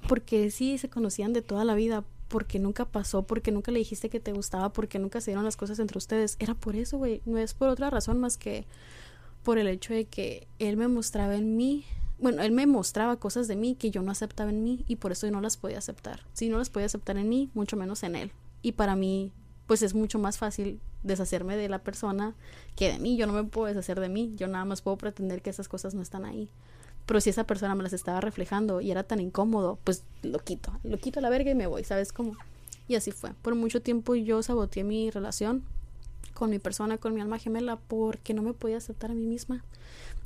porque 0.08 0.50
sí 0.50 0.80
se 0.80 0.89
conocían 0.89 1.32
de 1.32 1.43
toda 1.43 1.63
la 1.63 1.76
vida, 1.76 2.04
porque 2.30 2.58
nunca 2.58 2.86
pasó, 2.86 3.28
porque 3.28 3.52
nunca 3.52 3.71
le 3.71 3.78
dijiste 3.78 4.10
que 4.10 4.19
te 4.19 4.34
gustaba, 4.34 4.74
porque 4.74 4.97
nunca 4.97 5.21
se 5.21 5.30
dieron 5.30 5.45
las 5.45 5.56
cosas 5.56 5.78
entre 5.78 6.00
ustedes. 6.00 6.36
Era 6.39 6.56
por 6.56 6.76
eso, 6.76 6.97
güey, 6.97 7.21
no 7.26 7.38
es 7.38 7.54
por 7.54 7.69
otra 7.69 7.91
razón 7.91 8.19
más 8.19 8.39
que 8.39 8.65
por 9.43 9.60
el 9.60 9.67
hecho 9.67 9.93
de 9.93 10.06
que 10.06 10.47
él 10.58 10.78
me 10.78 10.88
mostraba 10.88 11.36
en 11.36 11.56
mí 11.56 11.86
bueno, 12.21 12.43
él 12.43 12.51
me 12.51 12.67
mostraba 12.67 13.17
cosas 13.17 13.47
de 13.47 13.55
mí 13.55 13.75
que 13.75 13.89
yo 13.89 14.03
no 14.03 14.12
aceptaba 14.12 14.51
en 14.51 14.63
mí 14.63 14.86
y 14.88 14.97
por 14.97 15.12
eso 15.12 15.27
yo 15.27 15.34
no 15.34 15.41
las 15.41 15.57
podía 15.57 15.79
aceptar. 15.79 16.21
Si 16.34 16.49
no 16.49 16.60
las 16.60 16.69
podía 16.69 16.86
aceptar 16.86 17.17
en 17.17 17.27
mí, 17.27 17.49
mucho 17.55 17.75
menos 17.75 18.03
en 18.03 18.15
él. 18.15 18.31
Y 18.62 18.73
para 18.73 18.95
mí, 18.95 19.31
pues 19.65 19.81
es 19.81 19.95
mucho 19.95 20.19
más 20.19 20.38
fácil 20.38 20.79
deshacerme 21.01 21.57
de 21.57 21.67
la 21.67 21.79
persona 21.79 22.36
que 22.75 22.91
de 22.91 22.99
mí. 22.99 23.17
Yo 23.17 23.25
no 23.25 23.34
me 23.34 23.43
puedo 23.43 23.67
deshacer 23.67 23.99
de 23.99 24.07
mí, 24.07 24.34
yo 24.38 24.47
nada 24.47 24.65
más 24.65 24.81
puedo 24.81 24.97
pretender 24.97 25.41
que 25.41 25.49
esas 25.49 25.67
cosas 25.67 25.95
no 25.95 26.01
están 26.03 26.25
ahí. 26.25 26.47
Pero 27.07 27.19
si 27.19 27.31
esa 27.31 27.45
persona 27.45 27.73
me 27.73 27.84
las 27.84 27.93
estaba 27.93 28.21
reflejando 28.21 28.81
y 28.81 28.91
era 28.91 29.03
tan 29.03 29.19
incómodo, 29.19 29.79
pues 29.84 30.03
lo 30.21 30.39
quito, 30.39 30.71
lo 30.84 30.97
quito 30.99 31.19
a 31.19 31.21
la 31.23 31.29
verga 31.29 31.49
y 31.49 31.55
me 31.55 31.65
voy, 31.65 31.84
¿sabes 31.84 32.13
cómo? 32.13 32.38
Y 32.88 32.95
así 32.95 33.12
fue. 33.12 33.34
Por 33.41 33.55
mucho 33.55 33.81
tiempo 33.81 34.13
yo 34.15 34.43
saboteé 34.43 34.84
mi 34.84 35.10
relación 35.10 35.63
con 36.34 36.51
mi 36.51 36.60
persona, 36.60 36.97
con 36.97 37.13
mi 37.13 37.21
alma 37.21 37.39
gemela, 37.39 37.77
porque 37.77 38.34
no 38.34 38.43
me 38.43 38.53
podía 38.53 38.77
aceptar 38.77 39.12
a 39.12 39.15
mí 39.15 39.25
misma. 39.25 39.63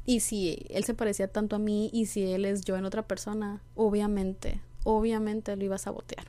Y 0.05 0.19
si 0.19 0.65
él 0.69 0.83
se 0.83 0.93
parecía 0.93 1.27
tanto 1.27 1.55
a 1.55 1.59
mí 1.59 1.89
y 1.91 2.05
si 2.05 2.23
él 2.23 2.45
es 2.45 2.61
yo 2.61 2.77
en 2.77 2.85
otra 2.85 3.03
persona, 3.03 3.61
obviamente, 3.75 4.59
obviamente 4.83 5.55
lo 5.55 5.63
iba 5.63 5.75
a 5.75 5.79
sabotear. 5.79 6.25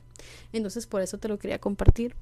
Entonces 0.51 0.87
por 0.87 1.01
eso 1.01 1.17
te 1.17 1.27
lo 1.27 1.37
quería 1.37 1.59
compartir. 1.59 2.15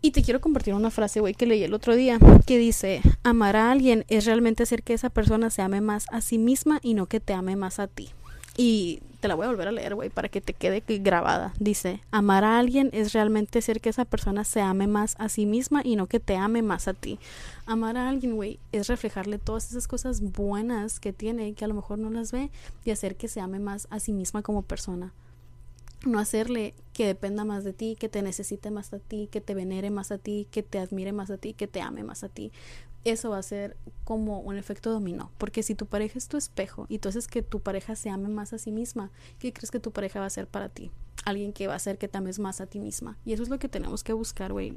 Y 0.00 0.10
te 0.10 0.22
quiero 0.22 0.40
compartir 0.40 0.74
una 0.74 0.90
frase, 0.90 1.20
güey, 1.20 1.32
que 1.32 1.46
leí 1.46 1.62
el 1.62 1.72
otro 1.72 1.96
día, 1.96 2.18
que 2.46 2.58
dice, 2.58 3.00
amar 3.22 3.56
a 3.56 3.70
alguien 3.70 4.04
es 4.08 4.26
realmente 4.26 4.62
hacer 4.62 4.82
que 4.82 4.92
esa 4.92 5.08
persona 5.08 5.48
se 5.48 5.62
ame 5.62 5.80
más 5.80 6.04
a 6.12 6.20
sí 6.20 6.36
misma 6.36 6.78
y 6.82 6.92
no 6.92 7.06
que 7.06 7.20
te 7.20 7.32
ame 7.32 7.56
más 7.56 7.78
a 7.78 7.86
ti. 7.86 8.10
Y 8.56 9.00
te 9.24 9.28
la 9.28 9.36
voy 9.36 9.46
a 9.46 9.48
volver 9.48 9.68
a 9.68 9.72
leer, 9.72 9.94
güey, 9.94 10.10
para 10.10 10.28
que 10.28 10.42
te 10.42 10.52
quede 10.52 10.82
grabada. 10.98 11.54
Dice, 11.58 12.02
amar 12.10 12.44
a 12.44 12.58
alguien 12.58 12.90
es 12.92 13.14
realmente 13.14 13.60
hacer 13.60 13.80
que 13.80 13.88
esa 13.88 14.04
persona 14.04 14.44
se 14.44 14.60
ame 14.60 14.86
más 14.86 15.14
a 15.18 15.30
sí 15.30 15.46
misma 15.46 15.80
y 15.82 15.96
no 15.96 16.08
que 16.08 16.20
te 16.20 16.36
ame 16.36 16.60
más 16.60 16.88
a 16.88 16.92
ti. 16.92 17.18
Amar 17.64 17.96
a 17.96 18.10
alguien, 18.10 18.36
güey, 18.36 18.58
es 18.72 18.86
reflejarle 18.86 19.38
todas 19.38 19.70
esas 19.70 19.88
cosas 19.88 20.20
buenas 20.20 21.00
que 21.00 21.14
tiene, 21.14 21.54
que 21.54 21.64
a 21.64 21.68
lo 21.68 21.72
mejor 21.72 21.98
no 21.98 22.10
las 22.10 22.32
ve, 22.32 22.50
y 22.84 22.90
hacer 22.90 23.16
que 23.16 23.28
se 23.28 23.40
ame 23.40 23.60
más 23.60 23.88
a 23.88 23.98
sí 23.98 24.12
misma 24.12 24.42
como 24.42 24.60
persona. 24.60 25.14
No 26.04 26.18
hacerle 26.18 26.74
que 26.92 27.06
dependa 27.06 27.46
más 27.46 27.64
de 27.64 27.72
ti, 27.72 27.96
que 27.98 28.10
te 28.10 28.20
necesite 28.20 28.70
más 28.70 28.92
a 28.92 28.98
ti, 28.98 29.30
que 29.32 29.40
te 29.40 29.54
venere 29.54 29.88
más 29.88 30.12
a 30.12 30.18
ti, 30.18 30.48
que 30.50 30.62
te 30.62 30.78
admire 30.78 31.12
más 31.12 31.30
a 31.30 31.38
ti, 31.38 31.54
que 31.54 31.66
te 31.66 31.80
ame 31.80 32.04
más 32.04 32.24
a 32.24 32.28
ti 32.28 32.52
eso 33.04 33.30
va 33.30 33.38
a 33.38 33.42
ser 33.42 33.76
como 34.04 34.40
un 34.40 34.56
efecto 34.56 34.90
dominó. 34.90 35.30
Porque 35.38 35.62
si 35.62 35.74
tu 35.74 35.86
pareja 35.86 36.18
es 36.18 36.28
tu 36.28 36.36
espejo 36.36 36.86
y 36.88 36.98
tú 36.98 37.08
haces 37.08 37.28
que 37.28 37.42
tu 37.42 37.60
pareja 37.60 37.96
se 37.96 38.10
ame 38.10 38.28
más 38.28 38.52
a 38.52 38.58
sí 38.58 38.70
misma, 38.70 39.10
¿qué 39.38 39.52
crees 39.52 39.70
que 39.70 39.80
tu 39.80 39.90
pareja 39.90 40.20
va 40.20 40.26
a 40.26 40.30
ser 40.30 40.46
para 40.46 40.68
ti? 40.68 40.90
Alguien 41.24 41.52
que 41.52 41.66
va 41.66 41.74
a 41.74 41.76
hacer 41.76 41.98
que 41.98 42.08
te 42.08 42.18
ames 42.18 42.38
más 42.38 42.60
a 42.60 42.66
ti 42.66 42.80
misma. 42.80 43.16
Y 43.24 43.32
eso 43.32 43.42
es 43.42 43.48
lo 43.48 43.58
que 43.58 43.68
tenemos 43.68 44.02
que 44.02 44.12
buscar, 44.12 44.52
güey. 44.52 44.74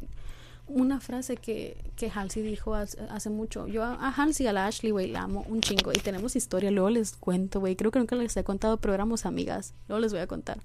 Una 0.67 0.99
frase 0.99 1.37
que, 1.37 1.77
que 1.95 2.09
Halsey 2.09 2.43
dijo 2.43 2.75
hace, 2.75 3.29
mucho. 3.29 3.67
Yo 3.67 3.83
a, 3.83 3.93
a 3.93 4.11
Halsey, 4.11 4.47
a 4.47 4.53
la 4.53 4.67
Ashley, 4.67 4.91
güey, 4.91 5.07
la 5.07 5.21
amo 5.21 5.45
un 5.47 5.61
chingo. 5.61 5.93
Y 5.93 5.99
tenemos 5.99 6.35
historia, 6.35 6.71
luego 6.71 6.89
les 6.89 7.13
cuento, 7.13 7.61
güey. 7.61 7.77
Creo 7.77 7.91
que 7.91 7.99
nunca 7.99 8.17
les 8.17 8.35
he 8.35 8.43
contado, 8.43 8.77
pero 8.77 8.93
éramos 8.93 9.25
amigas. 9.25 9.73
Luego 9.87 10.01
les 10.01 10.11
voy 10.11 10.21
a 10.21 10.27
contar. 10.27 10.59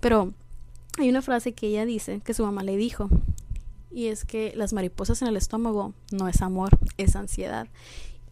Pero 0.00 0.32
hay 0.98 1.08
una 1.08 1.22
frase 1.22 1.52
que 1.52 1.68
ella 1.68 1.86
dice, 1.86 2.20
que 2.24 2.34
su 2.34 2.44
mamá 2.44 2.62
le 2.62 2.76
dijo 2.76 3.08
y 3.90 4.06
es 4.06 4.24
que 4.24 4.52
las 4.56 4.72
mariposas 4.72 5.22
en 5.22 5.28
el 5.28 5.36
estómago 5.36 5.94
no 6.12 6.28
es 6.28 6.42
amor, 6.42 6.78
es 6.96 7.16
ansiedad. 7.16 7.68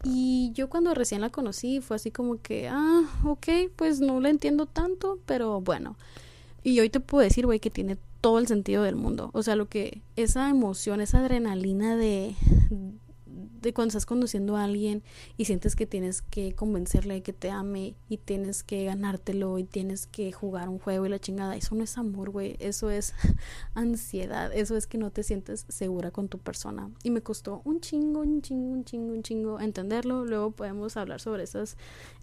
Y 0.03 0.51
yo 0.53 0.69
cuando 0.69 0.93
recién 0.93 1.21
la 1.21 1.29
conocí 1.29 1.81
fue 1.81 1.95
así 1.95 2.11
como 2.11 2.41
que, 2.41 2.69
ah, 2.69 3.03
ok, 3.25 3.47
pues 3.75 3.99
no 3.99 4.19
la 4.19 4.29
entiendo 4.29 4.65
tanto, 4.65 5.19
pero 5.25 5.61
bueno. 5.61 5.97
Y 6.63 6.79
hoy 6.79 6.89
te 6.89 6.99
puedo 6.99 7.23
decir, 7.23 7.45
güey, 7.45 7.59
que 7.59 7.69
tiene 7.69 7.97
todo 8.21 8.39
el 8.39 8.47
sentido 8.47 8.83
del 8.83 8.95
mundo. 8.95 9.29
O 9.33 9.43
sea, 9.43 9.55
lo 9.55 9.67
que 9.67 10.01
esa 10.15 10.49
emoción, 10.49 11.01
esa 11.01 11.19
adrenalina 11.19 11.95
de, 11.95 12.35
de 13.67 13.73
cuando 13.73 13.89
estás 13.89 14.05
conduciendo 14.05 14.55
a 14.55 14.63
alguien 14.63 15.03
y 15.35 15.45
sientes 15.45 15.75
que 15.75 15.85
tienes 15.85 16.21
que 16.21 16.53
convencerle 16.53 17.15
de 17.15 17.21
que 17.21 17.33
te 17.33 17.49
ame 17.49 17.95
y 18.07 18.17
tienes 18.17 18.63
que 18.63 18.85
ganártelo 18.85 19.59
y 19.59 19.65
tienes 19.65 20.07
que 20.07 20.31
jugar 20.31 20.69
un 20.69 20.79
juego 20.79 21.05
y 21.05 21.09
la 21.09 21.19
chingada, 21.19 21.55
eso 21.55 21.75
no 21.75 21.83
es 21.83 21.97
amor, 21.97 22.29
güey, 22.29 22.55
eso 22.59 22.89
es 22.89 23.13
ansiedad, 23.75 24.51
eso 24.53 24.77
es 24.77 24.87
que 24.87 24.97
no 24.97 25.11
te 25.11 25.23
sientes 25.23 25.65
segura 25.67 26.11
con 26.11 26.29
tu 26.29 26.39
persona. 26.39 26.89
Y 27.03 27.11
me 27.11 27.21
costó 27.21 27.61
un 27.65 27.81
chingo, 27.81 28.21
un 28.21 28.41
chingo, 28.41 28.71
un 28.71 28.85
chingo, 28.85 29.13
un 29.13 29.23
chingo 29.23 29.59
entenderlo, 29.59 30.25
luego 30.25 30.51
podemos 30.51 30.95
hablar 30.95 31.19
sobre 31.19 31.43
esas 31.43 31.77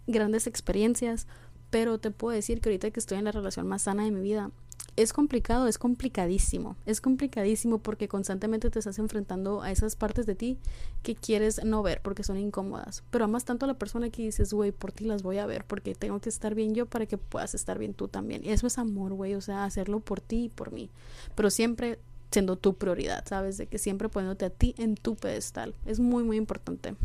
grandes 0.07 0.47
experiencias, 0.47 1.27
pero 1.71 1.99
te 1.99 2.11
puedo 2.11 2.35
decir 2.35 2.61
que 2.61 2.69
ahorita 2.71 2.91
que 2.91 3.01
estoy 3.01 3.19
en 3.19 3.25
la 3.25 3.33
relación 3.33 3.67
más 3.67 3.83
sana 3.83 4.05
de 4.05 4.13
mi 4.13 4.21
vida, 4.21 4.51
es 4.97 5.13
complicado, 5.13 5.67
es 5.67 5.79
complicadísimo, 5.79 6.77
es 6.87 7.01
complicadísimo 7.01 7.79
porque 7.79 8.09
constantemente 8.09 8.71
te 8.71 8.79
estás 8.79 8.99
enfrentando 8.99 9.63
a 9.63 9.71
esas 9.71 9.97
partes 9.97 10.27
de 10.27 10.35
ti 10.35 10.59
que 11.03 11.15
quieres 11.15 11.65
no 11.65 11.83
ver 11.83 12.01
porque 12.01 12.23
son 12.23 12.39
incómodas, 12.39 13.03
pero 13.11 13.25
amas 13.25 13.45
tanto 13.45 13.65
a 13.65 13.69
la 13.69 13.79
persona 13.79 14.11
que 14.11 14.23
dices, 14.23 14.53
güey, 14.53 14.73
por 14.73 14.93
ti 14.93 15.05
las 15.05 15.23
voy 15.23 15.39
a 15.39 15.47
ver 15.47 15.65
porque 15.65 15.95
tengo 15.95 16.21
que 16.21 16.29
estar 16.29 16.55
bien 16.55 16.75
yo 16.75 16.87
para 16.87 17.07
que 17.07 17.19
puedas 17.19 17.55
estar 17.55 17.79
bien 17.79 17.95
tú 17.95 18.09
también. 18.09 18.45
Y 18.45 18.51
eso 18.51 18.67
es 18.67 18.79
amor, 18.79 19.13
güey, 19.15 19.35
o 19.35 19.41
sea, 19.41 19.65
hacerlo 19.65 20.01
por 20.01 20.21
ti 20.21 20.45
y 20.45 20.49
por 20.49 20.73
mí, 20.73 20.91
pero 21.35 21.51
siempre 21.51 21.99
siendo 22.31 22.57
tu 22.57 22.75
prioridad, 22.75 23.25
¿sabes? 23.27 23.59
De 23.59 23.67
que 23.67 23.79
siempre 23.79 24.09
poniéndote 24.09 24.45
a 24.45 24.51
ti 24.51 24.75
en 24.77 24.97
tu 24.97 25.15
pedestal. 25.15 25.75
Es 25.87 26.01
muy, 26.01 26.25
muy 26.25 26.37
importante. 26.37 26.97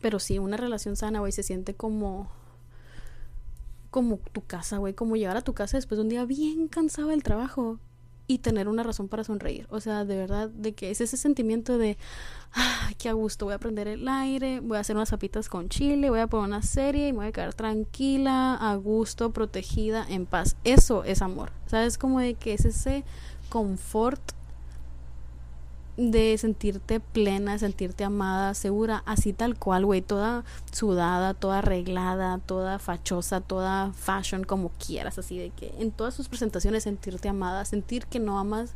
Pero 0.00 0.20
sí, 0.20 0.38
una 0.38 0.56
relación 0.56 0.94
sana, 0.94 1.18
güey, 1.18 1.32
se 1.32 1.42
siente 1.42 1.74
como 1.74 2.30
como 3.92 4.18
tu 4.32 4.40
casa, 4.44 4.78
güey, 4.78 4.94
como 4.94 5.16
llegar 5.16 5.36
a 5.36 5.42
tu 5.42 5.52
casa 5.52 5.76
después 5.76 5.98
de 5.98 6.02
un 6.02 6.08
día 6.08 6.24
bien 6.24 6.66
cansado 6.66 7.08
del 7.08 7.22
trabajo 7.22 7.78
y 8.26 8.38
tener 8.38 8.66
una 8.66 8.82
razón 8.82 9.08
para 9.08 9.22
sonreír. 9.22 9.66
O 9.68 9.80
sea, 9.80 10.06
de 10.06 10.16
verdad, 10.16 10.48
de 10.48 10.72
que 10.72 10.90
es 10.90 11.02
ese 11.02 11.18
sentimiento 11.18 11.76
de, 11.76 11.98
ah, 12.54 12.90
qué 12.98 13.10
a 13.10 13.12
gusto, 13.12 13.44
voy 13.44 13.54
a 13.54 13.58
prender 13.58 13.88
el 13.88 14.08
aire, 14.08 14.60
voy 14.60 14.78
a 14.78 14.80
hacer 14.80 14.96
unas 14.96 15.10
zapitas 15.10 15.50
con 15.50 15.68
chile, 15.68 16.08
voy 16.08 16.20
a 16.20 16.26
poner 16.26 16.48
una 16.48 16.62
serie 16.62 17.08
y 17.08 17.12
me 17.12 17.18
voy 17.18 17.26
a 17.26 17.32
quedar 17.32 17.52
tranquila, 17.52 18.54
a 18.54 18.74
gusto, 18.76 19.32
protegida, 19.32 20.06
en 20.08 20.24
paz. 20.24 20.56
Eso 20.64 21.04
es 21.04 21.20
amor. 21.20 21.52
¿Sabes? 21.66 21.98
Como 21.98 22.18
de 22.18 22.32
que 22.32 22.54
es 22.54 22.64
ese 22.64 23.04
confort 23.50 24.22
de 25.96 26.36
sentirte 26.38 27.00
plena, 27.00 27.58
sentirte 27.58 28.04
amada, 28.04 28.54
segura, 28.54 29.02
así 29.06 29.32
tal 29.32 29.58
cual, 29.58 29.84
güey, 29.84 30.00
toda 30.00 30.44
sudada, 30.72 31.34
toda 31.34 31.58
arreglada, 31.58 32.38
toda 32.38 32.78
fachosa, 32.78 33.40
toda 33.40 33.92
fashion, 33.92 34.44
como 34.44 34.70
quieras, 34.70 35.18
así 35.18 35.38
de 35.38 35.50
que 35.50 35.74
en 35.78 35.90
todas 35.90 36.14
sus 36.14 36.28
presentaciones 36.28 36.84
sentirte 36.84 37.28
amada, 37.28 37.64
sentir 37.64 38.06
que 38.06 38.20
no 38.20 38.38
amas 38.38 38.74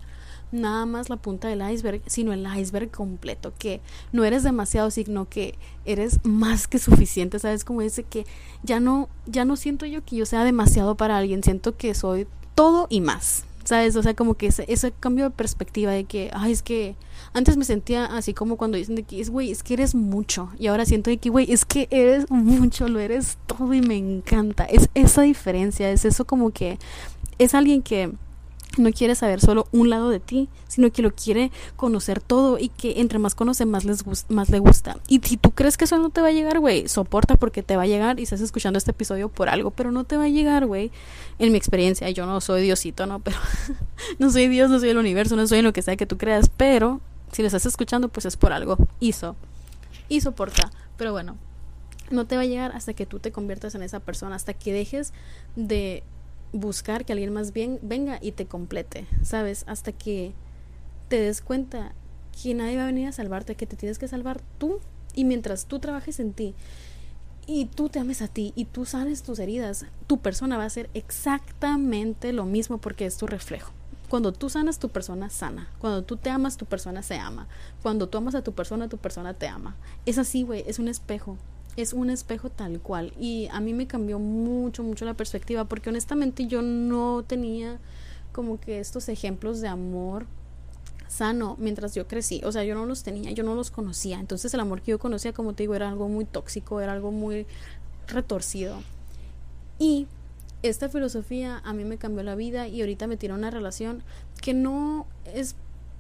nada 0.53 0.87
más 0.87 1.11
la 1.11 1.17
punta 1.17 1.49
del 1.49 1.69
iceberg, 1.71 2.03
sino 2.07 2.33
el 2.33 2.47
iceberg 2.47 2.91
completo, 2.91 3.53
que 3.59 3.81
no 4.13 4.25
eres 4.25 4.43
demasiado, 4.43 4.91
sino 4.91 5.29
que 5.29 5.59
eres 5.85 6.21
más 6.25 6.69
que 6.69 6.79
suficiente, 6.79 7.39
¿sabes? 7.39 7.65
Como 7.65 7.81
dice 7.81 8.05
que 8.05 8.27
ya 8.63 8.79
no, 8.79 9.09
ya 9.27 9.45
no 9.45 9.57
siento 9.57 9.87
yo 9.87 10.05
que 10.05 10.17
yo 10.17 10.27
sea 10.27 10.45
demasiado 10.45 10.97
para 10.97 11.17
alguien, 11.17 11.43
siento 11.43 11.77
que 11.77 11.95
soy 11.95 12.27
todo 12.55 12.87
y 12.91 13.01
más. 13.01 13.45
¿Sabes? 13.67 13.97
O 13.97 14.03
sea, 14.03 14.15
como 14.15 14.35
que 14.35 14.47
ese, 14.47 14.65
ese 14.69 14.93
cambio 14.93 15.25
de 15.25 15.31
perspectiva 15.31 15.91
de 15.91 16.05
que, 16.05 16.31
ay, 16.33 16.53
es 16.53 16.63
que 16.63 16.95
antes 17.33 17.57
me 17.57 17.65
sentía 17.65 18.05
así 18.05 18.33
como 18.33 18.57
cuando 18.57 18.79
dicen 18.79 18.95
de 18.95 19.03
que, 19.03 19.21
es 19.21 19.29
güey, 19.29 19.51
es 19.51 19.65
que 19.65 19.75
eres 19.75 19.97
mucho. 19.97 20.51
Y 20.57 20.69
ahora 20.69 20.87
siento 20.87 21.11
de 21.11 21.19
que, 21.19 21.31
güey, 21.31 21.51
es 21.53 21.65
que 21.65 21.89
eres 21.91 22.31
mucho, 22.31 22.87
lo 22.87 23.01
eres 23.01 23.39
todo 23.49 23.75
y 23.75 23.81
me 23.81 23.97
encanta. 23.97 24.67
Es 24.67 24.89
esa 24.95 25.23
diferencia, 25.23 25.91
es 25.91 26.05
eso 26.05 26.25
como 26.25 26.53
que 26.53 26.79
es 27.39 27.55
alguien 27.57 27.83
que 27.83 28.13
no 28.77 28.91
quiere 28.93 29.15
saber 29.15 29.41
solo 29.41 29.69
un 29.73 29.91
lado 29.91 30.11
de 30.11 30.21
ti, 30.21 30.49
sino 30.69 30.91
que 30.91 31.03
lo 31.03 31.15
quiere 31.15 31.51
conocer 31.77 32.21
todo 32.21 32.59
y 32.59 32.69
que 32.69 33.01
entre 33.01 33.19
más 33.19 33.35
conoce 33.35 33.67
más 33.67 33.85
les 33.85 34.05
más 34.29 34.49
le 34.51 34.59
gusta. 34.59 34.99
Y 35.09 35.21
si 35.21 35.37
tú 35.37 35.51
crees 35.53 35.77
que 35.77 35.85
eso 35.85 35.99
no 35.99 36.11
te 36.11 36.21
va 36.21 36.29
a 36.29 36.33
llegar, 36.33 36.61
güey, 36.61 36.89
soporta 36.89 37.37
porque 37.37 37.63
te 37.63 37.77
va 37.77 37.83
a 37.83 37.87
llegar 37.87 38.21
y 38.21 38.25
estás 38.25 38.41
escuchando 38.41 38.79
este 38.79 38.91
episodio 38.91 39.29
por 39.29 39.49
algo, 39.49 39.71
pero 39.71 39.93
no 39.93 40.05
te 40.05 40.17
va 40.17 40.25
a 40.25 40.29
llegar, 40.29 40.67
güey. 40.67 40.91
En 41.39 41.53
mi 41.53 41.59
experiencia, 41.59 42.09
yo 42.11 42.27
no 42.27 42.41
soy 42.41 42.63
Diosito, 42.63 43.07
no, 43.07 43.21
pero 43.25 43.39
no 44.19 44.31
soy 44.31 44.49
Dios, 44.49 44.71
no 44.71 44.79
soy 44.79 44.91
el 44.91 44.99
universo, 44.99 45.37
no 45.37 45.47
soy 45.47 45.59
en 45.59 45.65
lo 45.65 45.73
que 45.73 45.83
sea 45.83 45.97
que 45.97 46.07
tú 46.07 46.19
creas, 46.19 46.51
pero 46.57 47.01
si 47.33 47.43
lo 47.43 47.47
estás 47.47 47.67
escuchando, 47.67 48.09
pues 48.09 48.27
es 48.27 48.37
por 48.37 48.53
algo. 48.53 48.77
Hizo. 49.01 49.37
Y 50.09 50.21
soporta. 50.21 50.71
Pero 50.97 51.13
bueno, 51.13 51.37
no 52.11 52.27
te 52.27 52.37
va 52.37 52.43
a 52.43 52.47
llegar 52.47 52.73
hasta 52.75 52.95
que 52.95 53.07
tú 53.07 53.19
te 53.19 53.33
conviertas 53.33 53.75
en 53.75 53.83
esa 53.83 54.01
persona, 54.01 54.37
hasta 54.37 54.55
que 54.55 54.73
dejes 54.73 55.13
de 55.57 56.03
buscar 56.53 57.05
que 57.05 57.13
alguien 57.13 57.33
más 57.33 57.53
bien 57.53 57.79
venga 57.83 58.19
y 58.21 58.33
te 58.33 58.47
complete, 58.47 59.07
¿sabes? 59.23 59.65
Hasta 59.67 59.93
que 59.93 60.33
te 61.09 61.21
des 61.21 61.41
cuenta 61.41 61.93
que 62.43 62.55
nadie 62.55 62.77
va 62.77 62.85
a 62.85 62.87
venir 62.87 63.09
a 63.09 63.13
salvarte, 63.13 63.55
que 63.55 63.67
te 63.67 63.77
tienes 63.77 63.99
que 63.99 64.09
salvar 64.09 64.41
tú. 64.59 64.81
Y 65.15 65.25
mientras 65.25 65.67
tú 65.67 65.79
trabajes 65.79 66.21
en 66.21 66.33
ti 66.33 66.55
y 67.47 67.67
tú 67.67 67.89
te 67.89 67.99
ames 67.99 68.21
a 68.23 68.29
ti 68.29 68.53
y 68.55 68.67
tú 68.67 68.85
sanes 68.85 69.23
tus 69.23 69.39
heridas, 69.39 69.87
tu 70.07 70.19
persona 70.19 70.59
va 70.59 70.65
a 70.65 70.71
ser 70.71 70.91
exactamente 70.95 72.33
lo 72.33 72.45
mismo 72.45 72.79
porque 72.79 73.07
es 73.07 73.17
tu 73.17 73.27
reflejo. 73.27 73.73
Cuando 74.09 74.33
tú 74.33 74.51
sanas, 74.51 74.79
tu 74.79 74.89
persona 74.91 75.31
sana. 75.31 75.69
Cuando 75.81 76.05
tú 76.05 76.17
te 76.17 76.31
amas, 76.31 76.57
tu 76.57 76.67
persona 76.67 77.03
se 77.03 77.17
ama. 77.17 77.49
Cuando 77.83 78.09
tú 78.09 78.19
amas 78.19 78.35
a 78.37 78.43
tu 78.43 78.53
persona, 78.53 78.89
tu 78.89 78.99
persona 78.99 79.35
te 79.35 79.49
ama. 79.49 79.75
Es 80.05 80.19
así, 80.19 80.43
güey, 80.43 80.63
es 80.67 80.79
un 80.79 80.89
espejo 80.89 81.37
es 81.77 81.93
un 81.93 82.11
espejo 82.11 82.51
tal 82.51 82.81
cual. 82.81 83.13
Y 83.19 83.49
a 83.53 83.61
mí 83.61 83.75
me 83.75 83.87
cambió 83.87 84.19
mucho, 84.19 84.83
mucho 84.83 85.05
la 85.05 85.15
perspectiva, 85.15 85.65
porque 85.65 85.91
honestamente 85.91 86.47
yo 86.47 86.63
no 86.63 87.25
tenía 87.27 87.79
como 88.33 88.61
que 88.61 88.81
estos 88.81 89.09
ejemplos 89.09 89.61
de 89.61 89.69
amor 89.69 90.27
sano 91.09 91.57
mientras 91.59 91.95
yo 91.95 92.07
crecí. 92.07 92.41
O 92.45 92.53
sea, 92.53 92.65
yo 92.65 92.75
no 92.75 92.87
los 92.87 93.03
tenía, 93.03 93.31
yo 93.31 93.45
no 93.45 93.55
los 93.55 93.71
conocía. 93.71 94.19
Entonces 94.19 94.53
el 94.55 94.61
amor 94.61 94.83
que 94.83 94.93
yo 94.93 94.99
conocía, 94.99 95.33
como 95.33 95.55
te 95.55 95.63
digo, 95.63 95.75
era 95.75 95.89
algo 95.89 96.09
muy 96.09 96.25
tóxico, 96.25 96.81
era 96.81 96.93
algo 96.93 97.13
muy 97.13 97.47
retorcido. 98.09 98.83
Y 99.79 100.07
esta 100.63 100.89
filosofía 100.89 101.61
a 101.65 101.73
mí 101.73 101.85
me 101.85 101.99
cambió 101.99 102.23
la 102.23 102.35
vida 102.35 102.69
y 102.69 102.81
ahorita 102.81 103.07
me 103.07 103.17
tiene 103.17 103.35
una 103.35 103.51
relación 103.51 104.03
que 104.41 104.55
no 104.55 105.07
es 105.35 105.55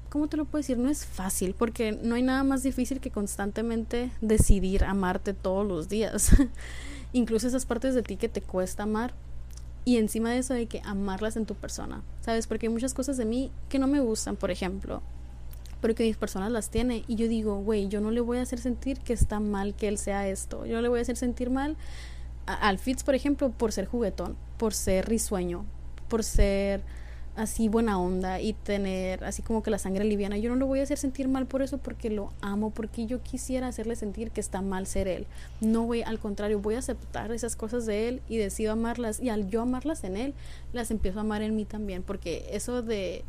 ¿cómo 0.08 0.28
te 0.28 0.36
lo 0.36 0.44
puedo 0.44 0.60
decir? 0.60 0.78
No 0.78 0.88
es 0.88 1.04
fácil, 1.04 1.54
porque 1.54 1.92
no 1.92 2.14
hay 2.14 2.22
nada 2.22 2.44
más 2.44 2.62
difícil 2.62 3.00
que 3.00 3.10
constantemente 3.10 4.10
decidir 4.20 4.84
amarte 4.84 5.34
todos 5.34 5.66
los 5.66 5.88
días. 5.88 6.30
Incluso 7.12 7.48
esas 7.48 7.66
partes 7.66 7.94
de 7.94 8.02
ti 8.02 8.16
que 8.16 8.28
te 8.28 8.42
cuesta 8.42 8.84
amar. 8.84 9.14
Y 9.84 9.98
encima 9.98 10.30
de 10.30 10.38
eso 10.38 10.54
hay 10.54 10.66
que 10.66 10.82
amarlas 10.84 11.36
en 11.36 11.46
tu 11.46 11.54
persona, 11.54 12.02
¿sabes? 12.20 12.48
Porque 12.48 12.66
hay 12.66 12.72
muchas 12.72 12.92
cosas 12.92 13.16
de 13.16 13.24
mí 13.24 13.52
que 13.68 13.78
no 13.78 13.86
me 13.86 14.00
gustan, 14.00 14.34
por 14.34 14.50
ejemplo, 14.50 15.00
pero 15.80 15.94
que 15.94 16.02
mis 16.02 16.16
personas 16.16 16.50
las 16.50 16.70
tienen. 16.70 17.04
Y 17.06 17.14
yo 17.14 17.28
digo, 17.28 17.58
güey, 17.58 17.86
yo 17.88 18.00
no 18.00 18.10
le 18.10 18.20
voy 18.20 18.38
a 18.38 18.42
hacer 18.42 18.58
sentir 18.58 18.98
que 18.98 19.12
está 19.12 19.38
mal 19.38 19.74
que 19.74 19.86
él 19.86 19.98
sea 19.98 20.26
esto. 20.26 20.66
Yo 20.66 20.74
no 20.74 20.82
le 20.82 20.88
voy 20.88 20.98
a 20.98 21.02
hacer 21.02 21.16
sentir 21.16 21.50
mal 21.50 21.76
al 22.46 22.78
Fitz, 22.78 23.04
por 23.04 23.14
ejemplo, 23.14 23.50
por 23.50 23.72
ser 23.72 23.86
juguetón, 23.86 24.36
por 24.56 24.74
ser 24.74 25.08
risueño, 25.08 25.64
por 26.08 26.24
ser 26.24 26.82
así 27.36 27.68
buena 27.68 28.00
onda 28.00 28.40
y 28.40 28.52
tener 28.54 29.24
así 29.24 29.42
como 29.42 29.62
que 29.62 29.70
la 29.70 29.78
sangre 29.78 30.04
liviana. 30.04 30.38
Yo 30.38 30.50
no 30.50 30.56
lo 30.56 30.66
voy 30.66 30.80
a 30.80 30.82
hacer 30.82 30.98
sentir 30.98 31.28
mal 31.28 31.46
por 31.46 31.62
eso 31.62 31.78
porque 31.78 32.10
lo 32.10 32.32
amo, 32.40 32.70
porque 32.70 33.06
yo 33.06 33.22
quisiera 33.22 33.68
hacerle 33.68 33.96
sentir 33.96 34.30
que 34.30 34.40
está 34.40 34.62
mal 34.62 34.86
ser 34.86 35.08
él. 35.08 35.26
No 35.60 35.84
voy, 35.84 36.02
al 36.02 36.18
contrario, 36.18 36.60
voy 36.60 36.74
a 36.74 36.78
aceptar 36.78 37.30
esas 37.32 37.56
cosas 37.56 37.86
de 37.86 38.08
él 38.08 38.22
y 38.28 38.36
decido 38.36 38.72
amarlas 38.72 39.20
y 39.20 39.28
al 39.28 39.48
yo 39.48 39.62
amarlas 39.62 40.04
en 40.04 40.16
él, 40.16 40.34
las 40.72 40.90
empiezo 40.90 41.18
a 41.18 41.22
amar 41.22 41.42
en 41.42 41.54
mí 41.54 41.64
también, 41.64 42.02
porque 42.02 42.48
eso 42.52 42.82
de 42.82 43.24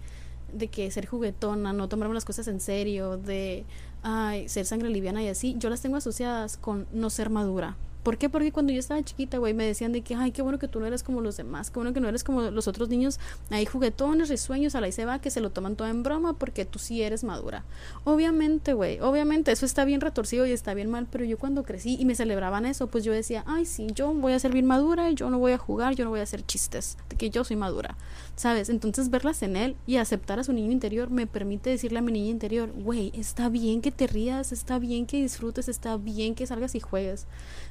de 0.54 0.70
que 0.70 0.90
ser 0.92 1.06
juguetona, 1.06 1.74
no 1.74 1.90
tomarme 1.90 2.14
las 2.14 2.26
cosas 2.26 2.48
en 2.48 2.60
serio, 2.60 3.18
de 3.18 3.66
ay, 4.04 4.48
ser 4.48 4.66
sangre 4.66 4.90
liviana 4.90 5.22
y 5.24 5.28
así, 5.28 5.56
yo 5.58 5.70
las 5.70 5.82
tengo 5.82 5.98
asociadas 5.98 6.58
con 6.58 6.88
no 6.94 7.10
ser 7.10 7.30
madura. 7.30 7.76
¿Por 8.08 8.18
qué? 8.18 8.30
Porque 8.30 8.54
cuando 8.54 8.72
yo 8.72 8.80
estaba 8.80 9.04
chiquita, 9.04 9.38
güey, 9.38 9.54
me 9.54 9.66
decían 9.66 9.92
de 9.92 10.00
que, 10.00 10.16
ay, 10.16 10.32
qué 10.32 10.42
bueno 10.42 10.60
que 10.60 10.70
tú 10.70 10.80
no 10.80 10.86
eres 10.86 11.04
como 11.04 11.20
los 11.20 11.36
demás, 11.36 11.70
qué 11.70 11.80
bueno 11.80 11.92
que 11.92 12.00
no 12.00 12.08
eres 12.08 12.24
como 12.24 12.40
los 12.40 12.70
otros 12.70 12.88
niños, 12.88 13.20
hay 13.50 13.66
juguetones, 13.66 14.30
risueños, 14.30 14.76
a 14.76 14.80
la 14.80 14.88
y 14.88 14.94
se 14.94 15.04
va, 15.04 15.20
que 15.20 15.30
se 15.30 15.42
lo 15.42 15.50
toman 15.50 15.76
todo 15.76 15.90
en 15.90 16.04
broma 16.04 16.32
porque 16.32 16.64
tú 16.64 16.80
sí 16.80 17.02
eres 17.02 17.26
madura. 17.26 17.66
Obviamente, 18.06 18.72
güey, 18.72 19.02
obviamente, 19.02 19.52
eso 19.52 19.66
está 19.66 19.84
bien 19.84 20.00
retorcido 20.00 20.46
y 20.46 20.54
está 20.54 20.74
bien 20.74 20.90
mal, 20.90 21.06
pero 21.12 21.26
yo 21.26 21.38
cuando 21.38 21.64
crecí 21.64 21.98
y 22.00 22.06
me 22.06 22.16
celebraban 22.16 22.66
eso, 22.66 22.88
pues 22.88 23.04
yo 23.04 23.12
decía, 23.12 23.44
ay, 23.46 23.66
sí, 23.66 23.88
yo 23.94 24.14
voy 24.14 24.32
a 24.32 24.40
ser 24.40 24.54
bien 24.54 24.68
madura, 24.68 25.12
yo 25.12 25.30
no 25.30 25.38
voy 25.38 25.52
a 25.52 25.58
jugar, 25.58 25.94
yo 25.96 26.06
no 26.06 26.12
voy 26.12 26.22
a 26.22 26.24
hacer 26.24 26.46
chistes, 26.46 26.98
de 27.10 27.18
que 27.18 27.30
yo 27.30 27.44
soy 27.44 27.58
madura, 27.58 27.97
¿sabes? 28.36 28.70
Entonces 28.70 29.10
verlas 29.10 29.42
en 29.44 29.56
él 29.56 29.76
y 29.86 29.98
aceptar 29.98 30.40
a 30.40 30.44
su 30.44 30.54
niño 30.54 30.72
interior 30.72 31.10
me 31.10 31.28
permite 31.28 31.70
decirle 31.70 32.00
a 32.00 32.02
mi 32.02 32.12
niño 32.12 32.32
interior, 32.32 32.72
güey, 32.72 33.12
está 33.16 33.50
bien 33.50 33.82
que 33.82 33.92
te 33.92 34.08
rías, 34.08 34.52
está 34.52 34.80
bien 34.80 35.06
que 35.06 35.22
disfrutes, 35.22 35.68
está 35.68 35.98
bien 35.98 36.36
que 36.36 36.48
salgas 36.48 36.76
y 36.76 36.80
juegues. 36.80 37.28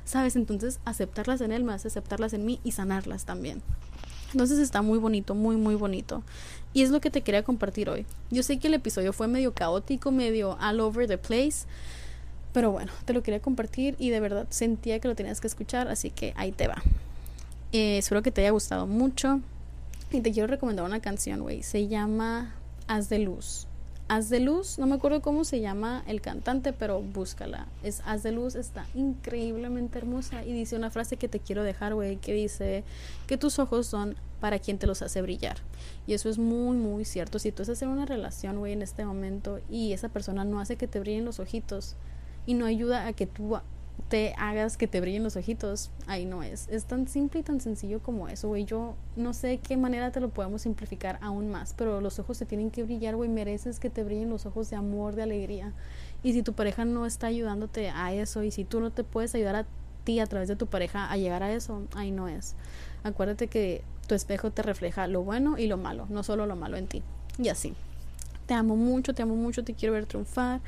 ¿sabes? 0.06 0.37
Entonces 0.37 0.78
aceptarlas 0.87 1.42
en 1.42 1.52
él 1.52 1.64
me 1.64 1.74
hace 1.74 1.88
aceptarlas 1.88 2.32
en 2.32 2.46
mí 2.46 2.61
y 2.64 2.72
sanarlas 2.72 3.26
también. 3.26 3.61
Entonces 4.32 4.59
está 4.59 4.80
muy 4.80 4.98
bonito, 4.98 5.35
muy, 5.35 5.56
muy 5.56 5.74
bonito. 5.74 6.22
Y 6.72 6.82
es 6.82 6.90
lo 6.90 7.00
que 7.00 7.11
te 7.11 7.22
quería 7.22 7.42
compartir 7.42 7.90
hoy. 7.90 8.06
Yo 8.30 8.42
sé 8.42 8.59
que 8.59 8.68
el 8.68 8.74
episodio 8.74 9.12
fue 9.12 9.28
medio 9.28 9.52
caótico, 9.52 10.11
medio 10.11 10.57
all 10.61 10.80
over 10.80 11.07
the 11.07 11.18
place. 11.18 11.66
Pero 12.53 12.70
bueno, 12.70 12.92
te 13.05 13.12
lo 13.12 13.22
quería 13.22 13.40
compartir 13.40 13.97
y 13.99 14.11
de 14.11 14.20
verdad 14.20 14.47
sentía 14.51 14.99
que 14.99 15.09
lo 15.09 15.14
tenías 15.14 15.40
que 15.40 15.47
escuchar, 15.47 15.88
así 15.88 16.11
que 16.11 16.32
ahí 16.36 16.53
te 16.53 16.68
va. 16.68 16.82
Eh, 17.72 17.99
espero 17.99 18.22
que 18.22 18.30
te 18.30 18.40
haya 18.42 18.51
gustado 18.51 18.86
mucho. 18.86 19.40
Y 20.12 20.20
te 20.20 20.30
quiero 20.30 20.46
recomendar 20.46 20.84
una 20.84 21.00
canción, 21.00 21.42
güey. 21.42 21.62
Se 21.64 21.88
llama 21.88 22.54
Haz 22.86 23.09
de 23.09 23.18
Luz. 23.18 23.66
Haz 24.09 24.28
de 24.28 24.38
Luz, 24.38 24.78
no 24.78 24.86
me 24.86 24.94
acuerdo 24.94 25.20
cómo 25.20 25.42
se 25.44 25.59
llama 25.59 26.04
el 26.07 26.20
cantante, 26.20 26.72
pero 26.72 27.02
búscala. 27.02 27.66
Es 27.82 28.02
Haz 28.07 28.22
de 28.22 28.30
Luz, 28.30 28.54
está 28.54 28.86
increíblemente 28.94 29.98
hermosa 29.98 30.44
y 30.44 30.52
dice 30.52 30.76
una 30.76 30.90
frase 30.90 31.16
que 31.16 31.26
te 31.26 31.40
quiero 31.40 31.64
dejar, 31.64 31.92
güey, 31.92 32.18
que 32.18 32.32
dice 32.32 32.84
que 33.26 33.36
tus 33.36 33.59
ojos 33.59 33.88
son 33.88 34.14
para 34.38 34.61
quien 34.61 34.78
te 34.78 34.86
los 34.86 35.02
hace 35.02 35.22
brillar. 35.22 35.57
Y 36.07 36.14
eso 36.14 36.28
es 36.28 36.38
muy, 36.38 36.76
muy 36.76 37.04
cierto. 37.04 37.40
Si 37.40 37.50
tú 37.50 37.62
estás 37.62 37.82
en 37.82 37.88
una 37.88 38.07
relación, 38.07 38.59
güey, 38.59 38.74
en 38.74 38.82
este 38.82 39.04
momento 39.04 39.59
y 39.68 39.92
esa 39.92 40.09
persona 40.09 40.44
no 40.44 40.61
hace 40.61 40.76
que 40.76 40.86
te 40.86 41.00
brillen 41.00 41.24
los 41.24 41.40
ojitos 41.40 41.96
y 42.46 42.54
no 42.54 42.66
ayuda 42.66 43.09
a 43.09 43.12
que 43.12 43.26
tú 43.26 43.59
te 44.09 44.34
hagas 44.38 44.76
que 44.76 44.86
te 44.86 45.01
brillen 45.01 45.24
los 45.24 45.36
ojitos, 45.36 45.90
ahí 46.07 46.26
no 46.26 46.42
es. 46.42 46.68
Es 46.68 46.84
tan 46.84 47.09
simple 47.09 47.40
y 47.40 47.42
tan 47.42 47.61
sencillo 47.61 48.01
como 48.01 48.28
eso, 48.28 48.49
güey. 48.49 48.64
Yo 48.64 48.94
no 49.16 49.32
sé 49.32 49.59
qué 49.59 49.76
manera 49.76 50.12
te 50.12 50.20
lo 50.20 50.28
podemos 50.28 50.62
simplificar 50.62 51.18
aún 51.22 51.51
más, 51.51 51.74
pero 51.76 52.01
los 52.01 52.18
ojos 52.18 52.36
se 52.36 52.47
tienen 52.47 52.70
que 52.70 52.84
brillar, 52.84 53.16
güey. 53.16 53.28
Mereces 53.28 53.80
que 53.80 53.90
te 53.90 54.05
brillen 54.05 54.30
los 54.30 54.47
ojos 54.47 54.70
de 54.70 54.76
amor, 54.76 55.16
de 55.16 55.22
alegría. 55.22 55.72
Y 56.22 56.32
si 56.34 56.42
tu 56.42 56.53
pareja 56.53 56.84
no 56.84 57.05
está 57.05 57.26
ayudándote 57.26 57.90
a 57.90 58.12
eso 58.12 58.42
y 58.42 58.51
si 58.51 58.64
tú 58.64 58.80
no 58.80 58.90
te 58.90 59.03
puedes 59.03 59.34
ayudar 59.34 59.57
a 59.57 59.66
ti 60.05 60.20
a 60.20 60.26
través 60.26 60.49
de 60.49 60.57
tu 60.57 60.66
pareja 60.66 61.11
a 61.11 61.16
llegar 61.16 61.42
a 61.42 61.53
eso, 61.53 61.82
ahí 61.94 62.12
no 62.12 62.28
es. 62.28 62.55
Acuérdate 63.03 63.49
que 63.49 63.82
tu 64.07 64.14
espejo 64.14 64.53
te 64.53 64.62
refleja 64.62 65.09
lo 65.09 65.22
bueno 65.22 65.59
y 65.59 65.66
lo 65.66 65.78
malo, 65.78 66.07
no 66.11 66.22
solo 66.22 66.47
lo 66.47 66.55
malo 66.55 66.76
en 66.76 66.86
ti. 66.86 67.03
Y 67.38 67.49
así. 67.49 67.74
Te 68.47 68.55
amo 68.55 68.76
mucho, 68.76 69.12
te 69.12 69.22
amo 69.22 69.34
mucho, 69.34 69.64
te 69.64 69.74
quiero 69.74 69.94
ver 69.94 70.07
triunfar 70.07 70.61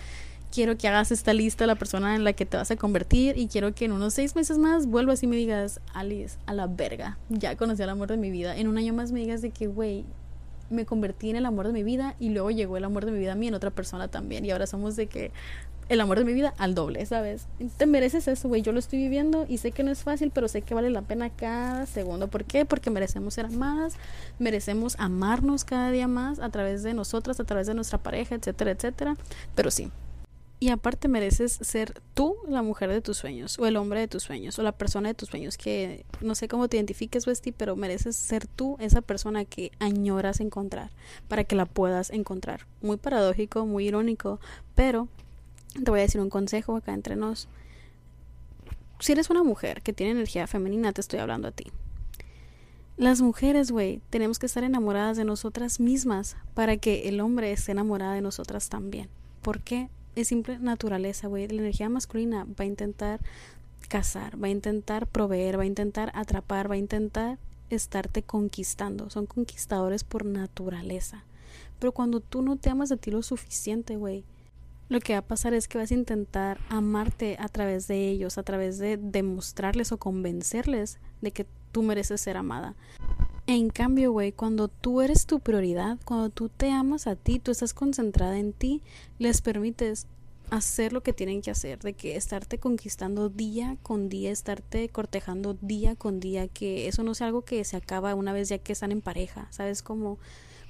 quiero 0.52 0.76
que 0.76 0.88
hagas 0.88 1.10
esta 1.12 1.32
lista 1.32 1.64
de 1.64 1.68
la 1.68 1.74
persona 1.74 2.16
en 2.16 2.24
la 2.24 2.32
que 2.32 2.46
te 2.46 2.56
vas 2.56 2.70
a 2.70 2.76
convertir 2.76 3.36
y 3.38 3.48
quiero 3.48 3.74
que 3.74 3.84
en 3.84 3.92
unos 3.92 4.14
seis 4.14 4.34
meses 4.36 4.58
más 4.58 4.86
vuelvas 4.86 5.22
y 5.22 5.26
me 5.26 5.36
digas, 5.36 5.80
Alice, 5.94 6.38
a 6.46 6.54
la 6.54 6.66
verga, 6.66 7.18
ya 7.28 7.56
conocí 7.56 7.82
al 7.82 7.90
amor 7.90 8.08
de 8.08 8.16
mi 8.16 8.30
vida. 8.30 8.56
En 8.56 8.68
un 8.68 8.78
año 8.78 8.92
más 8.94 9.12
me 9.12 9.20
digas 9.20 9.42
de 9.42 9.50
que, 9.50 9.66
güey, 9.66 10.04
me 10.70 10.84
convertí 10.84 11.30
en 11.30 11.36
el 11.36 11.46
amor 11.46 11.66
de 11.66 11.72
mi 11.72 11.82
vida 11.82 12.14
y 12.18 12.30
luego 12.30 12.50
llegó 12.50 12.76
el 12.76 12.84
amor 12.84 13.04
de 13.04 13.12
mi 13.12 13.18
vida 13.18 13.32
a 13.32 13.36
mí 13.36 13.48
en 13.48 13.54
otra 13.54 13.70
persona 13.70 14.08
también 14.08 14.44
y 14.44 14.50
ahora 14.50 14.66
somos 14.66 14.96
de 14.96 15.06
que 15.06 15.32
el 15.88 16.00
amor 16.02 16.18
de 16.18 16.24
mi 16.24 16.34
vida 16.34 16.52
al 16.58 16.74
doble, 16.74 17.04
¿sabes? 17.06 17.46
Te 17.78 17.86
mereces 17.86 18.28
eso, 18.28 18.48
güey. 18.48 18.60
Yo 18.60 18.72
lo 18.72 18.78
estoy 18.78 18.98
viviendo 18.98 19.46
y 19.48 19.58
sé 19.58 19.72
que 19.72 19.82
no 19.82 19.90
es 19.90 20.02
fácil, 20.02 20.30
pero 20.30 20.46
sé 20.46 20.60
que 20.60 20.74
vale 20.74 20.90
la 20.90 21.02
pena 21.02 21.30
cada 21.30 21.86
segundo. 21.86 22.28
¿Por 22.28 22.44
qué? 22.44 22.66
Porque 22.66 22.90
merecemos 22.90 23.34
ser 23.34 23.46
amadas, 23.46 23.94
merecemos 24.38 24.96
amarnos 24.98 25.64
cada 25.64 25.90
día 25.90 26.06
más 26.06 26.40
a 26.40 26.50
través 26.50 26.82
de 26.82 26.92
nosotras, 26.92 27.40
a 27.40 27.44
través 27.44 27.66
de 27.66 27.74
nuestra 27.74 27.98
pareja, 27.98 28.34
etcétera, 28.34 28.72
etcétera. 28.72 29.16
Pero 29.54 29.70
sí, 29.70 29.90
y 30.60 30.70
aparte 30.70 31.06
mereces 31.06 31.52
ser 31.52 32.00
tú 32.14 32.36
la 32.48 32.62
mujer 32.62 32.90
de 32.90 33.00
tus 33.00 33.16
sueños, 33.16 33.58
o 33.58 33.66
el 33.66 33.76
hombre 33.76 34.00
de 34.00 34.08
tus 34.08 34.24
sueños, 34.24 34.58
o 34.58 34.62
la 34.62 34.72
persona 34.72 35.08
de 35.08 35.14
tus 35.14 35.28
sueños, 35.28 35.56
que 35.56 36.04
no 36.20 36.34
sé 36.34 36.48
cómo 36.48 36.68
te 36.68 36.76
identifiques, 36.76 37.26
Westy, 37.26 37.52
pero 37.52 37.76
mereces 37.76 38.16
ser 38.16 38.46
tú 38.46 38.76
esa 38.80 39.00
persona 39.00 39.44
que 39.44 39.70
añoras 39.78 40.40
encontrar, 40.40 40.90
para 41.28 41.44
que 41.44 41.54
la 41.54 41.66
puedas 41.66 42.10
encontrar. 42.10 42.66
Muy 42.82 42.96
paradójico, 42.96 43.66
muy 43.66 43.86
irónico, 43.86 44.40
pero 44.74 45.06
te 45.74 45.90
voy 45.90 46.00
a 46.00 46.02
decir 46.02 46.20
un 46.20 46.30
consejo 46.30 46.76
acá 46.76 46.92
entre 46.92 47.14
nos. 47.14 47.48
Si 48.98 49.12
eres 49.12 49.30
una 49.30 49.44
mujer 49.44 49.82
que 49.82 49.92
tiene 49.92 50.12
energía 50.12 50.48
femenina, 50.48 50.92
te 50.92 51.00
estoy 51.00 51.20
hablando 51.20 51.48
a 51.48 51.52
ti. 51.52 51.66
Las 52.96 53.20
mujeres, 53.20 53.70
güey, 53.70 54.00
tenemos 54.10 54.40
que 54.40 54.46
estar 54.46 54.64
enamoradas 54.64 55.16
de 55.16 55.24
nosotras 55.24 55.78
mismas 55.78 56.36
para 56.54 56.78
que 56.78 57.08
el 57.08 57.20
hombre 57.20 57.52
esté 57.52 57.70
enamorado 57.70 58.14
de 58.14 58.22
nosotras 58.22 58.68
también. 58.68 59.08
¿Por 59.40 59.60
qué? 59.60 59.88
Es 60.14 60.28
simple 60.28 60.58
naturaleza, 60.58 61.28
güey. 61.28 61.48
La 61.48 61.62
energía 61.62 61.88
masculina 61.88 62.44
va 62.44 62.64
a 62.64 62.66
intentar 62.66 63.20
cazar, 63.88 64.42
va 64.42 64.48
a 64.48 64.50
intentar 64.50 65.06
proveer, 65.06 65.58
va 65.58 65.62
a 65.62 65.66
intentar 65.66 66.10
atrapar, 66.14 66.70
va 66.70 66.74
a 66.74 66.78
intentar 66.78 67.38
estarte 67.70 68.22
conquistando. 68.22 69.10
Son 69.10 69.26
conquistadores 69.26 70.04
por 70.04 70.24
naturaleza. 70.24 71.24
Pero 71.78 71.92
cuando 71.92 72.20
tú 72.20 72.42
no 72.42 72.56
te 72.56 72.70
amas 72.70 72.90
a 72.92 72.96
ti 72.96 73.10
lo 73.10 73.22
suficiente, 73.22 73.96
güey, 73.96 74.24
lo 74.88 75.00
que 75.00 75.12
va 75.12 75.20
a 75.20 75.22
pasar 75.22 75.54
es 75.54 75.68
que 75.68 75.78
vas 75.78 75.90
a 75.90 75.94
intentar 75.94 76.58
amarte 76.70 77.36
a 77.38 77.48
través 77.48 77.86
de 77.88 78.08
ellos, 78.08 78.38
a 78.38 78.42
través 78.42 78.78
de 78.78 78.96
demostrarles 78.96 79.92
o 79.92 79.98
convencerles 79.98 80.98
de 81.20 81.30
que 81.30 81.46
tú 81.72 81.82
mereces 81.82 82.20
ser 82.20 82.36
amada. 82.36 82.74
En 83.50 83.70
cambio, 83.70 84.12
güey, 84.12 84.30
cuando 84.32 84.68
tú 84.68 85.00
eres 85.00 85.24
tu 85.24 85.40
prioridad, 85.40 85.96
cuando 86.04 86.28
tú 86.28 86.50
te 86.50 86.70
amas 86.70 87.06
a 87.06 87.16
ti, 87.16 87.38
tú 87.38 87.50
estás 87.50 87.72
concentrada 87.72 88.38
en 88.38 88.52
ti, 88.52 88.82
les 89.18 89.40
permites 89.40 90.06
hacer 90.50 90.92
lo 90.92 91.02
que 91.02 91.14
tienen 91.14 91.40
que 91.40 91.50
hacer, 91.50 91.78
de 91.78 91.94
que 91.94 92.16
estarte 92.16 92.58
conquistando 92.58 93.30
día 93.30 93.78
con 93.82 94.10
día, 94.10 94.32
estarte 94.32 94.90
cortejando 94.90 95.56
día 95.62 95.96
con 95.96 96.20
día, 96.20 96.46
que 96.46 96.88
eso 96.88 97.02
no 97.02 97.12
es 97.12 97.22
algo 97.22 97.40
que 97.40 97.64
se 97.64 97.78
acaba 97.78 98.14
una 98.14 98.34
vez 98.34 98.50
ya 98.50 98.58
que 98.58 98.74
están 98.74 98.92
en 98.92 99.00
pareja, 99.00 99.48
¿sabes? 99.50 99.80
Como 99.80 100.18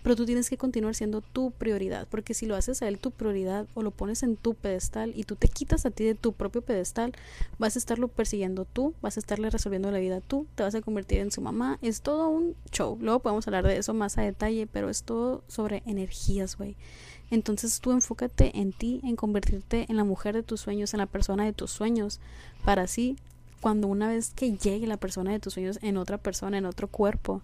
pero 0.08 0.16
tú 0.16 0.24
tienes 0.24 0.48
que 0.48 0.56
continuar 0.56 0.94
siendo 0.94 1.20
tu 1.20 1.50
prioridad, 1.50 2.08
porque 2.10 2.32
si 2.32 2.46
lo 2.46 2.56
haces 2.56 2.80
a 2.80 2.88
él 2.88 2.98
tu 2.98 3.10
prioridad 3.10 3.66
o 3.74 3.82
lo 3.82 3.90
pones 3.90 4.22
en 4.22 4.36
tu 4.36 4.54
pedestal 4.54 5.12
y 5.14 5.24
tú 5.24 5.36
te 5.36 5.48
quitas 5.48 5.84
a 5.84 5.90
ti 5.90 6.02
de 6.02 6.14
tu 6.14 6.32
propio 6.32 6.62
pedestal, 6.62 7.12
vas 7.58 7.76
a 7.76 7.78
estarlo 7.78 8.08
persiguiendo 8.08 8.64
tú, 8.64 8.94
vas 9.02 9.18
a 9.18 9.20
estarle 9.20 9.50
resolviendo 9.50 9.90
la 9.90 9.98
vida 9.98 10.22
tú, 10.22 10.46
te 10.54 10.62
vas 10.62 10.74
a 10.74 10.80
convertir 10.80 11.18
en 11.18 11.30
su 11.30 11.42
mamá, 11.42 11.78
es 11.82 12.00
todo 12.00 12.30
un 12.30 12.56
show. 12.72 12.96
Luego 13.02 13.20
podemos 13.20 13.46
hablar 13.48 13.66
de 13.66 13.76
eso 13.76 13.92
más 13.92 14.16
a 14.16 14.22
detalle, 14.22 14.66
pero 14.66 14.88
es 14.88 15.02
todo 15.02 15.44
sobre 15.46 15.82
energías, 15.84 16.56
güey. 16.56 16.74
Entonces 17.30 17.78
tú 17.80 17.92
enfócate 17.92 18.58
en 18.58 18.72
ti, 18.72 19.02
en 19.04 19.14
convertirte 19.14 19.84
en 19.90 19.98
la 19.98 20.04
mujer 20.04 20.34
de 20.34 20.42
tus 20.42 20.62
sueños, 20.62 20.94
en 20.94 21.00
la 21.00 21.06
persona 21.06 21.44
de 21.44 21.52
tus 21.52 21.70
sueños, 21.70 22.18
para 22.64 22.80
así 22.80 23.18
cuando 23.60 23.88
una 23.88 24.08
vez 24.08 24.32
que 24.34 24.56
llegue 24.56 24.86
la 24.86 24.96
persona 24.96 25.32
de 25.32 25.40
tus 25.40 25.52
sueños 25.54 25.78
en 25.82 25.98
otra 25.98 26.16
persona, 26.16 26.56
en 26.56 26.64
otro 26.64 26.88
cuerpo, 26.88 27.42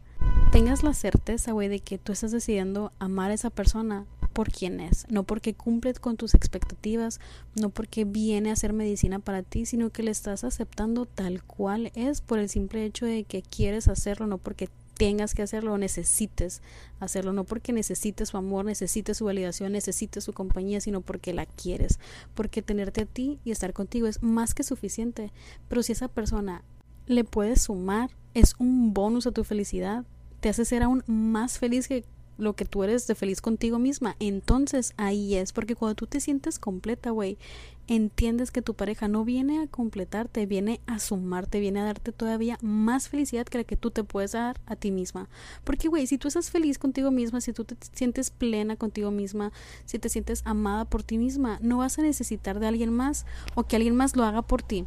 tengas 0.53 0.83
la 0.83 0.95
certeza, 0.95 1.53
güey, 1.53 1.69
de 1.69 1.81
que 1.81 1.99
tú 1.99 2.13
estás 2.13 2.31
decidiendo 2.31 2.93
amar 2.99 3.31
a 3.31 3.35
esa 3.35 3.51
persona 3.51 4.07
por 4.33 4.51
quien 4.51 4.81
es, 4.81 5.07
no 5.09 5.23
porque 5.23 5.55
cumple 5.55 5.95
con 5.95 6.17
tus 6.17 6.35
expectativas, 6.35 7.21
no 7.55 7.71
porque 7.71 8.05
viene 8.05 8.51
a 8.51 8.57
ser 8.57 8.73
medicina 8.73 9.21
para 9.21 9.43
ti, 9.43 9.65
sino 9.65 9.91
que 9.91 10.03
le 10.03 10.11
estás 10.11 10.45
aceptando 10.45 11.07
tal 11.07 11.43
cual 11.45 11.93
es 11.95 12.21
por 12.21 12.39
el 12.39 12.49
simple 12.49 12.85
hecho 12.85 13.07
de 13.07 13.25
que 13.25 13.43
quieres 13.43 13.89
hacerlo, 13.89 14.27
no 14.27 14.39
porque 14.39 14.69
tengas 14.97 15.35
que 15.35 15.43
hacerlo 15.43 15.73
o 15.73 15.79
necesites 15.79 16.63
hacerlo, 17.01 17.33
no 17.33 17.45
porque 17.45 17.73
necesites 17.73 18.31
su 18.31 18.37
amor, 18.37 18.65
necesites 18.65 19.17
su 19.17 19.25
validación, 19.25 19.73
necesites 19.73 20.25
su 20.25 20.33
compañía, 20.33 20.81
sino 20.81 21.01
porque 21.01 21.33
la 21.33 21.47
quieres, 21.47 21.99
porque 22.35 22.63
tenerte 22.63 23.03
a 23.03 23.07
ti 23.07 23.39
y 23.45 23.51
estar 23.51 23.73
contigo 23.73 24.07
es 24.07 24.23
más 24.23 24.55
que 24.55 24.63
suficiente, 24.63 25.33
pero 25.69 25.83
si 25.83 25.93
esa 25.93 26.09
persona 26.09 26.63
le 27.07 27.25
puedes 27.25 27.63
sumar, 27.63 28.11
es 28.35 28.55
un 28.59 28.95
bonus 28.95 29.27
a 29.27 29.33
tu 29.33 29.45
felicidad, 29.45 30.05
te 30.45 30.51
hace 30.51 30.67
ser 30.67 30.83
aún 30.83 31.03
más 31.07 31.59
feliz 31.59 31.89
que 31.89 32.05
lo 32.37 32.53
que 32.53 32.67
tú 32.67 32.85
eres 32.85 33.07
de 33.07 33.15
feliz 33.15 33.41
contigo 33.41 33.79
misma. 33.79 34.15
Entonces 34.21 34.93
ahí 34.99 35.37
es, 35.37 35.55
porque 35.55 35.75
cuando 35.75 35.95
tú 35.95 36.07
te 36.07 36.21
sientes 36.21 36.59
completa, 36.59 37.13
güey, 37.13 37.39
entiendes 37.87 38.51
que 38.51 38.61
tu 38.61 38.75
pareja 38.75 39.09
no 39.09 39.25
viene 39.25 39.63
a 39.63 39.69
completarte, 39.69 40.45
viene 40.45 40.83
a 40.87 40.99
sumarte, 40.99 41.61
viene 41.61 41.81
a 41.81 41.85
darte 41.85 42.13
todavía 42.13 42.59
más 42.61 43.09
felicidad 43.09 43.47
que 43.47 43.57
la 43.57 43.65
que 43.65 43.79
tú 43.79 43.91
te 43.91 44.05
puedes 44.05 44.33
dar 44.33 44.61
a 44.67 44.77
ti 44.77 44.91
misma. 44.91 45.31
Porque, 45.65 45.89
güey, 45.89 46.07
si 46.07 46.19
tú 46.19 46.29
estás 46.29 46.51
feliz 46.51 46.77
contigo 46.77 47.11
misma, 47.11 47.41
si 47.41 47.55
tú 47.55 47.65
te 47.65 47.75
sientes 47.95 48.31
plena 48.31 48.77
contigo 48.77 49.11
misma, 49.11 49.51
si 49.87 49.99
te 49.99 50.11
sientes 50.11 50.43
amada 50.45 50.85
por 50.85 51.03
ti 51.03 51.17
misma, 51.17 51.59
no 51.63 51.79
vas 51.79 51.99
a 51.99 52.03
necesitar 52.03 52.61
de 52.61 52.67
alguien 52.67 52.93
más 52.93 53.25
o 53.55 53.65
que 53.65 53.77
alguien 53.77 53.97
más 53.97 54.15
lo 54.15 54.25
haga 54.25 54.43
por 54.43 54.63
ti. 54.63 54.85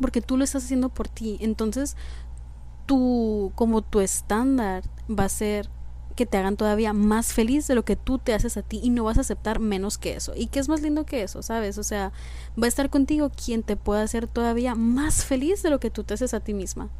Porque 0.00 0.20
tú 0.20 0.36
lo 0.36 0.42
estás 0.42 0.64
haciendo 0.64 0.88
por 0.88 1.06
ti. 1.06 1.38
Entonces, 1.40 1.94
tú, 2.90 3.52
como 3.54 3.82
tu 3.82 4.00
estándar 4.00 4.82
va 5.08 5.26
a 5.26 5.28
ser 5.28 5.70
que 6.16 6.26
te 6.26 6.38
hagan 6.38 6.56
todavía 6.56 6.92
más 6.92 7.32
feliz 7.32 7.68
de 7.68 7.76
lo 7.76 7.84
que 7.84 7.94
tú 7.94 8.18
te 8.18 8.34
haces 8.34 8.56
a 8.56 8.62
ti 8.62 8.80
y 8.82 8.90
no 8.90 9.04
vas 9.04 9.16
a 9.16 9.20
aceptar 9.20 9.60
menos 9.60 9.96
que 9.96 10.16
eso. 10.16 10.32
¿Y 10.34 10.48
qué 10.48 10.58
es 10.58 10.68
más 10.68 10.82
lindo 10.82 11.06
que 11.06 11.22
eso, 11.22 11.40
sabes? 11.40 11.78
O 11.78 11.84
sea, 11.84 12.10
va 12.60 12.64
a 12.64 12.68
estar 12.68 12.90
contigo 12.90 13.30
quien 13.30 13.62
te 13.62 13.76
pueda 13.76 14.02
hacer 14.02 14.26
todavía 14.26 14.74
más 14.74 15.24
feliz 15.24 15.62
de 15.62 15.70
lo 15.70 15.78
que 15.78 15.90
tú 15.92 16.02
te 16.02 16.14
haces 16.14 16.34
a 16.34 16.40
ti 16.40 16.52
misma. 16.52 16.90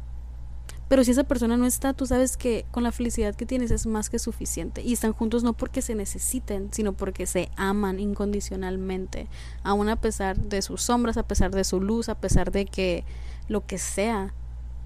Pero 0.87 1.03
si 1.03 1.11
esa 1.11 1.25
persona 1.25 1.57
no 1.57 1.65
está, 1.65 1.91
tú 1.91 2.05
sabes 2.05 2.37
que 2.37 2.65
con 2.71 2.83
la 2.83 2.93
felicidad 2.93 3.35
que 3.35 3.45
tienes 3.45 3.69
es 3.69 3.85
más 3.85 4.09
que 4.09 4.17
suficiente. 4.17 4.81
Y 4.83 4.93
están 4.93 5.11
juntos 5.11 5.43
no 5.43 5.51
porque 5.51 5.81
se 5.81 5.93
necesiten, 5.93 6.69
sino 6.71 6.93
porque 6.93 7.25
se 7.25 7.49
aman 7.57 7.99
incondicionalmente. 7.99 9.27
Aún 9.63 9.89
a 9.89 9.97
pesar 9.97 10.37
de 10.37 10.61
sus 10.61 10.83
sombras, 10.83 11.17
a 11.17 11.27
pesar 11.27 11.51
de 11.51 11.65
su 11.65 11.81
luz, 11.81 12.07
a 12.07 12.15
pesar 12.15 12.53
de 12.53 12.63
que 12.63 13.03
lo 13.49 13.65
que 13.65 13.77
sea, 13.77 14.33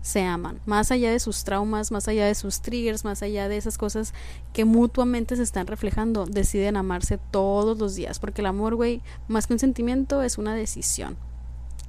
se 0.06 0.22
aman, 0.22 0.60
más 0.68 0.91
allá 0.91 1.10
de 1.10 1.20
sus 1.20 1.43
traumas, 1.45 1.91
más 1.91 2.08
allá 2.08 2.28
de 2.28 2.36
sus 2.36 2.62
triggers, 2.62 3.03
más 3.03 3.24
allá 3.24 3.49
de 3.49 3.58
esas 3.58 3.80
cosas 3.80 4.14
que 4.53 4.64
mutuamente 4.64 5.36
se 5.36 5.41
están 5.41 5.66
reflejando, 5.66 6.28
deciden 6.28 6.78
amarse 6.78 7.18
todos 7.32 7.80
los 7.80 7.95
días, 7.95 8.20
porque 8.20 8.41
el 8.41 8.45
amor, 8.45 8.76
güey, 8.76 9.01
más 9.28 9.47
que 9.47 9.53
un 9.53 9.60
sentimiento, 9.60 10.22
es 10.22 10.38
una 10.38 10.53
decisión. 10.53 11.18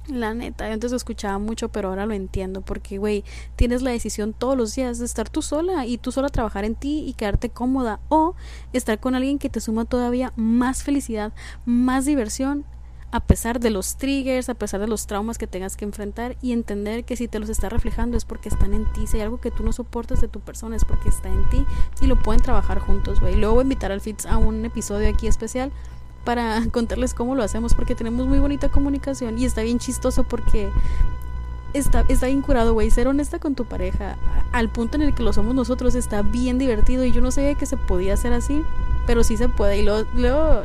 La 0.07 0.33
neta, 0.33 0.65
yo 0.65 0.73
antes 0.73 0.89
lo 0.89 0.97
escuchaba 0.97 1.37
mucho, 1.37 1.69
pero 1.69 1.89
ahora 1.89 2.07
lo 2.07 2.15
entiendo, 2.15 2.61
porque, 2.61 2.97
güey, 2.97 3.23
tienes 3.55 3.83
la 3.83 3.91
decisión 3.91 4.33
todos 4.33 4.57
los 4.57 4.73
días 4.73 4.97
de 4.97 5.05
estar 5.05 5.29
tú 5.29 5.43
sola 5.43 5.85
y 5.85 5.99
tú 5.99 6.11
sola 6.11 6.29
trabajar 6.29 6.65
en 6.65 6.73
ti 6.73 7.03
y 7.07 7.13
quedarte 7.13 7.51
cómoda, 7.51 7.99
o 8.09 8.33
estar 8.73 8.99
con 8.99 9.13
alguien 9.13 9.37
que 9.37 9.51
te 9.51 9.61
suma 9.61 9.85
todavía 9.85 10.33
más 10.35 10.81
felicidad, 10.81 11.33
más 11.65 12.05
diversión 12.05 12.65
a 13.11 13.21
pesar 13.21 13.59
de 13.59 13.69
los 13.69 13.95
triggers, 13.95 14.49
a 14.49 14.53
pesar 14.53 14.81
de 14.81 14.87
los 14.87 15.07
traumas 15.07 15.37
que 15.37 15.47
tengas 15.47 15.77
que 15.77 15.85
enfrentar 15.85 16.35
y 16.41 16.51
entender 16.51 17.05
que 17.05 17.15
si 17.15 17.27
te 17.27 17.39
los 17.39 17.49
está 17.49 17.69
reflejando 17.69 18.17
es 18.17 18.25
porque 18.25 18.49
están 18.49 18.73
en 18.73 18.91
ti. 18.91 19.07
Si 19.07 19.17
hay 19.17 19.23
algo 19.23 19.39
que 19.39 19.49
tú 19.49 19.63
no 19.63 19.71
soportas 19.71 20.19
de 20.19 20.27
tu 20.27 20.41
persona 20.41 20.75
es 20.75 20.83
porque 20.83 21.09
está 21.09 21.29
en 21.29 21.49
ti 21.49 21.65
y 22.01 22.07
lo 22.07 22.21
pueden 22.21 22.41
trabajar 22.41 22.79
juntos, 22.79 23.19
güey. 23.21 23.35
Luego 23.35 23.55
voy 23.55 23.61
a 23.61 23.63
invitar 23.63 23.91
al 23.91 24.01
Fitz 24.01 24.25
a 24.25 24.37
un 24.37 24.65
episodio 24.65 25.09
aquí 25.09 25.27
especial 25.27 25.71
para 26.25 26.61
contarles 26.71 27.13
cómo 27.13 27.35
lo 27.35 27.43
hacemos 27.43 27.73
porque 27.73 27.95
tenemos 27.95 28.27
muy 28.27 28.39
bonita 28.39 28.69
comunicación 28.69 29.39
y 29.39 29.45
está 29.45 29.61
bien 29.61 29.79
chistoso 29.79 30.25
porque 30.25 30.69
está, 31.77 32.05
está 32.07 32.27
bien 32.27 32.41
curado, 32.41 32.73
güey. 32.73 32.89
Ser 32.91 33.07
honesta 33.07 33.39
con 33.39 33.55
tu 33.55 33.65
pareja 33.65 34.17
al 34.51 34.69
punto 34.69 34.97
en 34.97 35.03
el 35.03 35.13
que 35.13 35.23
lo 35.23 35.33
somos 35.33 35.55
nosotros 35.55 35.95
está 35.95 36.21
bien 36.21 36.57
divertido 36.57 37.03
y 37.05 37.11
yo 37.11 37.21
no 37.21 37.31
sabía 37.31 37.55
que 37.55 37.65
se 37.65 37.77
podía 37.77 38.13
hacer 38.13 38.33
así 38.33 38.63
pero 39.07 39.23
sí 39.23 39.37
se 39.37 39.47
puede 39.49 39.79
y 39.79 39.83
luego, 39.83 40.05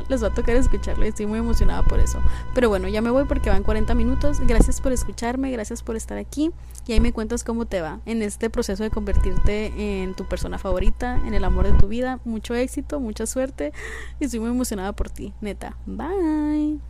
les 0.08 0.22
va 0.22 0.26
a 0.26 0.34
tocar 0.34 0.56
escucharlo 0.56 1.04
estoy 1.04 1.26
muy 1.26 1.38
emocionada 1.38 1.82
por 1.82 2.00
eso. 2.00 2.18
Pero 2.54 2.68
bueno, 2.68 2.88
ya 2.88 3.00
me 3.00 3.10
voy 3.10 3.24
porque 3.24 3.48
van 3.48 3.62
40 3.62 3.94
minutos. 3.94 4.40
Gracias 4.40 4.80
por 4.80 4.92
escucharme, 4.92 5.50
gracias 5.52 5.82
por 5.82 5.96
estar 5.96 6.18
aquí 6.18 6.50
y 6.86 6.92
ahí 6.92 7.00
me 7.00 7.12
cuentas 7.12 7.44
cómo 7.44 7.66
te 7.66 7.80
va 7.80 8.00
en 8.04 8.20
este 8.20 8.50
proceso 8.50 8.82
de 8.82 8.90
convertirte 8.90 10.02
en 10.02 10.14
tu 10.14 10.26
persona 10.26 10.58
favorita, 10.58 11.20
en 11.24 11.34
el 11.34 11.44
amor 11.44 11.70
de 11.70 11.78
tu 11.78 11.86
vida. 11.86 12.18
Mucho 12.24 12.54
éxito, 12.54 12.98
mucha 12.98 13.26
suerte 13.26 13.72
y 14.18 14.24
estoy 14.24 14.40
muy 14.40 14.50
emocionada 14.50 14.92
por 14.92 15.08
ti, 15.08 15.32
neta. 15.40 15.76
Bye. 15.86 16.80